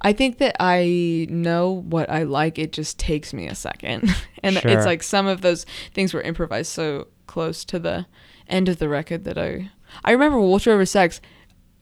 I 0.00 0.12
think 0.14 0.38
that 0.38 0.56
I 0.58 1.26
know 1.28 1.70
what 1.70 2.08
I 2.08 2.22
like. 2.22 2.58
It 2.58 2.72
just 2.72 2.98
takes 2.98 3.34
me 3.34 3.46
a 3.48 3.54
second, 3.54 4.08
and 4.42 4.56
Sure. 4.56 4.70
it's 4.70 4.86
like 4.86 5.02
some 5.02 5.26
of 5.26 5.42
those 5.42 5.66
things 5.92 6.14
were 6.14 6.22
improvised 6.22 6.72
so 6.72 7.08
close 7.26 7.64
to 7.66 7.78
the 7.78 8.06
end 8.48 8.68
of 8.68 8.78
the 8.78 8.88
record 8.88 9.24
that 9.24 9.36
I. 9.36 9.70
I 10.04 10.12
remember 10.12 10.40
Water 10.40 10.72
Over 10.72 10.86
Sex. 10.86 11.20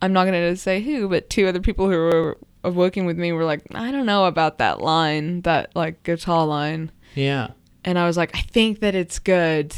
I'm 0.03 0.13
not 0.13 0.25
gonna 0.25 0.57
say 0.57 0.81
who, 0.81 1.09
but 1.09 1.31
two 1.31 1.47
other 1.47 1.61
people 1.61 1.89
who 1.89 1.97
were 1.97 2.39
working 2.73 3.07
with 3.07 3.17
me 3.19 3.31
were 3.33 3.45
like, 3.45 3.63
I 3.75 3.91
don't 3.93 4.07
know 4.07 4.25
about 4.27 4.59
that 4.59 4.81
line, 4.81 5.43
that 5.43 5.75
like 5.77 6.03
guitar 6.03 6.45
line, 6.47 6.91
Yeah. 7.15 7.49
and 7.85 7.99
I 7.99 8.07
was 8.07 8.17
like, 8.17 8.35
I 8.37 8.41
think 8.41 8.81
that 8.81 8.95
it's 8.97 9.19
good. 9.21 9.75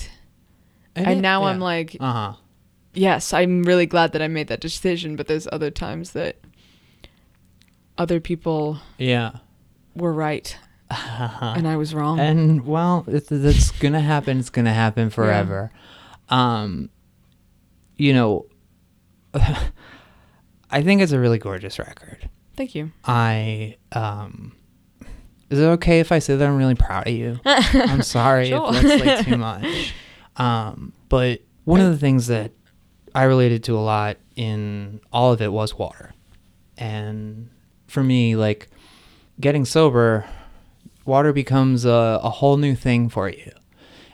And, 0.97 1.23
now 1.23 1.45
I'm 1.45 1.61
like, 1.61 1.97
uh 2.01 2.13
huh. 2.13 2.33
Yes, 2.95 3.33
I'm 3.33 3.63
really 3.63 3.87
glad 3.87 4.13
that 4.13 4.23
I 4.23 4.29
made 4.29 4.49
that 4.49 4.61
decision, 4.61 5.17
but 5.17 5.27
there's 5.27 5.49
other 5.53 5.71
times 5.71 6.13
that 6.13 6.37
other 7.99 8.21
people 8.21 8.79
Yeah. 8.99 9.33
were 9.95 10.13
right. 10.13 10.57
Uh-huh. 10.91 11.55
and 11.57 11.69
I 11.69 11.77
was 11.77 11.95
wrong. 11.95 12.19
And 12.19 12.67
well, 12.67 13.05
it's, 13.07 13.31
it's 13.31 13.71
gonna 13.73 14.01
happen. 14.01 14.41
It's 14.41 14.51
gonna 14.51 14.73
happen 14.75 15.09
forever. 15.11 15.71
Um, 16.29 16.91
you 17.97 18.13
know, 18.13 18.47
I 19.35 20.83
think 20.83 21.01
it's 21.03 21.13
a 21.13 21.21
really 21.21 21.39
gorgeous 21.39 21.79
record. 21.79 22.29
Thank 22.57 22.75
you. 22.75 22.91
I 23.05 23.77
um, 23.93 24.53
is 25.49 25.59
it 25.61 25.65
okay 25.65 26.01
if 26.01 26.11
I 26.13 26.19
say 26.19 26.37
that 26.37 26.47
I'm 26.47 26.57
really 26.57 26.75
proud 26.75 27.07
of 27.07 27.13
you? 27.15 27.39
I'm 27.45 28.03
sorry 28.03 28.49
Sure. 28.49 28.71
if 28.75 28.83
that's 28.83 29.05
like 29.05 29.27
too 29.27 29.37
much. 29.37 29.95
Um, 30.37 30.93
but 31.09 31.41
one 31.65 31.81
of 31.81 31.91
the 31.93 31.99
things 31.99 32.27
that 32.29 32.53
I 33.15 33.25
related 33.25 33.65
to 33.65 33.77
a 33.77 33.81
lot 33.81 34.17
in 34.37 35.01
all 35.13 35.33
of 35.33 35.43
it 35.43 35.53
was 35.53 35.77
water, 35.77 36.13
and 36.77 37.51
for 37.87 38.03
me, 38.03 38.37
like 38.37 38.69
getting 39.41 39.65
sober, 39.65 40.27
water 41.05 41.33
becomes 41.33 41.85
a, 41.85 42.21
a 42.23 42.31
whole 42.31 42.57
new 42.57 42.75
thing 42.75 43.09
for 43.09 43.29
you. 43.29 43.51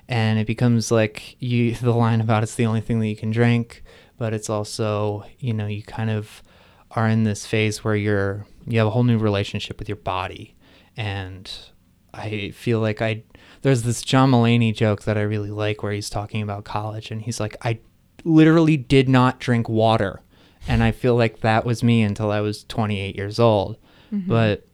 And 0.08 0.38
it 0.38 0.46
becomes 0.46 0.90
like 0.90 1.36
you 1.40 1.74
the 1.74 1.92
line 1.92 2.20
about 2.20 2.42
it's 2.42 2.54
the 2.54 2.66
only 2.66 2.80
thing 2.80 3.00
that 3.00 3.08
you 3.08 3.16
can 3.16 3.30
drink, 3.30 3.82
but 4.18 4.32
it's 4.32 4.48
also, 4.50 5.24
you 5.38 5.52
know, 5.52 5.66
you 5.66 5.82
kind 5.82 6.10
of 6.10 6.42
are 6.92 7.08
in 7.08 7.24
this 7.24 7.44
phase 7.44 7.84
where 7.84 7.96
you're 7.96 8.46
you 8.66 8.78
have 8.78 8.86
a 8.86 8.90
whole 8.90 9.04
new 9.04 9.18
relationship 9.18 9.78
with 9.78 9.88
your 9.88 9.96
body. 9.96 10.54
And 10.96 11.50
I 12.14 12.50
feel 12.50 12.80
like 12.80 13.02
I 13.02 13.24
there's 13.62 13.82
this 13.82 14.02
John 14.02 14.30
Mulaney 14.30 14.74
joke 14.74 15.02
that 15.02 15.18
I 15.18 15.22
really 15.22 15.50
like 15.50 15.82
where 15.82 15.92
he's 15.92 16.08
talking 16.08 16.42
about 16.42 16.64
college 16.64 17.10
and 17.10 17.20
he's 17.20 17.40
like, 17.40 17.56
I 17.62 17.80
literally 18.26 18.76
did 18.76 19.08
not 19.08 19.38
drink 19.38 19.68
water. 19.68 20.20
And 20.68 20.82
I 20.82 20.90
feel 20.90 21.14
like 21.14 21.40
that 21.40 21.64
was 21.64 21.84
me 21.84 22.02
until 22.02 22.30
I 22.30 22.40
was 22.40 22.64
28 22.64 23.14
years 23.14 23.38
old. 23.38 23.78
Mm-hmm. 24.12 24.28
But 24.28 24.66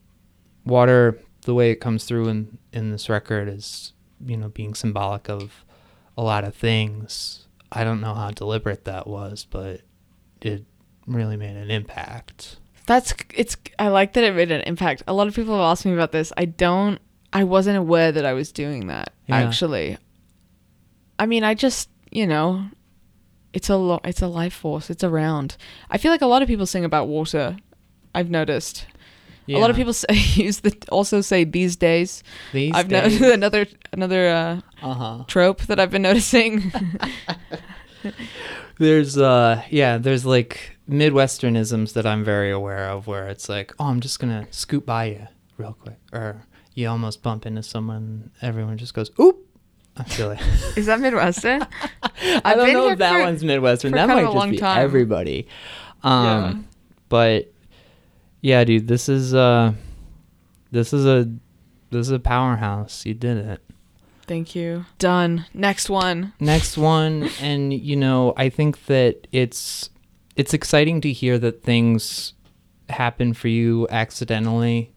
water, 0.64 1.18
the 1.42 1.54
way 1.54 1.70
it 1.70 1.76
comes 1.76 2.04
through 2.04 2.28
in, 2.28 2.58
in 2.72 2.90
this 2.90 3.10
record 3.10 3.48
is, 3.48 3.92
you 4.24 4.36
know, 4.36 4.48
being 4.48 4.74
symbolic 4.74 5.28
of 5.28 5.64
a 6.16 6.22
lot 6.22 6.44
of 6.44 6.54
things. 6.54 7.46
I 7.70 7.84
don't 7.84 8.00
know 8.00 8.14
how 8.14 8.30
deliberate 8.30 8.84
that 8.86 9.06
was, 9.06 9.46
but 9.48 9.82
it 10.40 10.64
really 11.06 11.36
made 11.36 11.56
an 11.56 11.70
impact. 11.70 12.56
That's 12.86 13.14
it's. 13.34 13.56
I 13.78 13.88
like 13.88 14.14
that 14.14 14.24
it 14.24 14.34
made 14.34 14.50
an 14.50 14.62
impact. 14.62 15.02
A 15.06 15.12
lot 15.12 15.28
of 15.28 15.34
people 15.34 15.54
have 15.54 15.62
asked 15.62 15.86
me 15.86 15.92
about 15.92 16.12
this. 16.12 16.32
I 16.36 16.46
don't. 16.46 16.98
I 17.32 17.44
wasn't 17.44 17.78
aware 17.78 18.12
that 18.12 18.24
I 18.24 18.32
was 18.32 18.50
doing 18.50 18.88
that. 18.88 19.12
Yeah. 19.28 19.36
Actually, 19.36 19.98
I 21.18 21.26
mean, 21.26 21.44
I 21.44 21.54
just 21.54 21.88
you 22.10 22.26
know, 22.26 22.66
it's 23.52 23.68
a 23.68 23.76
lot 23.76 24.00
it's 24.04 24.22
a 24.22 24.28
life 24.28 24.54
force. 24.54 24.90
It's 24.90 25.04
around. 25.04 25.56
I 25.90 25.98
feel 25.98 26.10
like 26.10 26.22
a 26.22 26.26
lot 26.26 26.42
of 26.42 26.48
people 26.48 26.66
sing 26.66 26.84
about 26.84 27.08
water. 27.08 27.56
I've 28.14 28.30
noticed. 28.30 28.86
yeah. 29.46 29.58
A 29.58 29.60
lot 29.60 29.70
of 29.70 29.76
people 29.76 29.92
say 30.04 30.14
use 30.34 30.60
the 30.60 30.76
also 30.90 31.20
say 31.20 31.44
these 31.44 31.76
days. 31.76 32.22
these 32.52 32.72
I've 32.74 32.88
days, 32.88 33.20
noticed 33.20 33.34
another 33.34 33.66
another 33.92 34.28
uh, 34.28 34.60
uh-huh. 34.82 35.24
trope 35.26 35.62
that 35.62 35.78
I've 35.78 35.90
been 35.90 36.02
noticing. 36.02 36.72
There's 38.78 39.16
uh 39.16 39.62
yeah, 39.70 39.98
there's 39.98 40.26
like 40.26 40.76
Midwesternisms 40.90 41.92
that 41.92 42.04
I'm 42.04 42.24
very 42.24 42.50
aware 42.50 42.88
of 42.88 43.06
where 43.06 43.28
it's 43.28 43.48
like, 43.48 43.72
oh, 43.78 43.84
I'm 43.84 44.00
just 44.00 44.18
gonna 44.18 44.48
scoot 44.50 44.84
by 44.84 45.04
you 45.04 45.28
real 45.56 45.76
quick, 45.78 45.98
or 46.12 46.44
you 46.74 46.88
almost 46.88 47.22
bump 47.22 47.46
into 47.46 47.62
someone, 47.62 48.30
everyone 48.40 48.78
just 48.78 48.94
goes, 48.94 49.10
oop. 49.20 49.46
I 49.96 50.04
feel 50.04 50.28
like 50.28 50.40
Is 50.76 50.86
that 50.86 51.00
Midwestern? 51.00 51.66
I 52.44 52.54
don't 52.54 52.72
know 52.72 52.88
if 52.90 52.98
that 52.98 53.12
for- 53.18 53.22
one's 53.24 53.44
Midwestern. 53.44 53.92
That 53.92 54.08
might 54.08 54.30
just 54.32 54.50
be 54.50 54.56
time. 54.58 54.78
everybody. 54.82 55.46
Um, 56.02 56.24
Yeah. 56.24 56.54
but 57.08 57.52
yeah, 58.40 58.64
dude, 58.64 58.88
this 58.88 59.08
is 59.08 59.34
uh, 59.34 59.72
this 60.70 60.92
is 60.92 61.04
a 61.06 61.30
this 61.90 62.06
is 62.06 62.10
a 62.12 62.18
powerhouse. 62.18 63.04
You 63.06 63.14
did 63.14 63.36
it. 63.36 63.60
Thank 64.26 64.54
you. 64.54 64.86
Done. 64.98 65.44
Next 65.52 65.90
one. 65.90 66.32
next 66.40 66.78
one 66.78 67.28
and 67.40 67.72
you 67.74 67.96
know 67.96 68.32
i 68.36 68.48
think 68.48 68.86
that 68.86 69.26
it's 69.32 69.90
it's 70.36 70.54
exciting 70.54 71.00
to 71.02 71.12
hear 71.12 71.38
that 71.38 71.62
things 71.62 72.32
happen 72.88 73.34
for 73.34 73.48
you 73.48 73.86
accidentally 73.90 74.92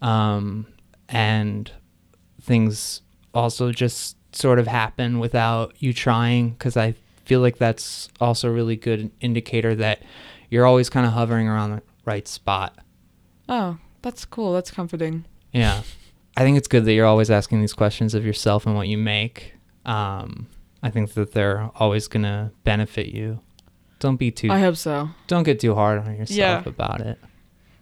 um 0.00 0.64
and 1.08 1.72
things 2.40 3.02
also 3.34 3.72
just 3.72 4.16
sort 4.38 4.58
of 4.58 4.66
happen 4.66 5.18
without 5.18 5.74
you 5.78 5.92
trying 5.92 6.50
because 6.50 6.76
i 6.76 6.94
feel 7.24 7.40
like 7.40 7.58
that's 7.58 8.08
also 8.20 8.48
a 8.48 8.52
really 8.52 8.76
good 8.76 9.10
indicator 9.20 9.74
that 9.74 10.00
you're 10.50 10.64
always 10.64 10.88
kind 10.88 11.04
of 11.06 11.12
hovering 11.12 11.46
around 11.48 11.70
the 11.72 11.82
right 12.04 12.26
spot 12.28 12.78
Oh, 13.50 13.78
that's 14.02 14.26
cool. 14.26 14.52
That's 14.52 14.70
comforting. 14.70 15.24
yeah. 15.52 15.82
I 16.36 16.42
think 16.42 16.58
it's 16.58 16.68
good 16.68 16.84
that 16.84 16.92
you're 16.92 17.06
always 17.06 17.30
asking 17.30 17.62
these 17.62 17.72
questions 17.72 18.12
of 18.14 18.22
yourself 18.24 18.66
and 18.66 18.74
what 18.76 18.88
you 18.88 18.98
make. 18.98 19.54
Um, 19.86 20.48
I 20.82 20.90
think 20.90 21.14
that 21.14 21.32
they're 21.32 21.70
always 21.76 22.08
going 22.08 22.24
to 22.24 22.50
benefit 22.64 23.06
you. 23.06 23.40
Don't 24.00 24.16
be 24.16 24.30
too, 24.30 24.50
I 24.50 24.60
hope 24.60 24.76
so. 24.76 25.08
don't 25.28 25.44
get 25.44 25.60
too 25.60 25.74
hard 25.74 25.98
on 26.00 26.14
yourself 26.16 26.36
Yeah. 26.38 26.62
about 26.66 27.00
it. 27.00 27.18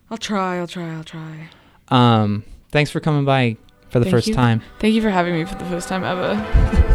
I'll 0.09 0.17
try. 0.19 0.59
I'll 0.59 0.69
try. 0.69 0.95
I'll 0.95 1.03
try. 1.05 1.49
Um, 1.89 2.45
thanks 2.71 2.93
for 2.93 3.01
coming 3.01 3.25
by 3.25 3.57
for 3.97 4.01
the 4.01 4.05
Thank 4.05 4.15
first 4.15 4.27
you. 4.29 4.35
time. 4.35 4.61
Thank 4.79 4.95
you 4.95 5.03
for 5.03 5.11
having 5.11 5.35
me 5.35 5.45
for 5.45 5.55
the 5.55 5.65
first 5.65 5.89
time 5.89 6.05
ever. 6.05 6.83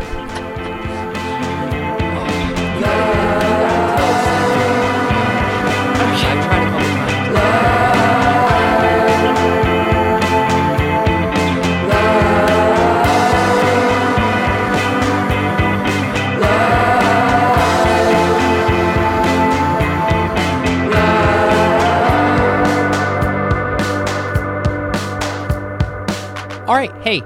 All 26.68 26.76
right, 26.76 26.96
hey, 27.02 27.20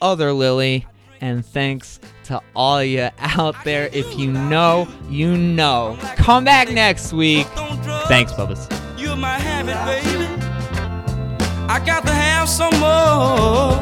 other 0.01 0.33
Lily. 0.33 0.85
And 1.21 1.45
thanks 1.45 1.99
to 2.25 2.41
all 2.55 2.83
you 2.83 3.09
out 3.19 3.55
there. 3.63 3.89
If 3.93 4.17
you 4.17 4.31
know, 4.31 4.87
you 5.09 5.37
know. 5.37 5.97
Come 6.17 6.43
back 6.43 6.69
next 6.69 7.13
week. 7.13 7.47
Thanks, 8.07 8.33
Bubba's. 8.33 8.67
I 11.67 11.79
got 11.79 12.05
to 12.05 12.13
have 12.13 12.47
some 12.47 12.79
more 12.79 13.73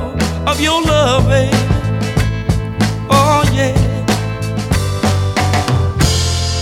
of 0.47 0.59
your 0.61 0.81
love, 0.81 1.27
baby. 1.27 1.57
Oh, 3.09 3.43
yeah. 3.53 3.75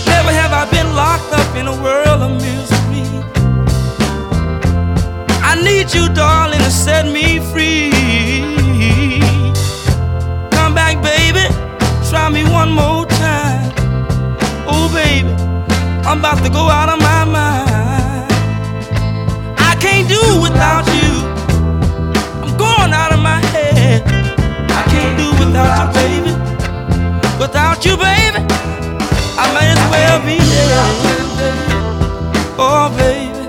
Never 0.06 0.32
have 0.32 0.52
I 0.52 0.68
been 0.70 0.94
locked 0.94 1.32
up 1.32 1.56
in 1.56 1.68
a 1.68 1.82
world 1.82 2.22
of 2.22 2.32
misery. 2.42 3.06
I 5.44 5.54
need 5.62 5.94
you, 5.94 6.08
darling, 6.12 6.58
to 6.58 6.70
set 6.70 7.06
me 7.06 7.38
free. 7.52 7.92
Come 10.50 10.74
back, 10.74 11.00
baby. 11.02 11.46
Try 12.10 12.28
me 12.30 12.42
one 12.44 12.72
more 12.72 13.06
time. 13.06 13.72
Oh, 14.66 14.90
baby. 14.92 15.30
I'm 16.04 16.18
about 16.18 16.42
to 16.44 16.50
go 16.50 16.68
out 16.68 16.88
of 16.88 16.98
my 17.00 17.24
mind. 17.24 18.32
I 19.56 19.76
can't 19.80 20.08
do 20.08 20.42
without 20.42 20.86
you. 20.88 21.11
Without 25.52 25.94
you, 25.94 26.00
baby. 26.00 26.32
Without 27.38 27.84
you, 27.84 27.96
baby, 27.96 28.38
I 29.36 29.44
might 29.52 29.70
as 29.74 29.82
well 29.90 30.18
be 30.24 30.38
dead. 30.38 30.70
Oh, 32.58 32.88
baby. 32.96 33.42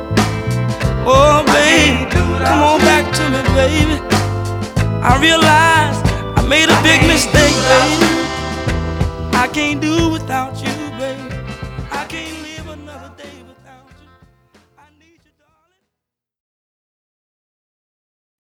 Oh, 1.06 1.44
baby. 1.46 2.10
Come 2.12 2.64
on 2.64 2.80
back 2.80 3.06
to 3.16 3.24
me, 3.30 3.42
baby. 3.56 3.98
I 5.02 5.18
realize 5.22 5.98
I 6.38 6.46
made 6.48 6.70
a 6.70 6.82
big 6.84 7.02
mistake, 7.08 7.56
baby. 7.72 8.08
I 9.36 9.48
can't 9.52 9.80
do 9.82 10.10
without 10.10 10.56
you, 10.62 10.83